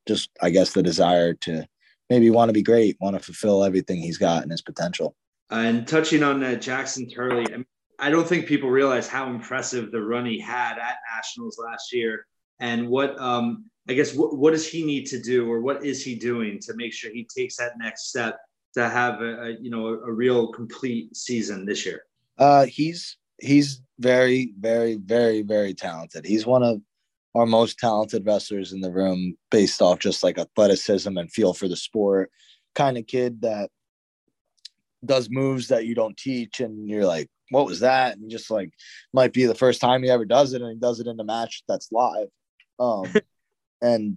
just 0.07 0.31
I 0.41 0.51
guess 0.51 0.73
the 0.73 0.83
desire 0.83 1.35
to 1.35 1.67
maybe 2.11 2.29
want 2.29 2.51
to 2.51 2.53
be 2.53 2.63
great, 2.63 2.99
want 3.01 3.17
to 3.17 3.23
fulfill 3.23 3.65
everything 3.65 4.01
he's 4.01 4.19
got 4.19 4.43
and 4.43 4.51
his 4.51 4.63
potential. 4.63 5.17
And 5.51 5.89
touching 5.89 6.23
on 6.23 6.43
uh, 6.43 6.57
Jackson 6.57 7.09
Turley, 7.09 7.47
I, 7.53 7.57
mean, 7.57 7.67
I 7.99 8.11
don't 8.11 8.27
think 8.27 8.47
people 8.47 8.71
realize 8.71 9.09
how 9.09 9.31
impressive 9.31 9.91
the 9.91 10.03
run 10.03 10.27
he 10.27 10.39
had 10.39 10.79
at 10.79 10.97
nationals 11.15 11.59
last 11.59 11.95
year, 11.95 12.27
and 12.61 12.89
what 12.89 13.19
um, 13.19 13.65
I 13.89 13.95
guess 13.95 14.15
what 14.15 14.51
does 14.51 14.69
he 14.69 14.85
need 14.85 15.07
to 15.07 15.21
do, 15.21 15.51
or 15.51 15.63
what 15.63 15.83
is 15.83 16.05
he 16.05 16.15
doing 16.15 16.59
to 16.61 16.75
make 16.75 16.93
sure 16.93 17.11
he 17.11 17.27
takes 17.35 17.57
that 17.57 17.73
next 17.79 18.11
step 18.11 18.39
to 18.75 18.89
have 18.89 19.21
a, 19.21 19.43
a 19.43 19.51
you 19.61 19.71
know 19.71 19.87
a, 19.87 19.99
a, 19.99 20.13
real 20.13 20.49
complete 20.49 21.17
season 21.17 21.65
this 21.65 21.85
year? 21.85 22.05
Uh, 22.39 22.67
he's 22.67 23.17
he's 23.41 23.83
very 23.99 24.53
very 24.59 24.97
very 24.97 25.43
very 25.43 25.75
talented. 25.75 26.25
He's 26.25 26.47
one 26.47 26.63
of 26.63 26.81
our 27.35 27.47
most 27.47 27.79
talented 27.79 28.27
wrestlers 28.27 28.73
in 28.73 28.81
the 28.81 28.93
room 28.93 29.37
based 29.51 29.81
off 29.81 29.99
just 29.99 30.23
like 30.23 30.39
athleticism 30.39 31.17
and 31.17 31.33
feel 31.33 31.55
for 31.55 31.69
the 31.69 31.77
sport. 31.77 32.31
Kind 32.75 32.99
of 32.99 33.07
kid 33.07 33.43
that 33.43 33.71
does 35.05 35.29
moves 35.31 35.69
that 35.69 35.87
you 35.87 35.95
don't 35.95 36.17
teach 36.17 36.61
and 36.61 36.89
you're 36.89 37.07
like 37.07 37.29
what 37.51 37.67
was 37.67 37.81
that 37.81 38.17
and 38.17 38.31
just 38.31 38.51
like 38.51 38.73
might 39.13 39.33
be 39.33 39.47
the 39.47 39.55
first 39.55 39.81
time 39.81 40.03
he 40.03 40.11
ever 40.11 40.25
does 40.25 40.53
it 40.53 40.63
and 40.63 40.71
he 40.71 40.79
does 40.79 41.01
it 41.01 41.07
in 41.07 41.19
a 41.19 41.25
match 41.25 41.63
that's 41.69 41.91
live 41.93 42.29
um 42.79 43.05
and 43.83 44.17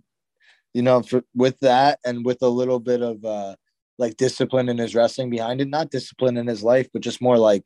you 0.74 0.82
know 0.82 1.02
for 1.02 1.24
with 1.34 1.60
that 1.60 2.00
and 2.06 2.24
with 2.26 2.42
a 2.42 2.48
little 2.48 2.80
bit 2.80 3.02
of 3.02 3.24
uh 3.26 3.56
like 3.98 4.18
discipline 4.18 4.70
in 4.70 4.78
his 4.78 4.96
wrestling 4.96 5.30
behind 5.30 5.62
it. 5.62 5.68
Not 5.68 5.92
discipline 5.92 6.38
in 6.38 6.48
his 6.48 6.64
life, 6.64 6.88
but 6.94 7.02
just 7.02 7.22
more 7.22 7.38
like 7.38 7.64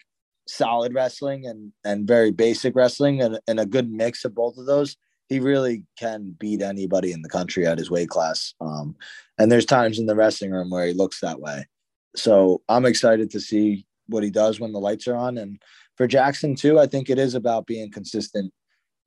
solid 0.47 0.93
wrestling 0.93 1.45
and 1.45 1.71
and 1.83 2.07
very 2.07 2.31
basic 2.31 2.75
wrestling 2.75 3.21
and, 3.21 3.39
and 3.47 3.59
a 3.59 3.65
good 3.65 3.91
mix 3.91 4.25
of 4.25 4.35
both 4.35 4.57
of 4.57 4.65
those. 4.65 4.95
He 5.27 5.39
really 5.39 5.85
can 5.97 6.35
beat 6.39 6.61
anybody 6.61 7.11
in 7.11 7.21
the 7.21 7.29
country 7.29 7.67
at 7.67 7.77
his 7.77 7.91
weight 7.91 8.09
class. 8.09 8.55
Um, 8.59 8.95
and 9.37 9.51
there's 9.51 9.65
times 9.65 9.99
in 9.99 10.07
the 10.07 10.15
wrestling 10.15 10.51
room 10.51 10.71
where 10.71 10.87
he 10.87 10.93
looks 10.93 11.19
that 11.21 11.39
way. 11.39 11.67
So 12.15 12.63
I'm 12.67 12.85
excited 12.85 13.29
to 13.31 13.39
see 13.39 13.85
what 14.07 14.23
he 14.23 14.31
does 14.31 14.59
when 14.59 14.73
the 14.73 14.79
lights 14.79 15.07
are 15.07 15.15
on. 15.15 15.37
And 15.37 15.61
for 15.97 16.07
Jackson 16.07 16.55
too, 16.55 16.79
I 16.79 16.87
think 16.87 17.09
it 17.09 17.19
is 17.19 17.35
about 17.35 17.67
being 17.67 17.91
consistent 17.91 18.51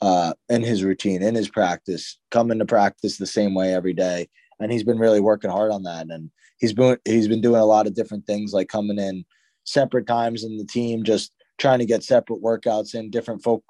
uh, 0.00 0.34
in 0.48 0.62
his 0.62 0.84
routine, 0.84 1.22
in 1.22 1.34
his 1.34 1.48
practice, 1.48 2.18
coming 2.30 2.58
to 2.58 2.64
practice 2.64 3.16
the 3.16 3.26
same 3.26 3.54
way 3.54 3.74
every 3.74 3.92
day. 3.92 4.28
And 4.62 4.72
he's 4.72 4.84
been 4.84 4.98
really 4.98 5.20
working 5.20 5.50
hard 5.50 5.72
on 5.72 5.82
that. 5.84 6.06
And 6.10 6.30
he's 6.58 6.72
been 6.72 6.96
he's 7.04 7.28
been 7.28 7.40
doing 7.40 7.60
a 7.60 7.66
lot 7.66 7.86
of 7.86 7.94
different 7.94 8.26
things 8.26 8.52
like 8.52 8.68
coming 8.68 8.98
in 8.98 9.24
separate 9.64 10.06
times 10.06 10.44
in 10.44 10.56
the 10.56 10.64
team 10.64 11.04
just 11.04 11.32
trying 11.58 11.78
to 11.78 11.86
get 11.86 12.02
separate 12.02 12.42
workouts 12.42 12.94
in 12.94 13.10
different 13.10 13.42
fo- 13.42 13.62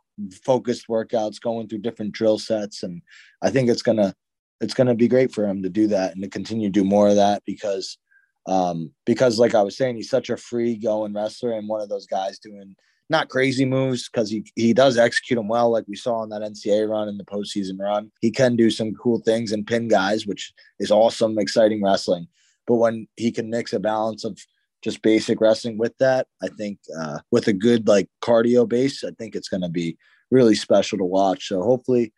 focused 0.45 0.87
workouts 0.89 1.41
going 1.41 1.69
through 1.69 1.79
different 1.79 2.13
drill 2.13 2.39
sets 2.39 2.83
and 2.83 3.03
i 3.43 3.51
think 3.51 3.69
it's 3.69 3.83
gonna 3.83 4.15
it's 4.61 4.75
gonna 4.75 4.95
be 4.95 5.09
great 5.09 5.33
for 5.33 5.47
him 5.47 5.63
to 5.63 5.69
do 5.69 5.87
that 5.87 6.13
and 6.13 6.23
to 6.23 6.29
continue 6.29 6.69
to 6.69 6.81
do 6.81 6.85
more 6.85 7.09
of 7.09 7.17
that 7.17 7.43
because 7.45 7.99
um 8.47 8.91
because 9.05 9.39
like 9.39 9.55
i 9.55 9.63
was 9.63 9.77
saying 9.77 9.97
he's 9.97 10.11
such 10.11 10.31
a 10.31 10.37
free 10.37 10.77
going 10.77 11.13
wrestler 11.13 11.53
and 11.53 11.69
one 11.69 11.81
of 11.81 11.89
those 11.89 12.07
guys 12.07 12.39
doing 12.39 12.75
not 13.13 13.29
crazy 13.29 13.65
moves 13.65 14.09
because 14.09 14.29
he, 14.29 14.45
he 14.57 14.73
does 14.73 14.99
execute 14.99 15.37
them 15.37 15.47
well, 15.47 15.71
like 15.71 15.85
we 15.87 15.95
saw 15.95 16.25
in 16.25 16.31
that 16.31 16.43
NCAA 16.43 16.89
run 16.89 17.09
and 17.09 17.21
the 17.21 17.25
postseason 17.25 17.79
run. 17.79 18.11
He 18.21 18.33
can 18.33 18.57
do 18.57 18.71
some 18.71 18.95
cool 18.95 19.21
things 19.21 19.53
and 19.53 19.67
pin 19.67 19.87
guys, 19.87 20.27
which 20.27 20.53
is 20.81 20.91
awesome, 20.91 21.39
exciting 21.39 21.83
wrestling. 21.83 22.27
But 22.67 22.77
when 22.77 23.07
he 23.17 23.31
can 23.31 23.51
mix 23.51 23.73
a 23.73 23.79
balance 23.79 24.25
of 24.25 24.39
just 24.83 25.03
basic 25.03 25.41
wrestling 25.41 25.79
with 25.79 25.97
that, 25.99 26.27
I 26.43 26.49
think 26.49 26.81
uh, 26.99 27.21
with 27.31 27.47
a 27.47 27.53
good 27.53 27.87
like 27.87 28.09
cardio 28.21 28.69
base, 28.69 29.05
I 29.05 29.11
think 29.13 29.37
it's 29.37 29.49
going 29.49 29.63
to 29.63 29.69
be 29.69 29.97
really 30.33 30.57
special 30.57 30.99
to 30.99 31.05
watch. 31.05 31.47
So 31.47 31.63
hopefully, 31.63 32.13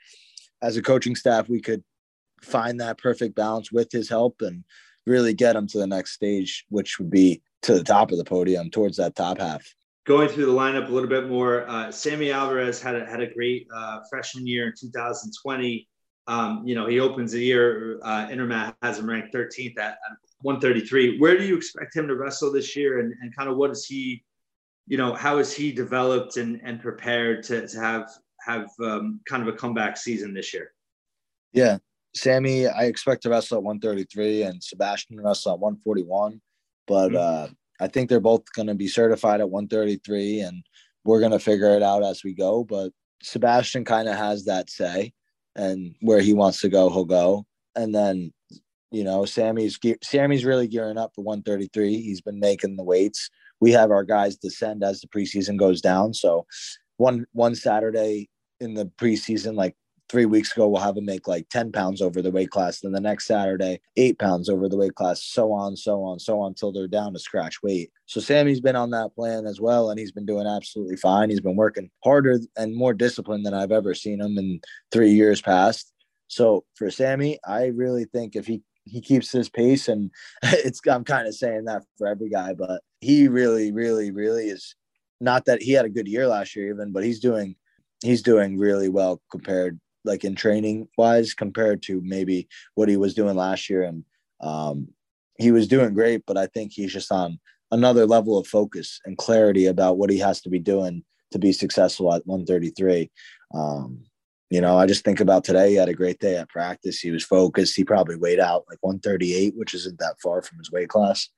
as 0.62 0.76
a 0.76 0.82
coaching 0.82 1.16
staff, 1.16 1.48
we 1.48 1.60
could 1.60 1.84
find 2.40 2.80
that 2.80 2.98
perfect 2.98 3.34
balance 3.34 3.70
with 3.70 3.92
his 3.92 4.08
help 4.08 4.40
and 4.40 4.64
really 5.06 5.34
get 5.34 5.56
him 5.56 5.66
to 5.68 5.78
the 5.78 5.86
next 5.86 6.12
stage, 6.12 6.64
which 6.70 6.98
would 6.98 7.10
be 7.10 7.42
to 7.62 7.74
the 7.74 7.84
top 7.84 8.12
of 8.12 8.18
the 8.18 8.24
podium, 8.24 8.70
towards 8.70 8.96
that 8.96 9.16
top 9.16 9.38
half. 9.38 9.66
Going 10.06 10.28
through 10.28 10.46
the 10.46 10.52
lineup 10.52 10.88
a 10.88 10.92
little 10.92 11.08
bit 11.08 11.28
more, 11.28 11.68
uh, 11.68 11.90
Sammy 11.90 12.30
Alvarez 12.30 12.80
had 12.80 12.94
a, 12.94 13.06
had 13.06 13.20
a 13.22 13.32
great 13.32 13.66
uh, 13.74 14.00
freshman 14.10 14.46
year 14.46 14.66
in 14.66 14.74
2020. 14.78 15.88
Um, 16.26 16.62
you 16.66 16.74
know, 16.74 16.86
he 16.86 17.00
opens 17.00 17.32
the 17.32 17.40
year, 17.40 17.98
uh, 18.02 18.26
Intermat 18.28 18.74
has 18.82 18.98
him 18.98 19.08
ranked 19.08 19.34
13th 19.34 19.78
at, 19.78 19.98
133. 20.42 21.18
Where 21.18 21.38
do 21.38 21.44
you 21.44 21.56
expect 21.56 21.96
him 21.96 22.06
to 22.06 22.16
wrestle 22.16 22.52
this 22.52 22.76
year? 22.76 23.00
And, 23.00 23.14
and 23.22 23.34
kind 23.34 23.48
of 23.48 23.56
what 23.56 23.70
is 23.70 23.86
he, 23.86 24.22
you 24.86 24.98
know, 24.98 25.14
how 25.14 25.38
is 25.38 25.54
he 25.54 25.72
developed 25.72 26.36
and, 26.36 26.60
and 26.62 26.82
prepared 26.82 27.42
to, 27.44 27.66
to 27.66 27.80
have, 27.80 28.10
have 28.46 28.68
um, 28.82 29.20
kind 29.26 29.42
of 29.42 29.48
a 29.48 29.56
comeback 29.56 29.96
season 29.96 30.34
this 30.34 30.52
year? 30.52 30.72
Yeah. 31.54 31.78
Sammy, 32.14 32.68
I 32.68 32.84
expect 32.84 33.22
to 33.22 33.30
wrestle 33.30 33.56
at 33.56 33.64
133 33.64 34.42
and 34.42 34.62
Sebastian 34.62 35.18
wrestle 35.18 35.52
at 35.52 35.58
141. 35.58 36.42
But 36.86 37.12
mm-hmm. 37.12 37.52
I 37.80 37.88
think 37.88 38.08
they're 38.08 38.20
both 38.20 38.52
going 38.52 38.68
to 38.68 38.74
be 38.74 38.88
certified 38.88 39.40
at 39.40 39.50
133 39.50 40.40
and 40.40 40.62
we're 41.04 41.20
going 41.20 41.32
to 41.32 41.38
figure 41.38 41.76
it 41.76 41.82
out 41.82 42.02
as 42.04 42.22
we 42.24 42.34
go. 42.34 42.64
But 42.64 42.92
Sebastian 43.22 43.84
kind 43.84 44.08
of 44.08 44.16
has 44.16 44.44
that 44.44 44.70
say 44.70 45.12
and 45.56 45.94
where 46.00 46.20
he 46.20 46.32
wants 46.32 46.60
to 46.60 46.68
go, 46.68 46.90
he'll 46.90 47.04
go. 47.04 47.46
And 47.76 47.94
then 47.94 48.32
you 48.94 49.02
know, 49.02 49.24
Sammy's 49.24 49.76
Sammy's 50.04 50.44
really 50.44 50.68
gearing 50.68 50.98
up 50.98 51.10
for 51.16 51.24
133. 51.24 52.00
He's 52.00 52.20
been 52.20 52.38
making 52.38 52.76
the 52.76 52.84
weights. 52.84 53.28
We 53.60 53.72
have 53.72 53.90
our 53.90 54.04
guys 54.04 54.36
descend 54.36 54.84
as 54.84 55.00
the 55.00 55.08
preseason 55.08 55.58
goes 55.58 55.80
down. 55.80 56.14
So 56.14 56.46
one 56.98 57.26
one 57.32 57.56
Saturday 57.56 58.30
in 58.60 58.74
the 58.74 58.86
preseason, 58.86 59.56
like 59.56 59.74
three 60.14 60.26
weeks 60.26 60.52
ago, 60.52 60.68
we'll 60.68 60.80
have 60.80 60.96
him 60.96 61.04
make 61.04 61.26
like 61.26 61.48
10 61.48 61.72
pounds 61.72 62.00
over 62.00 62.22
the 62.22 62.30
weight 62.30 62.50
class. 62.50 62.78
Then 62.78 62.92
the 62.92 63.00
next 63.00 63.26
Saturday, 63.26 63.80
eight 63.96 64.16
pounds 64.16 64.48
over 64.48 64.68
the 64.68 64.76
weight 64.76 64.94
class, 64.94 65.24
so 65.24 65.50
on, 65.50 65.76
so 65.76 66.04
on, 66.04 66.20
so 66.20 66.40
on, 66.40 66.52
until 66.52 66.70
they're 66.70 66.86
down 66.86 67.14
to 67.14 67.18
scratch 67.18 67.64
weight. 67.64 67.90
So 68.06 68.20
Sammy's 68.20 68.60
been 68.60 68.76
on 68.76 68.90
that 68.90 69.12
plan 69.16 69.44
as 69.44 69.60
well, 69.60 69.90
and 69.90 69.98
he's 69.98 70.12
been 70.12 70.24
doing 70.24 70.46
absolutely 70.46 70.94
fine. 70.94 71.30
He's 71.30 71.40
been 71.40 71.56
working 71.56 71.90
harder 72.04 72.38
and 72.56 72.76
more 72.76 72.94
disciplined 72.94 73.44
than 73.44 73.54
I've 73.54 73.72
ever 73.72 73.92
seen 73.92 74.20
him 74.20 74.38
in 74.38 74.60
three 74.92 75.10
years 75.10 75.42
past. 75.42 75.92
So 76.28 76.64
for 76.76 76.92
Sammy, 76.92 77.40
I 77.44 77.66
really 77.66 78.04
think 78.04 78.36
if 78.36 78.46
he 78.46 78.62
he 78.84 79.00
keeps 79.00 79.32
his 79.32 79.48
pace 79.48 79.88
and 79.88 80.12
it's 80.44 80.80
I'm 80.88 81.02
kind 81.02 81.26
of 81.26 81.34
saying 81.34 81.64
that 81.64 81.82
for 81.98 82.06
every 82.06 82.28
guy, 82.28 82.54
but 82.54 82.82
he 83.00 83.26
really, 83.26 83.72
really, 83.72 84.12
really 84.12 84.46
is 84.46 84.76
not 85.20 85.46
that 85.46 85.60
he 85.60 85.72
had 85.72 85.86
a 85.86 85.90
good 85.90 86.06
year 86.06 86.28
last 86.28 86.54
year 86.54 86.72
even, 86.72 86.92
but 86.92 87.02
he's 87.02 87.18
doing 87.18 87.56
he's 88.04 88.22
doing 88.22 88.56
really 88.56 88.88
well 88.88 89.20
compared 89.28 89.80
like 90.04 90.24
in 90.24 90.34
training 90.34 90.88
wise 90.98 91.34
compared 91.34 91.82
to 91.82 92.00
maybe 92.02 92.48
what 92.74 92.88
he 92.88 92.96
was 92.96 93.14
doing 93.14 93.36
last 93.36 93.68
year. 93.70 93.82
And 93.82 94.04
um 94.40 94.88
he 95.38 95.50
was 95.50 95.66
doing 95.66 95.94
great 95.94 96.22
but 96.26 96.36
i 96.36 96.46
think 96.46 96.72
he's 96.72 96.92
just 96.92 97.10
on 97.10 97.38
another 97.70 98.06
level 98.06 98.38
of 98.38 98.46
focus 98.46 99.00
and 99.04 99.18
clarity 99.18 99.66
about 99.66 99.98
what 99.98 100.10
he 100.10 100.18
has 100.18 100.40
to 100.40 100.48
be 100.48 100.58
doing 100.58 101.02
to 101.32 101.38
be 101.38 101.52
successful 101.52 102.12
at 102.12 102.26
133 102.26 103.10
um 103.54 104.02
you 104.50 104.60
know 104.60 104.76
i 104.76 104.86
just 104.86 105.04
think 105.04 105.20
about 105.20 105.44
today 105.44 105.70
he 105.70 105.74
had 105.74 105.88
a 105.88 105.94
great 105.94 106.20
day 106.20 106.36
at 106.36 106.48
practice. 106.48 107.00
He 107.00 107.10
was 107.10 107.24
focused. 107.24 107.74
He 107.74 107.82
probably 107.82 108.16
weighed 108.16 108.40
out 108.40 108.64
like 108.68 108.78
138 108.82 109.54
which 109.56 109.74
isn't 109.74 109.98
that 109.98 110.20
far 110.22 110.42
from 110.42 110.58
his 110.58 110.70
weight 110.70 110.88
class. 110.88 111.28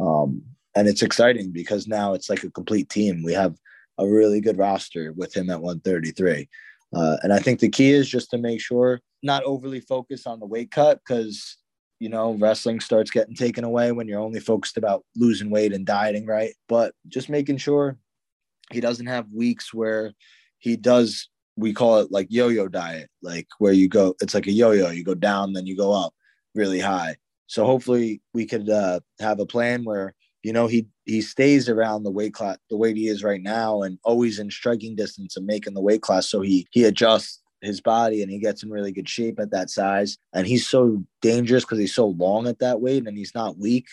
Um 0.00 0.42
and 0.74 0.86
it's 0.88 1.02
exciting 1.02 1.52
because 1.52 1.86
now 1.86 2.12
it's 2.12 2.28
like 2.28 2.44
a 2.44 2.50
complete 2.50 2.90
team. 2.90 3.22
We 3.24 3.32
have 3.32 3.56
a 3.98 4.06
really 4.06 4.42
good 4.42 4.58
roster 4.58 5.14
with 5.14 5.34
him 5.34 5.48
at 5.48 5.62
133. 5.62 6.48
Uh, 6.96 7.18
and 7.22 7.32
I 7.32 7.38
think 7.38 7.60
the 7.60 7.68
key 7.68 7.90
is 7.90 8.08
just 8.08 8.30
to 8.30 8.38
make 8.38 8.60
sure 8.60 9.00
not 9.22 9.44
overly 9.44 9.80
focus 9.80 10.26
on 10.26 10.40
the 10.40 10.46
weight 10.46 10.70
cut 10.70 10.98
because 11.06 11.58
you 12.00 12.08
know 12.08 12.32
wrestling 12.34 12.80
starts 12.80 13.10
getting 13.10 13.34
taken 13.34 13.64
away 13.64 13.92
when 13.92 14.08
you're 14.08 14.20
only 14.20 14.40
focused 14.40 14.78
about 14.78 15.04
losing 15.14 15.50
weight 15.50 15.72
and 15.74 15.84
dieting, 15.84 16.26
right? 16.26 16.54
But 16.68 16.94
just 17.08 17.28
making 17.28 17.58
sure 17.58 17.98
he 18.72 18.80
doesn't 18.80 19.06
have 19.06 19.26
weeks 19.30 19.74
where 19.74 20.12
he 20.58 20.76
does. 20.76 21.28
We 21.58 21.72
call 21.72 21.98
it 22.00 22.10
like 22.10 22.28
yo-yo 22.30 22.68
diet, 22.68 23.08
like 23.22 23.46
where 23.58 23.72
you 23.72 23.88
go. 23.88 24.14
It's 24.20 24.34
like 24.34 24.46
a 24.46 24.52
yo-yo. 24.52 24.90
You 24.90 25.04
go 25.04 25.14
down, 25.14 25.52
then 25.52 25.66
you 25.66 25.76
go 25.76 25.92
up 25.92 26.12
really 26.54 26.80
high. 26.80 27.16
So 27.46 27.64
hopefully 27.64 28.20
we 28.34 28.46
could 28.46 28.68
uh, 28.68 29.00
have 29.20 29.40
a 29.40 29.46
plan 29.46 29.84
where 29.84 30.14
you 30.46 30.52
know 30.52 30.68
he 30.68 30.86
he 31.06 31.20
stays 31.20 31.68
around 31.68 32.04
the 32.04 32.10
weight 32.10 32.32
class 32.32 32.56
the 32.70 32.76
weight 32.76 32.96
he 32.96 33.08
is 33.08 33.24
right 33.24 33.42
now 33.42 33.82
and 33.82 33.98
always 34.04 34.38
in 34.38 34.48
striking 34.48 34.94
distance 34.94 35.36
and 35.36 35.44
making 35.44 35.74
the 35.74 35.80
weight 35.80 36.02
class. 36.02 36.28
So 36.28 36.40
he 36.40 36.68
he 36.70 36.84
adjusts 36.84 37.42
his 37.62 37.80
body 37.80 38.22
and 38.22 38.30
he 38.30 38.38
gets 38.38 38.62
in 38.62 38.70
really 38.70 38.92
good 38.92 39.08
shape 39.08 39.40
at 39.40 39.50
that 39.50 39.70
size. 39.70 40.18
And 40.32 40.46
he's 40.46 40.68
so 40.68 41.02
dangerous 41.20 41.64
because 41.64 41.80
he's 41.80 41.96
so 41.96 42.06
long 42.06 42.46
at 42.46 42.60
that 42.60 42.80
weight 42.80 43.08
and 43.08 43.18
he's 43.18 43.34
not 43.34 43.58
weak. 43.58 43.86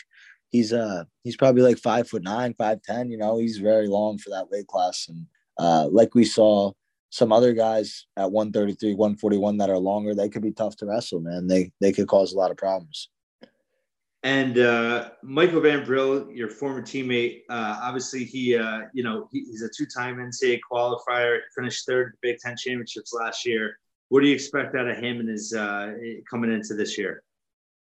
He's 0.51 0.71
uh 0.71 1.05
he's 1.23 1.35
probably 1.35 1.63
like 1.63 1.79
five 1.79 2.07
foot 2.07 2.21
nine 2.21 2.53
five 2.55 2.83
ten 2.83 3.09
you 3.09 3.17
know 3.17 3.39
he's 3.39 3.57
very 3.57 3.87
long 3.87 4.19
for 4.19 4.29
that 4.29 4.51
weight 4.51 4.67
class. 4.67 5.07
And 5.09 5.25
uh 5.57 5.87
like 5.91 6.13
we 6.13 6.23
saw 6.23 6.71
some 7.09 7.31
other 7.31 7.53
guys 7.53 8.05
at 8.15 8.31
133 8.31 8.93
141 8.93 9.57
that 9.57 9.71
are 9.71 9.79
longer 9.79 10.13
they 10.13 10.29
could 10.29 10.43
be 10.43 10.51
tough 10.51 10.75
to 10.77 10.85
wrestle 10.85 11.19
man. 11.19 11.47
They 11.47 11.71
they 11.81 11.91
could 11.91 12.07
cause 12.07 12.31
a 12.31 12.37
lot 12.37 12.51
of 12.51 12.57
problems 12.57 13.09
and 14.23 14.57
uh, 14.57 15.09
Michael 15.21 15.59
VanBrill, 15.59 16.35
your 16.35 16.49
former 16.49 16.81
teammate, 16.81 17.41
uh, 17.49 17.79
obviously 17.81 18.23
he, 18.23 18.57
uh, 18.57 18.83
you 18.93 19.03
know, 19.03 19.27
he, 19.33 19.41
he's 19.41 19.61
a 19.61 19.69
two-time 19.75 20.15
NCAA 20.15 20.61
qualifier. 20.71 21.39
Finished 21.55 21.85
third 21.85 22.07
at 22.07 22.11
the 22.13 22.29
Big 22.29 22.39
Ten 22.39 22.55
championships 22.55 23.13
last 23.13 23.45
year. 23.45 23.77
What 24.07 24.21
do 24.21 24.27
you 24.27 24.33
expect 24.33 24.75
out 24.75 24.87
of 24.87 24.95
him 24.97 25.19
and 25.19 25.27
his 25.27 25.53
uh, 25.53 25.91
coming 26.29 26.53
into 26.53 26.73
this 26.73 26.97
year? 26.97 27.21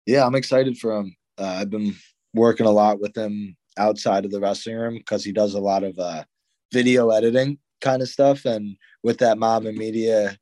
Yeah, 0.08 0.26
I'm 0.26 0.34
excited 0.34 0.78
for 0.78 0.98
him. 0.98 1.16
Uh, 1.38 1.58
I've 1.60 1.70
been 1.70 1.96
working 2.34 2.66
a 2.66 2.72
lot 2.72 3.00
with 3.00 3.16
him 3.16 3.56
outside 3.78 4.26
of 4.26 4.32
the 4.32 4.40
wrestling 4.40 4.78
room 4.78 4.98
because 4.98 5.24
he 5.24 5.32
does 5.32 5.54
a 5.54 5.60
lot 5.60 5.84
of 5.84 5.98
uh, 6.00 6.24
video 6.72 7.12
editing 7.12 7.60
kind 7.80 8.02
of 8.02 8.10
stuff, 8.10 8.46
and 8.46 8.76
with 9.04 9.20
that 9.20 9.38
mob 9.38 9.66
and 9.66 9.78
media 9.78 10.36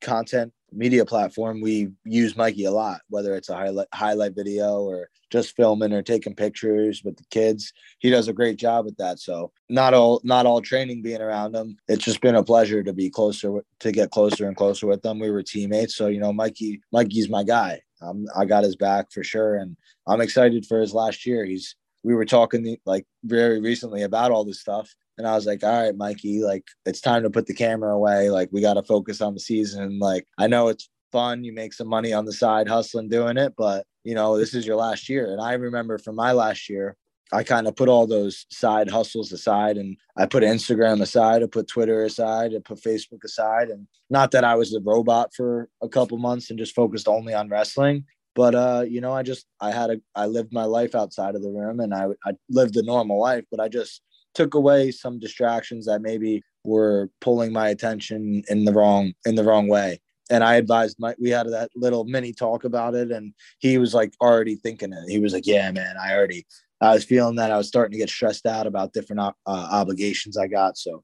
content 0.00 0.52
media 0.72 1.04
platform, 1.04 1.60
we 1.60 1.90
use 2.04 2.36
Mikey 2.36 2.64
a 2.64 2.70
lot, 2.70 3.00
whether 3.08 3.34
it's 3.34 3.48
a 3.48 3.54
highlight 3.54 3.88
highlight 3.92 4.34
video 4.34 4.80
or 4.82 5.08
just 5.30 5.56
filming 5.56 5.92
or 5.92 6.02
taking 6.02 6.34
pictures 6.34 7.02
with 7.04 7.16
the 7.16 7.24
kids. 7.30 7.72
He 7.98 8.10
does 8.10 8.28
a 8.28 8.32
great 8.32 8.58
job 8.58 8.84
with 8.84 8.96
that. 8.96 9.18
So 9.18 9.52
not 9.68 9.94
all 9.94 10.20
not 10.24 10.46
all 10.46 10.60
training 10.60 11.02
being 11.02 11.20
around 11.20 11.54
him. 11.54 11.76
It's 11.88 12.04
just 12.04 12.20
been 12.20 12.34
a 12.34 12.42
pleasure 12.42 12.82
to 12.82 12.92
be 12.92 13.10
closer 13.10 13.62
to 13.80 13.92
get 13.92 14.10
closer 14.10 14.46
and 14.46 14.56
closer 14.56 14.86
with 14.86 15.02
them. 15.02 15.18
We 15.18 15.30
were 15.30 15.42
teammates, 15.42 15.94
so 15.94 16.08
you 16.08 16.20
know 16.20 16.32
Mikey 16.32 16.80
Mikey's 16.92 17.28
my 17.28 17.44
guy. 17.44 17.80
Um, 18.00 18.26
I 18.36 18.44
got 18.44 18.64
his 18.64 18.76
back 18.76 19.10
for 19.10 19.24
sure, 19.24 19.56
and 19.56 19.76
I'm 20.06 20.20
excited 20.20 20.66
for 20.66 20.80
his 20.80 20.94
last 20.94 21.26
year. 21.26 21.44
He's 21.44 21.76
we 22.02 22.14
were 22.14 22.24
talking 22.24 22.76
like 22.86 23.06
very 23.24 23.60
recently 23.60 24.02
about 24.02 24.30
all 24.30 24.44
this 24.44 24.60
stuff 24.60 24.94
and 25.18 25.26
I 25.26 25.34
was 25.34 25.46
like, 25.46 25.64
all 25.64 25.82
right, 25.82 25.96
Mikey, 25.96 26.42
like 26.42 26.64
it's 26.86 27.00
time 27.00 27.24
to 27.24 27.30
put 27.30 27.46
the 27.46 27.54
camera 27.54 27.92
away. 27.92 28.30
Like 28.30 28.48
we 28.52 28.60
got 28.60 28.74
to 28.74 28.82
focus 28.82 29.20
on 29.20 29.34
the 29.34 29.40
season. 29.40 29.98
Like 29.98 30.26
I 30.38 30.46
know 30.46 30.68
it's 30.68 30.88
fun. 31.10 31.44
You 31.44 31.52
make 31.52 31.72
some 31.72 31.88
money 31.88 32.12
on 32.12 32.24
the 32.24 32.32
side 32.32 32.68
hustling 32.68 33.08
doing 33.08 33.36
it, 33.36 33.54
but 33.56 33.84
you 34.04 34.14
know, 34.14 34.38
this 34.38 34.54
is 34.54 34.66
your 34.66 34.76
last 34.76 35.08
year. 35.08 35.32
And 35.32 35.40
I 35.40 35.54
remember 35.54 35.98
from 35.98 36.14
my 36.14 36.32
last 36.32 36.70
year, 36.70 36.96
I 37.30 37.42
kind 37.42 37.66
of 37.66 37.76
put 37.76 37.88
all 37.88 38.06
those 38.06 38.46
side 38.50 38.88
hustles 38.88 39.32
aside 39.32 39.76
and 39.76 39.96
I 40.16 40.24
put 40.24 40.42
Instagram 40.42 41.02
aside, 41.02 41.42
I 41.42 41.46
put 41.46 41.68
Twitter 41.68 42.04
aside, 42.04 42.54
I 42.54 42.60
put 42.64 42.80
Facebook 42.80 43.22
aside. 43.24 43.68
And 43.68 43.86
not 44.08 44.30
that 44.30 44.44
I 44.44 44.54
was 44.54 44.74
a 44.74 44.80
robot 44.80 45.34
for 45.34 45.68
a 45.82 45.88
couple 45.88 46.16
months 46.16 46.48
and 46.48 46.58
just 46.58 46.74
focused 46.74 47.08
only 47.08 47.34
on 47.34 47.50
wrestling. 47.50 48.06
But 48.34 48.54
uh, 48.54 48.84
you 48.88 49.00
know, 49.00 49.12
I 49.12 49.24
just 49.24 49.46
I 49.60 49.72
had 49.72 49.90
a 49.90 49.96
I 50.14 50.26
lived 50.26 50.52
my 50.52 50.64
life 50.64 50.94
outside 50.94 51.34
of 51.34 51.42
the 51.42 51.50
room 51.50 51.80
and 51.80 51.92
I 51.92 52.06
I 52.24 52.32
lived 52.48 52.76
a 52.76 52.82
normal 52.82 53.20
life, 53.20 53.44
but 53.50 53.60
I 53.60 53.68
just 53.68 54.00
took 54.38 54.54
away 54.54 54.92
some 54.92 55.18
distractions 55.18 55.86
that 55.86 56.00
maybe 56.00 56.42
were 56.64 57.10
pulling 57.20 57.52
my 57.52 57.68
attention 57.70 58.42
in 58.48 58.64
the 58.64 58.72
wrong 58.72 59.12
in 59.26 59.34
the 59.34 59.42
wrong 59.42 59.66
way 59.68 60.00
and 60.30 60.44
I 60.44 60.56
advised 60.56 60.96
my 60.98 61.14
we 61.18 61.30
had 61.30 61.48
that 61.48 61.70
little 61.74 62.04
mini 62.04 62.32
talk 62.32 62.64
about 62.64 62.94
it 62.94 63.10
and 63.10 63.32
he 63.58 63.78
was 63.78 63.94
like 63.94 64.12
already 64.20 64.56
thinking 64.56 64.92
it. 64.92 65.08
He 65.08 65.18
was 65.18 65.32
like, 65.32 65.46
"Yeah, 65.46 65.70
man, 65.72 65.96
I 66.00 66.14
already 66.14 66.46
I 66.80 66.94
was 66.94 67.04
feeling 67.04 67.36
that 67.36 67.50
I 67.50 67.56
was 67.56 67.68
starting 67.68 67.92
to 67.92 67.98
get 67.98 68.10
stressed 68.10 68.46
out 68.46 68.66
about 68.66 68.92
different 68.92 69.20
uh, 69.20 69.32
obligations 69.46 70.36
I 70.36 70.46
got." 70.46 70.76
So 70.76 71.02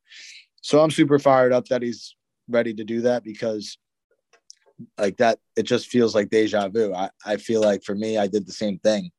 so 0.61 0.83
I'm 0.83 0.91
super 0.91 1.19
fired 1.19 1.53
up 1.53 1.67
that 1.67 1.83
he's 1.83 2.15
ready 2.49 2.75
to 2.75 2.85
do 2.85 3.01
that 3.03 3.25
because 3.25 3.79
like 4.99 5.17
that 5.19 5.39
it 5.57 5.65
just 5.65 5.89
feels 5.89 6.15
like 6.15 6.31
deja 6.31 6.69
vu. 6.69 6.93
I 6.95 7.11
I 7.25 7.37
feel 7.39 7.63
like 7.63 7.83
for 7.83 7.95
me 7.95 8.19
I 8.19 8.27
did 8.27 8.47
the 8.47 8.53
same 8.53 8.79
thing 8.79 9.11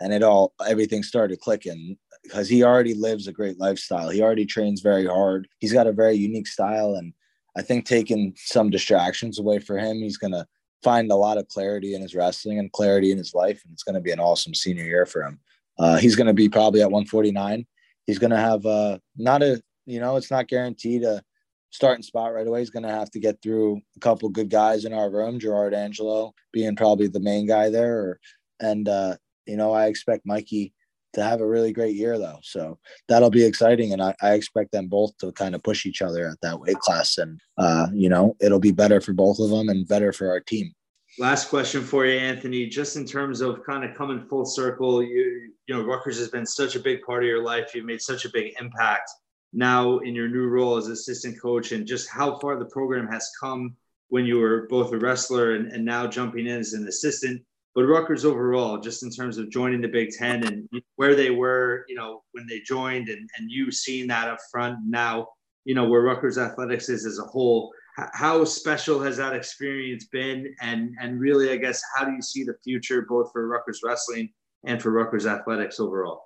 and 0.00 0.12
it 0.12 0.22
all 0.22 0.54
everything 0.66 1.02
started 1.02 1.40
clicking 1.40 1.96
because 2.22 2.48
he 2.48 2.62
already 2.62 2.94
lives 2.94 3.26
a 3.26 3.32
great 3.32 3.58
lifestyle. 3.58 4.08
He 4.08 4.22
already 4.22 4.46
trains 4.46 4.80
very 4.80 5.06
hard. 5.06 5.48
He's 5.58 5.72
got 5.72 5.86
a 5.86 5.92
very 5.92 6.14
unique 6.14 6.46
style. 6.46 6.94
And 6.94 7.12
I 7.56 7.62
think 7.62 7.84
taking 7.84 8.34
some 8.36 8.70
distractions 8.70 9.38
away 9.38 9.58
for 9.58 9.76
him, 9.76 9.98
he's 9.98 10.16
going 10.16 10.32
to 10.32 10.46
find 10.82 11.10
a 11.10 11.16
lot 11.16 11.38
of 11.38 11.48
clarity 11.48 11.94
in 11.94 12.02
his 12.02 12.14
wrestling 12.14 12.58
and 12.58 12.72
clarity 12.72 13.10
in 13.10 13.18
his 13.18 13.34
life. 13.34 13.60
And 13.64 13.72
it's 13.72 13.82
going 13.82 13.94
to 13.94 14.00
be 14.00 14.12
an 14.12 14.20
awesome 14.20 14.54
senior 14.54 14.84
year 14.84 15.06
for 15.06 15.22
him. 15.22 15.40
Uh, 15.78 15.96
he's 15.96 16.16
going 16.16 16.26
to 16.26 16.34
be 16.34 16.48
probably 16.48 16.80
at 16.80 16.90
149. 16.90 17.66
He's 18.06 18.18
going 18.18 18.30
to 18.30 18.36
have 18.36 18.64
uh, 18.66 18.98
not 19.16 19.42
a, 19.42 19.60
you 19.86 20.00
know, 20.00 20.16
it's 20.16 20.30
not 20.30 20.48
guaranteed 20.48 21.02
a 21.02 21.22
starting 21.70 22.02
spot 22.02 22.34
right 22.34 22.46
away. 22.46 22.60
He's 22.60 22.70
going 22.70 22.82
to 22.84 22.90
have 22.90 23.10
to 23.12 23.20
get 23.20 23.40
through 23.42 23.80
a 23.96 24.00
couple 24.00 24.28
good 24.28 24.50
guys 24.50 24.84
in 24.84 24.92
our 24.92 25.10
room, 25.10 25.38
Gerard 25.40 25.74
Angelo 25.74 26.34
being 26.52 26.76
probably 26.76 27.08
the 27.08 27.20
main 27.20 27.46
guy 27.46 27.70
there. 27.70 27.98
Or, 27.98 28.20
and, 28.60 28.88
uh, 28.88 29.16
you 29.46 29.56
know, 29.56 29.72
I 29.72 29.86
expect 29.86 30.26
Mikey 30.26 30.72
to 31.14 31.22
have 31.22 31.40
a 31.40 31.46
really 31.46 31.72
great 31.72 31.94
year 31.94 32.18
though. 32.18 32.38
So 32.42 32.78
that'll 33.08 33.30
be 33.30 33.44
exciting. 33.44 33.92
And 33.92 34.02
I, 34.02 34.14
I, 34.22 34.34
expect 34.34 34.72
them 34.72 34.88
both 34.88 35.16
to 35.18 35.32
kind 35.32 35.54
of 35.54 35.62
push 35.62 35.86
each 35.86 36.02
other 36.02 36.28
at 36.28 36.40
that 36.42 36.58
weight 36.58 36.78
class. 36.78 37.18
And, 37.18 37.40
uh, 37.58 37.88
you 37.92 38.08
know, 38.08 38.36
it'll 38.40 38.58
be 38.58 38.72
better 38.72 39.00
for 39.00 39.12
both 39.12 39.38
of 39.38 39.50
them 39.50 39.68
and 39.68 39.86
better 39.86 40.12
for 40.12 40.28
our 40.30 40.40
team. 40.40 40.72
Last 41.18 41.50
question 41.50 41.82
for 41.82 42.06
you, 42.06 42.18
Anthony, 42.18 42.66
just 42.66 42.96
in 42.96 43.04
terms 43.04 43.42
of 43.42 43.62
kind 43.64 43.84
of 43.84 43.94
coming 43.96 44.26
full 44.28 44.46
circle, 44.46 45.02
you, 45.02 45.52
you 45.66 45.74
know, 45.74 45.82
Rutgers 45.82 46.18
has 46.18 46.28
been 46.28 46.46
such 46.46 46.74
a 46.74 46.80
big 46.80 47.02
part 47.02 47.22
of 47.22 47.28
your 47.28 47.42
life. 47.42 47.74
You've 47.74 47.84
made 47.84 48.00
such 48.00 48.24
a 48.24 48.30
big 48.30 48.54
impact 48.58 49.10
now 49.52 49.98
in 49.98 50.14
your 50.14 50.28
new 50.28 50.46
role 50.46 50.76
as 50.76 50.88
assistant 50.88 51.40
coach 51.40 51.72
and 51.72 51.86
just 51.86 52.08
how 52.08 52.38
far 52.38 52.58
the 52.58 52.64
program 52.64 53.06
has 53.08 53.30
come 53.38 53.76
when 54.08 54.24
you 54.24 54.38
were 54.38 54.66
both 54.68 54.92
a 54.92 54.98
wrestler 54.98 55.54
and, 55.54 55.72
and 55.72 55.84
now 55.84 56.06
jumping 56.06 56.46
in 56.46 56.60
as 56.60 56.72
an 56.72 56.86
assistant 56.88 57.42
but 57.74 57.84
Rutgers 57.84 58.24
overall, 58.24 58.78
just 58.78 59.02
in 59.02 59.10
terms 59.10 59.38
of 59.38 59.50
joining 59.50 59.80
the 59.80 59.88
Big 59.88 60.10
Ten 60.10 60.46
and 60.46 60.68
where 60.96 61.14
they 61.14 61.30
were, 61.30 61.84
you 61.88 61.94
know, 61.94 62.22
when 62.32 62.46
they 62.46 62.60
joined, 62.60 63.08
and 63.08 63.28
and 63.38 63.50
you 63.50 63.70
seeing 63.70 64.06
that 64.08 64.28
up 64.28 64.38
front 64.50 64.78
now, 64.86 65.28
you 65.64 65.74
know, 65.74 65.88
where 65.88 66.02
Rutgers 66.02 66.38
athletics 66.38 66.88
is 66.88 67.06
as 67.06 67.18
a 67.18 67.24
whole. 67.24 67.72
How 68.14 68.44
special 68.44 69.00
has 69.00 69.16
that 69.18 69.34
experience 69.34 70.06
been? 70.06 70.54
And 70.60 70.94
and 71.00 71.18
really, 71.18 71.50
I 71.50 71.56
guess, 71.56 71.82
how 71.96 72.04
do 72.04 72.12
you 72.12 72.22
see 72.22 72.44
the 72.44 72.56
future 72.62 73.06
both 73.08 73.30
for 73.32 73.46
Rutgers 73.46 73.80
wrestling 73.84 74.32
and 74.64 74.80
for 74.82 74.90
Rutgers 74.90 75.26
athletics 75.26 75.80
overall? 75.80 76.24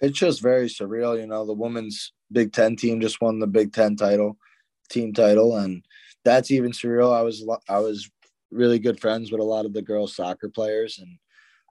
It's 0.00 0.18
just 0.18 0.42
very 0.42 0.68
surreal, 0.68 1.18
you 1.18 1.26
know. 1.26 1.46
The 1.46 1.54
women's 1.54 2.12
Big 2.32 2.52
Ten 2.52 2.76
team 2.76 3.00
just 3.00 3.20
won 3.20 3.38
the 3.38 3.46
Big 3.46 3.72
Ten 3.72 3.96
title, 3.96 4.38
team 4.90 5.12
title, 5.12 5.56
and 5.56 5.84
that's 6.24 6.50
even 6.50 6.72
surreal. 6.72 7.14
I 7.14 7.22
was 7.22 7.46
I 7.68 7.78
was 7.78 8.10
really 8.56 8.78
good 8.78 9.00
friends 9.00 9.30
with 9.30 9.40
a 9.40 9.44
lot 9.44 9.64
of 9.64 9.72
the 9.72 9.82
girls 9.82 10.14
soccer 10.16 10.48
players 10.48 10.98
and 10.98 11.18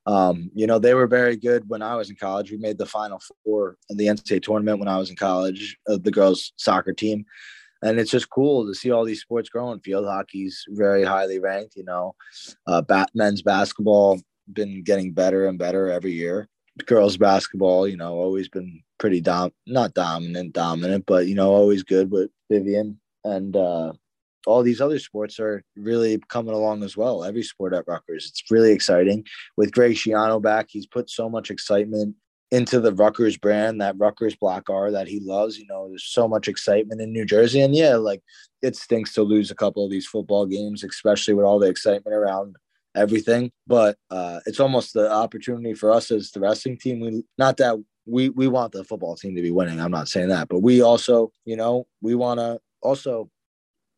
um, 0.08 0.52
you 0.54 0.68
know 0.68 0.78
they 0.78 0.94
were 0.94 1.08
very 1.08 1.36
good 1.36 1.68
when 1.68 1.82
i 1.82 1.96
was 1.96 2.10
in 2.10 2.16
college. 2.16 2.52
We 2.52 2.58
made 2.58 2.78
the 2.78 2.86
final 2.86 3.20
four 3.44 3.78
in 3.90 3.98
the 3.98 4.08
ncaa 4.08 4.42
tournament 4.42 4.80
when 4.80 4.88
i 4.88 4.98
was 4.98 5.10
in 5.10 5.16
college 5.16 5.78
of 5.88 6.04
the 6.04 6.12
girls 6.12 6.54
soccer 6.58 6.94
team. 6.94 7.26
And 7.82 8.00
it's 8.00 8.10
just 8.10 8.30
cool 8.30 8.66
to 8.66 8.74
see 8.74 8.92
all 8.92 9.04
these 9.04 9.22
sports 9.22 9.50
growing 9.50 9.80
field 9.80 10.06
hockey's 10.06 10.64
very 10.70 11.04
highly 11.04 11.40
ranked 11.40 11.76
you 11.76 11.84
know. 11.84 12.16
Uh, 12.68 12.82
bat, 12.82 13.10
men's 13.14 13.42
basketball 13.42 14.20
been 14.54 14.84
getting 14.84 15.12
better 15.12 15.48
and 15.48 15.58
better 15.58 15.90
every 15.90 16.12
year. 16.12 16.48
Girls 16.86 17.18
basketball, 17.18 17.88
you 17.88 17.98
know, 17.98 18.14
always 18.14 18.50
been 18.50 18.82
pretty 18.98 19.22
dom 19.22 19.52
not 19.66 19.94
dominant, 19.94 20.54
dominant, 20.54 21.06
but 21.06 21.28
you 21.28 21.36
know, 21.36 21.52
always 21.52 21.84
good 21.84 22.12
with 22.12 22.30
Vivian 22.50 23.00
and 23.24 23.56
uh, 23.56 23.94
all 24.48 24.64
these 24.64 24.82
other 24.82 25.00
sports 25.00 25.39
are 25.39 25.64
really 25.76 26.20
coming 26.30 26.54
along 26.54 26.84
as 26.84 26.96
well. 26.96 27.24
Every 27.24 27.43
sport 27.43 27.74
at 27.74 27.86
Rutgers, 27.88 28.28
it's 28.30 28.43
really 28.52 28.72
exciting. 28.72 29.26
With 29.58 29.72
Greg 29.72 29.96
Schiano 29.96 30.41
back, 30.41 30.68
he's 30.70 30.88
put 30.88 31.10
so 31.10 31.30
much 31.30 31.52
excitement 31.52 32.16
into 32.52 32.80
the 32.80 32.93
Rutgers 32.93 33.38
brand, 33.38 33.82
that 33.82 33.98
Rutgers 33.98 34.36
Block 34.36 34.70
R 34.70 34.91
that 34.91 35.08
he 35.08 35.20
loves. 35.20 35.58
You 35.58 35.66
know, 35.68 35.89
there's 35.89 36.06
so 36.06 36.28
much 36.28 36.48
excitement 36.48 37.02
in 37.02 37.12
New 37.12 37.26
Jersey, 37.26 37.62
and 37.62 37.76
yeah, 37.76 37.96
like 37.96 38.22
it 38.62 38.76
stinks 38.76 39.14
to 39.14 39.24
lose 39.24 39.52
a 39.52 39.56
couple 39.56 39.84
of 39.84 39.91
these 39.91 40.08
football 40.08 40.46
games, 40.46 40.84
especially 40.84 41.34
with 41.34 41.46
all 41.46 41.60
the 41.60 41.68
excitement 41.68 42.16
around 42.16 42.56
everything. 42.96 43.52
But 43.68 43.98
uh, 44.10 44.39
it's 44.46 44.60
almost 44.60 44.93
the 44.93 45.12
opportunity 45.12 45.74
for 45.74 45.91
us 45.91 46.12
as 46.12 46.32
the 46.32 46.39
wrestling 46.39 46.78
team. 46.78 47.00
We 47.00 47.24
not 47.38 47.58
that 47.58 47.78
we 48.06 48.30
we 48.30 48.48
want 48.48 48.72
the 48.72 48.84
football 48.84 49.16
team 49.16 49.36
to 49.36 49.41
be 49.41 49.52
winning. 49.52 49.82
I'm 49.82 49.91
not 49.91 50.08
saying 50.08 50.30
that, 50.30 50.48
but 50.48 50.60
we 50.60 50.82
also, 50.82 51.32
you 51.46 51.58
know, 51.58 51.88
we 52.02 52.16
want 52.16 52.39
to 52.39 52.60
also 52.82 53.30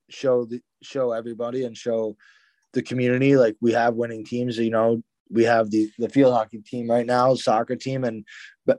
show 0.09 0.45
the 0.45 0.61
show 0.81 1.11
everybody 1.11 1.63
and 1.63 1.75
show 1.75 2.15
the 2.73 2.81
community 2.81 3.35
like 3.35 3.55
we 3.61 3.71
have 3.73 3.95
winning 3.95 4.25
teams. 4.25 4.57
You 4.57 4.71
know, 4.71 5.03
we 5.29 5.43
have 5.43 5.71
the 5.71 5.89
the 5.97 6.09
field 6.09 6.33
hockey 6.33 6.59
team 6.59 6.89
right 6.89 7.05
now, 7.05 7.35
soccer 7.35 7.75
team, 7.75 8.03
and 8.03 8.25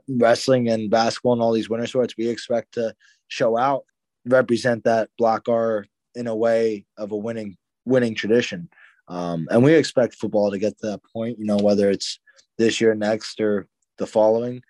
wrestling 0.07 0.69
and 0.69 0.89
basketball 0.89 1.33
and 1.33 1.41
all 1.41 1.53
these 1.53 1.69
winter 1.69 1.87
sports. 1.87 2.15
We 2.17 2.27
expect 2.27 2.73
to 2.73 2.93
show 3.27 3.57
out, 3.57 3.83
represent 4.25 4.83
that 4.83 5.09
block 5.17 5.47
R 5.47 5.85
in 6.15 6.27
a 6.27 6.35
way 6.35 6.85
of 6.97 7.11
a 7.11 7.17
winning 7.17 7.57
winning 7.85 8.15
tradition. 8.15 8.69
Um, 9.07 9.47
and 9.49 9.63
we 9.63 9.73
expect 9.73 10.15
football 10.15 10.51
to 10.51 10.59
get 10.59 10.77
to 10.79 10.87
that 10.87 11.01
point, 11.11 11.39
you 11.39 11.45
know, 11.45 11.57
whether 11.57 11.89
it's 11.89 12.19
this 12.59 12.79
year, 12.79 12.93
next, 12.93 13.41
or 13.41 13.67
the 13.97 14.05
following. 14.05 14.61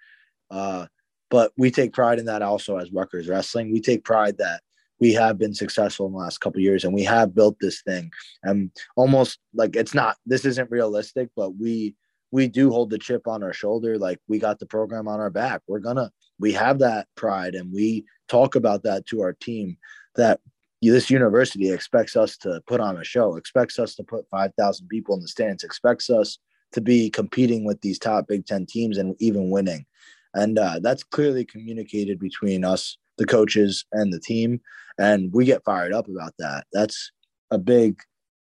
Uh, 0.50 0.88
but 1.30 1.52
we 1.58 1.72
take 1.72 1.94
pride 1.94 2.20
in 2.20 2.26
that 2.26 2.42
also 2.42 2.78
as 2.78 2.92
Rutgers 2.92 3.28
Wrestling. 3.28 3.72
We 3.72 3.82
take 3.82 4.04
pride 4.04 4.38
that 4.38 4.62
we 5.00 5.14
have 5.14 5.38
been 5.38 5.54
successful 5.54 6.08
in 6.08 6.14
the 6.14 6.18
last 6.18 6.40
couple 6.40 6.60
years 6.62 6.84
and 6.84 6.94
we 6.94 7.04
have 7.04 7.36
built 7.36 7.58
this 7.60 7.82
thing. 7.82 8.12
And 8.44 8.72
almost 8.96 9.40
like 9.54 9.76
it's 9.76 9.94
not 9.94 10.18
this 10.26 10.46
isn't 10.46 10.72
realistic, 10.72 11.30
but 11.36 11.58
we 11.58 11.96
we 12.32 12.48
do 12.48 12.70
hold 12.70 12.90
the 12.90 13.00
chip 13.00 13.28
on 13.28 13.44
our 13.44 13.54
shoulder. 13.54 13.98
Like 13.98 14.20
we 14.28 14.40
got 14.40 14.60
the 14.60 14.66
program 14.66 15.08
on 15.08 15.20
our 15.20 15.30
back. 15.30 15.62
We're 15.68 15.80
gonna 15.80 16.12
we 16.40 16.54
have 16.54 16.80
that 16.80 17.08
pride 17.16 17.56
and 17.56 17.72
we 17.74 18.06
talk 18.28 18.56
about 18.56 18.84
that 18.84 19.06
to 19.08 19.22
our 19.22 19.34
team 19.34 19.78
that 20.16 20.40
this 20.82 21.10
university 21.10 21.72
expects 21.72 22.16
us 22.16 22.38
to 22.38 22.62
put 22.68 22.80
on 22.80 22.98
a 22.98 23.04
show, 23.04 23.36
expects 23.36 23.80
us 23.80 23.96
to 23.96 24.04
put 24.04 24.30
5,000 24.30 24.88
people 24.88 25.16
in 25.16 25.22
the 25.22 25.28
stands, 25.28 25.64
expects 25.64 26.10
us 26.10 26.38
to 26.72 26.82
be 26.82 27.10
competing 27.10 27.66
with 27.66 27.82
these 27.82 28.00
top 28.00 28.28
Big 28.28 28.46
Ten 28.46 28.66
teams 28.66 28.98
and 28.98 29.16
even 29.20 29.50
winning. 29.50 29.86
And 30.34 30.60
uh, 30.60 30.80
that's 30.82 31.04
clearly 31.04 31.44
communicated 31.44 32.20
between 32.20 32.64
us, 32.64 32.98
the 33.20 33.28
coaches, 33.28 33.86
and 33.92 34.12
the 34.12 34.20
team. 34.20 34.60
And 34.98 35.32
we 35.32 35.46
get 35.46 35.64
fired 35.64 35.94
up 35.94 36.08
about 36.08 36.34
that. 36.40 36.66
That's 36.74 37.12
a 37.52 37.60
big, 37.60 38.02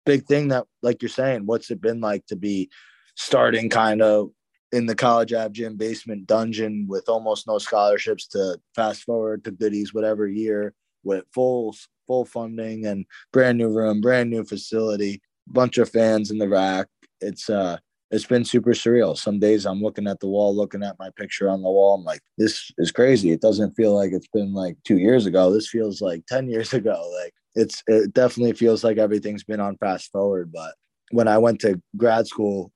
big 0.06 0.26
thing 0.26 0.48
that, 0.48 0.66
like 0.82 1.02
you're 1.02 1.10
saying, 1.10 1.46
what's 1.46 1.70
it 1.70 1.82
been 1.82 2.02
like 2.02 2.26
to 2.28 2.36
be 2.36 2.70
starting 3.16 3.70
kind 3.70 4.02
of 4.02 4.32
in 4.72 4.86
the 4.86 4.96
college 4.96 5.34
Ave 5.34 5.52
gym 5.52 5.76
basement 5.76 6.28
dungeon 6.28 6.88
with 6.90 7.10
almost 7.10 7.48
no 7.48 7.58
scholarships 7.58 8.26
to 8.28 8.58
fast 8.76 9.04
forward 9.04 9.44
to 9.44 9.52
goodies 9.52 9.94
whatever 9.94 10.28
year 10.28 10.74
with 11.04 11.26
full 11.34 11.76
full 12.08 12.26
funding 12.26 12.86
and 12.86 13.06
brand 13.32 13.58
new 13.58 13.70
room, 13.70 14.02
brand 14.02 14.30
new 14.30 14.44
facility, 14.44 15.22
bunch 15.48 15.78
of 15.78 15.90
fans 15.90 16.32
in 16.32 16.38
the 16.38 16.48
RAC. 16.48 16.88
It's 17.20 17.50
uh 17.50 17.78
it's 18.12 18.26
been 18.26 18.44
super 18.44 18.72
surreal. 18.72 19.18
Some 19.18 19.40
days 19.40 19.66
I'm 19.66 19.82
looking 19.82 20.06
at 20.06 20.20
the 20.20 20.28
wall, 20.28 20.54
looking 20.56 20.84
at 20.84 21.00
my 21.00 21.10
picture 21.16 21.50
on 21.50 21.62
the 21.62 21.70
wall. 21.70 21.96
I'm 21.96 22.04
like, 22.04 22.20
this 22.38 22.70
is 22.78 22.92
crazy. 22.92 23.32
It 23.32 23.40
doesn't 23.40 23.74
feel 23.76 23.96
like 23.96 24.12
it's 24.12 24.28
been 24.28 24.54
like 24.54 24.76
two 24.84 24.98
years 24.98 25.26
ago. 25.26 25.52
This 25.52 25.70
feels 25.70 26.02
like 26.02 26.26
10 26.26 26.50
years 26.50 26.74
ago. 26.82 27.10
Like 27.22 27.34
it's, 27.56 27.82
it 27.88 28.14
definitely 28.14 28.54
feels 28.54 28.84
like 28.84 28.98
everything's 28.98 29.46
been 29.46 29.62
on 29.62 29.78
fast 29.78 30.12
forward. 30.12 30.52
But 30.52 30.76
when 31.12 31.30
I 31.30 31.38
went 31.38 31.62
to 31.62 31.82
grad 31.96 32.28
school 32.28 32.74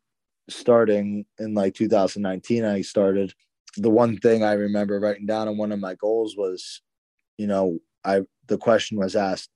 starting 0.49 1.25
in 1.37 1.53
like 1.53 1.73
2019, 1.73 2.63
I 2.63 2.81
started 2.81 3.33
the 3.75 3.89
one 3.89 4.17
thing 4.17 4.41
I 4.41 4.53
remember 4.53 5.01
writing 5.01 5.25
down 5.25 5.49
on 5.49 5.57
one 5.57 5.73
of 5.73 5.79
my 5.79 5.95
goals 5.95 6.37
was, 6.37 6.81
you 7.37 7.47
know, 7.47 7.79
I 8.05 8.21
the 8.47 8.57
question 8.57 8.97
was 8.97 9.17
asked, 9.17 9.49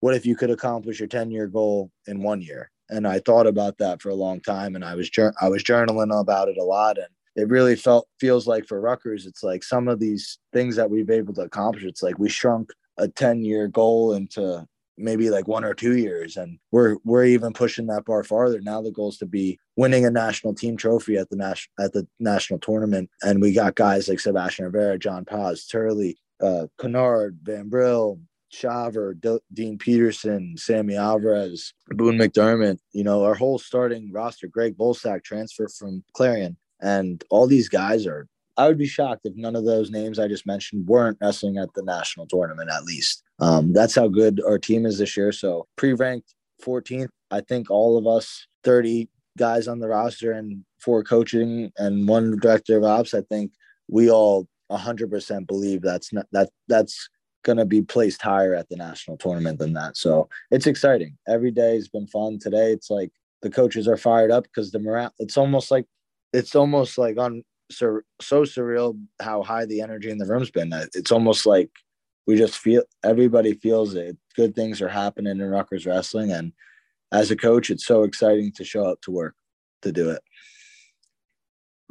what 0.00 0.14
if 0.14 0.26
you 0.26 0.34
could 0.34 0.50
accomplish 0.50 0.98
your 0.98 1.06
10 1.06 1.30
year 1.30 1.46
goal 1.46 1.92
in 2.08 2.22
one 2.22 2.42
year? 2.42 2.72
And 2.90 3.06
I 3.06 3.20
thought 3.20 3.46
about 3.46 3.78
that 3.78 4.02
for 4.02 4.10
a 4.10 4.14
long 4.14 4.40
time 4.40 4.74
and 4.74 4.84
I 4.84 4.94
was 4.94 5.10
I 5.40 5.48
was 5.48 5.62
journaling 5.62 6.18
about 6.18 6.48
it 6.48 6.58
a 6.58 6.64
lot 6.64 6.98
and 6.98 7.06
it 7.36 7.48
really 7.48 7.76
felt 7.76 8.08
feels 8.18 8.46
like 8.46 8.66
for 8.66 8.80
Rutgers, 8.80 9.24
it's 9.24 9.42
like 9.42 9.62
some 9.62 9.88
of 9.88 10.00
these 10.00 10.38
things 10.52 10.76
that 10.76 10.90
we've 10.90 11.06
been 11.06 11.18
able 11.18 11.34
to 11.34 11.42
accomplish. 11.42 11.84
It's 11.84 12.02
like 12.02 12.18
we 12.18 12.28
shrunk 12.28 12.70
a 12.98 13.08
10 13.08 13.44
year 13.44 13.68
goal 13.68 14.14
into 14.14 14.66
maybe 14.98 15.30
like 15.30 15.48
one 15.48 15.64
or 15.64 15.72
two 15.72 15.96
years 15.96 16.36
and 16.36 16.58
we're 16.72 16.96
we're 17.04 17.24
even 17.24 17.54
pushing 17.54 17.86
that 17.86 18.04
bar 18.04 18.22
farther 18.22 18.60
now 18.60 18.82
the 18.82 18.90
goal 18.90 19.08
is 19.08 19.16
to 19.16 19.24
be 19.24 19.58
winning 19.74 20.04
a 20.04 20.10
national 20.10 20.54
team 20.54 20.76
trophy 20.76 21.16
at 21.16 21.30
the 21.30 21.36
national 21.36 21.72
at 21.82 21.94
the 21.94 22.06
national 22.18 22.58
tournament 22.58 23.08
and 23.22 23.40
we 23.40 23.50
got 23.50 23.74
guys 23.74 24.10
like 24.10 24.20
sebastian 24.20 24.66
rivera 24.66 24.98
john 24.98 25.24
paz 25.24 25.64
turley 25.64 26.18
uh, 26.40 26.66
Kennard, 26.80 27.38
VanBrill, 27.42 28.20
Shawver, 28.52 29.14
D- 29.18 29.38
Dean 29.52 29.78
Peterson, 29.78 30.56
Sammy 30.56 30.96
Alvarez, 30.96 31.72
Boone 31.88 32.18
McDermott, 32.18 32.78
you 32.92 33.04
know, 33.04 33.24
our 33.24 33.34
whole 33.34 33.58
starting 33.58 34.10
roster, 34.12 34.48
Greg 34.48 34.76
Bulsak 34.76 35.22
transfer 35.22 35.68
from 35.68 36.02
Clarion. 36.12 36.56
And 36.80 37.22
all 37.30 37.46
these 37.46 37.68
guys 37.68 38.06
are, 38.06 38.26
I 38.56 38.66
would 38.66 38.78
be 38.78 38.86
shocked 38.86 39.22
if 39.24 39.34
none 39.36 39.56
of 39.56 39.64
those 39.64 39.90
names 39.90 40.18
I 40.18 40.28
just 40.28 40.46
mentioned 40.46 40.86
weren't 40.86 41.18
wrestling 41.20 41.58
at 41.58 41.72
the 41.74 41.82
national 41.82 42.26
tournament 42.26 42.70
at 42.70 42.84
least. 42.84 43.22
Um, 43.38 43.72
that's 43.72 43.94
how 43.94 44.08
good 44.08 44.40
our 44.46 44.58
team 44.58 44.86
is 44.86 44.98
this 44.98 45.16
year. 45.16 45.32
So 45.32 45.66
pre 45.76 45.92
ranked 45.92 46.34
14th, 46.62 47.08
I 47.30 47.40
think 47.40 47.70
all 47.70 47.96
of 47.96 48.06
us 48.06 48.46
30 48.64 49.08
guys 49.38 49.68
on 49.68 49.78
the 49.78 49.88
roster 49.88 50.32
and 50.32 50.64
four 50.78 51.02
coaching 51.02 51.72
and 51.78 52.08
one 52.08 52.36
director 52.38 52.76
of 52.76 52.84
ops, 52.84 53.14
I 53.14 53.22
think 53.22 53.52
we 53.88 54.10
all 54.10 54.48
100% 54.70 55.46
believe 55.46 55.82
that's 55.82 56.12
not 56.12 56.26
that 56.32 56.50
that's 56.68 57.08
going 57.42 57.58
to 57.58 57.64
be 57.64 57.82
placed 57.82 58.22
higher 58.22 58.54
at 58.54 58.68
the 58.68 58.76
national 58.76 59.16
tournament 59.16 59.58
than 59.58 59.72
that. 59.74 59.96
So 59.96 60.28
it's 60.50 60.66
exciting. 60.66 61.16
Every 61.28 61.50
day 61.50 61.74
has 61.74 61.88
been 61.88 62.06
fun. 62.06 62.38
Today 62.38 62.72
it's 62.72 62.90
like 62.90 63.10
the 63.42 63.50
coaches 63.50 63.88
are 63.88 63.96
fired 63.96 64.30
up 64.30 64.44
because 64.44 64.70
the 64.70 64.78
morale. 64.78 65.12
It's 65.18 65.36
almost 65.36 65.70
like 65.70 65.86
it's 66.32 66.54
almost 66.54 66.98
like 66.98 67.18
on 67.18 67.42
so 67.70 68.00
so 68.20 68.42
surreal 68.42 68.98
how 69.20 69.42
high 69.42 69.64
the 69.64 69.80
energy 69.80 70.10
in 70.10 70.18
the 70.18 70.26
room's 70.26 70.50
been. 70.50 70.72
It's 70.94 71.12
almost 71.12 71.46
like 71.46 71.70
we 72.26 72.36
just 72.36 72.58
feel 72.58 72.82
everybody 73.04 73.54
feels 73.54 73.94
it. 73.94 74.16
Good 74.36 74.54
things 74.54 74.82
are 74.82 74.88
happening 74.88 75.40
in 75.40 75.50
Rutgers 75.50 75.86
wrestling, 75.86 76.32
and 76.32 76.52
as 77.12 77.30
a 77.30 77.36
coach, 77.36 77.70
it's 77.70 77.86
so 77.86 78.02
exciting 78.02 78.52
to 78.52 78.64
show 78.64 78.84
up 78.84 79.00
to 79.02 79.10
work 79.10 79.34
to 79.82 79.92
do 79.92 80.10
it. 80.10 80.22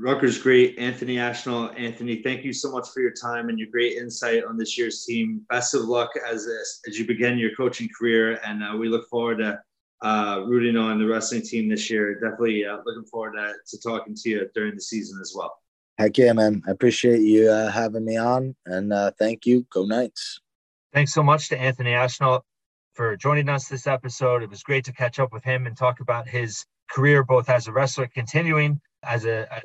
Rutgers 0.02 0.38
great, 0.38 0.80
Anthony 0.80 1.18
Ashnault. 1.18 1.78
Anthony, 1.78 2.22
thank 2.24 2.45
you 2.45 2.54
so 2.54 2.72
much 2.72 2.88
for 2.93 3.02
your 3.02 3.12
time 3.12 3.50
and 3.50 3.60
your 3.60 3.68
great 3.70 3.97
insight 3.97 4.45
on 4.45 4.58
this 4.58 4.78
year's 4.78 5.04
team. 5.04 5.41
Best 5.50 5.74
of 5.74 5.84
luck 5.84 6.10
as 6.26 6.47
as 6.88 6.97
you 6.97 7.06
begin 7.06 7.38
your 7.38 7.54
coaching 7.56 7.89
career, 7.89 8.39
and 8.45 8.64
uh, 8.64 8.78
we 8.78 8.88
look 8.88 9.10
forward 9.10 9.39
to 9.39 9.60
uh, 10.02 10.43
rooting 10.47 10.78
on 10.78 11.00
the 11.00 11.06
wrestling 11.06 11.41
team 11.41 11.68
this 11.68 11.89
year. 11.89 12.14
Definitely 12.14 12.66
uh, 12.66 12.78
looking 12.86 13.04
forward 13.12 13.34
to, 13.34 13.54
to 13.68 13.82
talking 13.82 14.16
to 14.16 14.30
you 14.30 14.50
during 14.56 14.74
the 14.76 14.82
season 14.82 15.20
as 15.22 15.34
well. 15.36 15.54
Heck 15.97 16.18
yeah, 16.18 16.32
man! 16.32 16.62
I 16.66 16.72
appreciate 16.72 17.20
you 17.20 17.50
uh, 17.50 17.70
having 17.70 18.06
me 18.06 18.16
on, 18.16 18.56
and 18.68 18.93
uh, 18.93 19.12
thank 19.20 19.45
you. 19.45 19.68
Go 19.70 19.86
Knights! 19.86 20.39
Thanks 20.93 21.14
so 21.14 21.24
much 21.24 21.50
to 21.50 21.60
Anthony 21.60 21.91
Ashnault 21.91 22.43
for 22.93 23.18
joining 23.18 23.50
us 23.50 23.68
this 23.68 23.86
episode. 23.86 24.43
It 24.43 24.50
was 24.50 24.64
great 24.64 24.86
to 24.86 24.93
catch 24.93 25.20
up 25.20 25.34
with 25.34 25.43
him 25.43 25.68
and 25.68 25.76
talk 25.76 26.00
about 26.00 26.26
his 26.26 26.66
career, 26.89 27.26
both 27.26 27.50
as 27.50 27.68
a 27.68 27.74
wrestler, 27.74 28.08
continuing 28.08 28.80
as 29.04 29.26
a, 29.26 29.47
a 29.52 29.62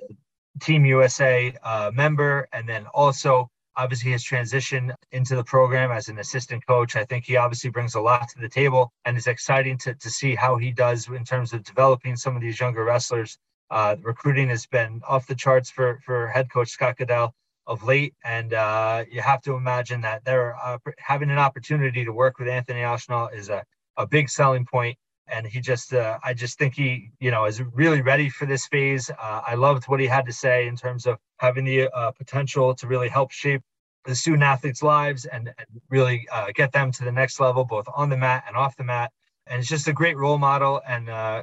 Team 0.61 0.84
USA 0.84 1.55
uh, 1.62 1.90
member, 1.92 2.48
and 2.52 2.68
then 2.68 2.86
also 2.94 3.50
obviously 3.76 4.12
his 4.12 4.22
transition 4.22 4.92
into 5.12 5.34
the 5.34 5.44
program 5.44 5.90
as 5.90 6.09
an 6.09 6.18
assistant 6.18 6.64
coach. 6.66 6.96
I 6.96 7.05
think 7.05 7.24
he 7.24 7.36
obviously 7.36 7.70
brings 7.70 7.94
a 7.94 8.00
lot 8.00 8.28
to 8.28 8.40
the 8.40 8.48
table, 8.48 8.92
and 9.05 9.16
it's 9.16 9.26
exciting 9.26 9.78
to, 9.78 9.94
to 9.94 10.11
see 10.11 10.34
how 10.34 10.57
he 10.57 10.70
does 10.70 11.09
in 11.09 11.24
terms 11.24 11.52
of 11.52 11.64
developing 11.64 12.16
some 12.16 12.36
of 12.36 12.42
these 12.42 12.61
younger 12.61 12.84
wrestlers. 12.84 13.38
Uh, 13.70 13.96
recruiting 14.02 14.48
has 14.48 14.66
been 14.66 15.00
off 15.09 15.26
the 15.26 15.34
charts 15.34 15.70
for 15.70 15.98
for 16.05 16.28
head 16.28 16.50
coach 16.50 16.68
Scott 16.68 16.96
Goodale 16.96 17.34
of 17.66 17.82
late, 17.82 18.14
and 18.24 18.52
uh, 18.52 19.05
you 19.11 19.22
have 19.22 19.40
to 19.42 19.55
imagine 19.55 20.00
that 20.02 20.24
they're 20.24 20.55
uh, 20.62 20.78
having 20.98 21.30
an 21.30 21.38
opportunity 21.38 22.05
to 22.05 22.12
work 22.12 22.38
with 22.38 22.48
Anthony 22.48 22.80
Ashnault 22.80 23.30
is 23.34 23.48
a, 23.48 23.64
a 23.96 24.07
big 24.07 24.28
selling 24.28 24.66
point 24.66 24.98
and 25.29 25.47
he 25.47 25.61
just 25.61 25.93
uh, 25.95 26.18
i 26.25 26.35
just 26.35 26.59
think 26.59 26.75
he 26.75 27.11
you 27.20 27.31
know 27.31 27.45
is 27.45 27.62
really 27.72 28.03
ready 28.03 28.29
for 28.29 28.47
this 28.47 28.66
phase 28.66 29.11
uh, 29.11 29.41
i 29.47 29.55
loved 29.55 29.85
what 29.85 30.01
he 30.01 30.07
had 30.07 30.27
to 30.27 30.33
say 30.33 30.66
in 30.66 30.77
terms 30.77 31.07
of 31.07 31.18
having 31.39 31.64
the 31.64 31.89
uh, 31.89 32.11
potential 32.12 32.75
to 32.75 32.87
really 32.87 33.09
help 33.09 33.31
shape 33.31 33.62
the 34.05 34.14
student 34.14 34.43
athletes 34.43 34.83
lives 34.83 35.25
and, 35.25 35.49
and 35.59 35.66
really 35.89 36.27
uh, 36.31 36.49
get 36.55 36.72
them 36.72 36.93
to 36.93 37.05
the 37.05 37.12
next 37.12 37.41
level 37.41 37.64
both 37.64 37.87
on 37.95 38.11
the 38.11 38.16
mat 38.16 38.45
and 38.47 38.57
off 38.57 38.77
the 38.77 38.85
mat 38.85 39.11
and 39.47 39.61
it's 39.61 39.68
just 39.68 39.89
a 39.89 39.93
great 39.93 40.16
role 40.16 40.39
model 40.39 40.81
and 40.87 41.09
uh, 41.09 41.43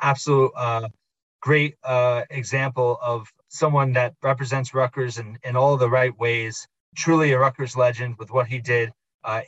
absolute 0.00 0.52
uh, 0.56 0.88
great 1.40 1.74
example 2.30 2.98
of 3.02 3.28
someone 3.48 3.92
that 3.92 4.14
represents 4.22 4.74
Rutgers 4.74 5.18
in, 5.18 5.36
in 5.42 5.56
all 5.56 5.76
the 5.76 5.88
right 5.88 6.16
ways. 6.16 6.68
Truly 6.94 7.32
a 7.32 7.38
Rutgers 7.38 7.76
legend 7.76 8.16
with 8.18 8.30
what 8.30 8.46
he 8.46 8.60
did 8.60 8.92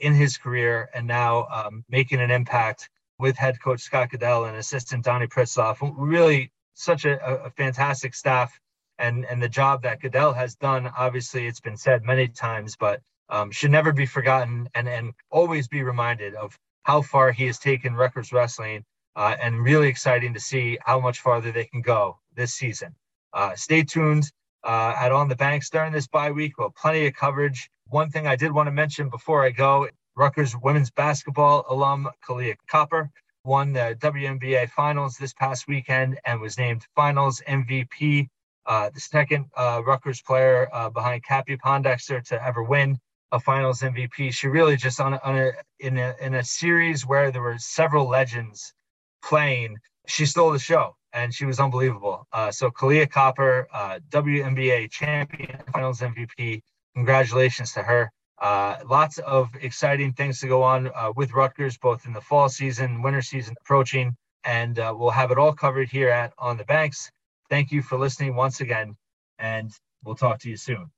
in 0.00 0.14
his 0.14 0.36
career 0.36 0.88
and 0.94 1.06
now 1.06 1.46
um, 1.46 1.84
making 1.88 2.20
an 2.20 2.30
impact 2.30 2.88
with 3.22 3.36
head 3.36 3.62
coach 3.62 3.80
Scott 3.80 4.10
Goodale 4.10 4.46
and 4.46 4.56
assistant 4.56 5.04
Donnie 5.04 5.28
Pritzlaff. 5.28 5.78
Really, 5.96 6.50
such 6.74 7.04
a, 7.04 7.24
a 7.44 7.50
fantastic 7.50 8.14
staff 8.14 8.58
and 8.98 9.24
and 9.26 9.40
the 9.40 9.48
job 9.48 9.82
that 9.82 10.00
Goodale 10.00 10.32
has 10.32 10.56
done. 10.56 10.90
Obviously, 10.98 11.46
it's 11.46 11.60
been 11.60 11.76
said 11.76 12.02
many 12.04 12.26
times, 12.28 12.76
but 12.76 13.00
um, 13.28 13.50
should 13.52 13.70
never 13.70 13.92
be 13.92 14.06
forgotten 14.06 14.68
and 14.74 14.88
and 14.88 15.12
always 15.30 15.68
be 15.68 15.82
reminded 15.84 16.34
of 16.34 16.58
how 16.82 17.00
far 17.00 17.30
he 17.30 17.46
has 17.46 17.58
taken 17.58 17.94
Rutgers 17.94 18.32
wrestling. 18.32 18.84
Uh, 19.14 19.36
and 19.42 19.62
really 19.62 19.88
exciting 19.88 20.32
to 20.32 20.40
see 20.40 20.78
how 20.86 20.98
much 20.98 21.20
farther 21.20 21.52
they 21.52 21.66
can 21.66 21.82
go 21.82 22.18
this 22.34 22.54
season. 22.54 22.94
Uh, 23.34 23.54
stay 23.54 23.82
tuned 23.82 24.24
uh, 24.64 24.94
at 24.98 25.12
On 25.12 25.28
the 25.28 25.36
Banks 25.36 25.68
during 25.68 25.92
this 25.92 26.08
bye 26.08 26.30
week. 26.30 26.58
Well, 26.58 26.72
plenty 26.74 27.06
of 27.06 27.14
coverage. 27.14 27.68
One 27.88 28.08
thing 28.08 28.26
I 28.26 28.36
did 28.36 28.52
want 28.52 28.68
to 28.68 28.72
mention 28.72 29.10
before 29.10 29.44
I 29.44 29.50
go 29.50 29.86
Rutgers 30.16 30.54
women's 30.62 30.90
basketball 30.90 31.64
alum 31.68 32.08
Kahleah 32.26 32.56
Copper 32.68 33.10
won 33.44 33.72
the 33.72 33.96
WNBA 34.00 34.70
finals 34.70 35.16
this 35.16 35.32
past 35.32 35.66
weekend 35.66 36.18
and 36.26 36.40
was 36.40 36.58
named 36.58 36.86
finals 36.94 37.42
MVP 37.48 38.28
uh, 38.66 38.90
the 38.90 39.00
second 39.00 39.46
uh, 39.56 39.82
Rutgers 39.84 40.22
player 40.22 40.68
uh, 40.72 40.90
behind 40.90 41.24
Cappie 41.24 41.56
Pondexter 41.56 42.22
to 42.24 42.44
ever 42.44 42.62
win 42.62 42.98
a 43.32 43.40
Finals 43.40 43.80
MVP. 43.80 44.32
She 44.32 44.46
really 44.46 44.76
just 44.76 45.00
on 45.00 45.14
on 45.14 45.38
a 45.38 45.52
in 45.80 45.96
a 45.96 46.14
in 46.20 46.34
a 46.34 46.44
series 46.44 47.06
where 47.06 47.30
there 47.30 47.42
were 47.42 47.58
several 47.58 48.08
legends 48.08 48.72
playing. 49.24 49.76
She 50.06 50.26
stole 50.26 50.52
the 50.52 50.58
show 50.58 50.94
and 51.12 51.34
she 51.34 51.44
was 51.44 51.58
unbelievable. 51.58 52.26
Uh, 52.32 52.50
so 52.50 52.70
Kahleah 52.70 53.10
Copper, 53.10 53.66
uh, 53.72 54.00
WNBA 54.10 54.90
champion, 54.90 55.58
Finals 55.72 56.00
MVP. 56.00 56.62
Congratulations 56.94 57.72
to 57.72 57.82
her. 57.82 58.10
Uh, 58.42 58.76
lots 58.90 59.18
of 59.18 59.48
exciting 59.60 60.12
things 60.12 60.40
to 60.40 60.48
go 60.48 60.62
on 60.62 60.90
with 61.16 61.32
Rutgers, 61.32 61.78
both 61.78 62.04
in 62.06 62.12
the 62.12 62.20
fall 62.20 62.48
season, 62.48 63.00
winter 63.00 63.22
season 63.22 63.54
approaching, 63.62 64.16
and 64.44 64.76
we'll 64.76 65.10
have 65.10 65.30
it 65.30 65.38
all 65.38 65.52
covered 65.52 65.88
here 65.88 66.10
at 66.10 66.32
On 66.38 66.56
the 66.56 66.64
Banks. 66.64 67.10
Thank 67.48 67.70
you 67.70 67.82
for 67.82 67.98
listening 67.98 68.34
once 68.34 68.60
again, 68.60 68.96
and 69.38 69.70
we'll 70.04 70.16
talk 70.16 70.40
to 70.40 70.50
you 70.50 70.56
soon. 70.56 70.90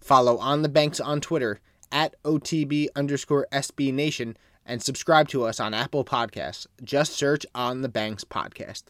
Follow 0.00 0.38
On 0.38 0.62
the 0.62 0.68
Banks 0.68 1.00
on 1.00 1.20
Twitter 1.20 1.60
at 1.90 2.14
OTB 2.24 2.88
underscore 2.94 3.46
SB 3.50 3.92
Nation 3.92 4.36
and 4.66 4.82
subscribe 4.82 5.28
to 5.28 5.44
us 5.44 5.60
on 5.60 5.74
Apple 5.74 6.04
Podcasts. 6.04 6.66
Just 6.82 7.12
search 7.12 7.44
On 7.54 7.82
the 7.82 7.88
Banks 7.88 8.24
Podcast. 8.24 8.84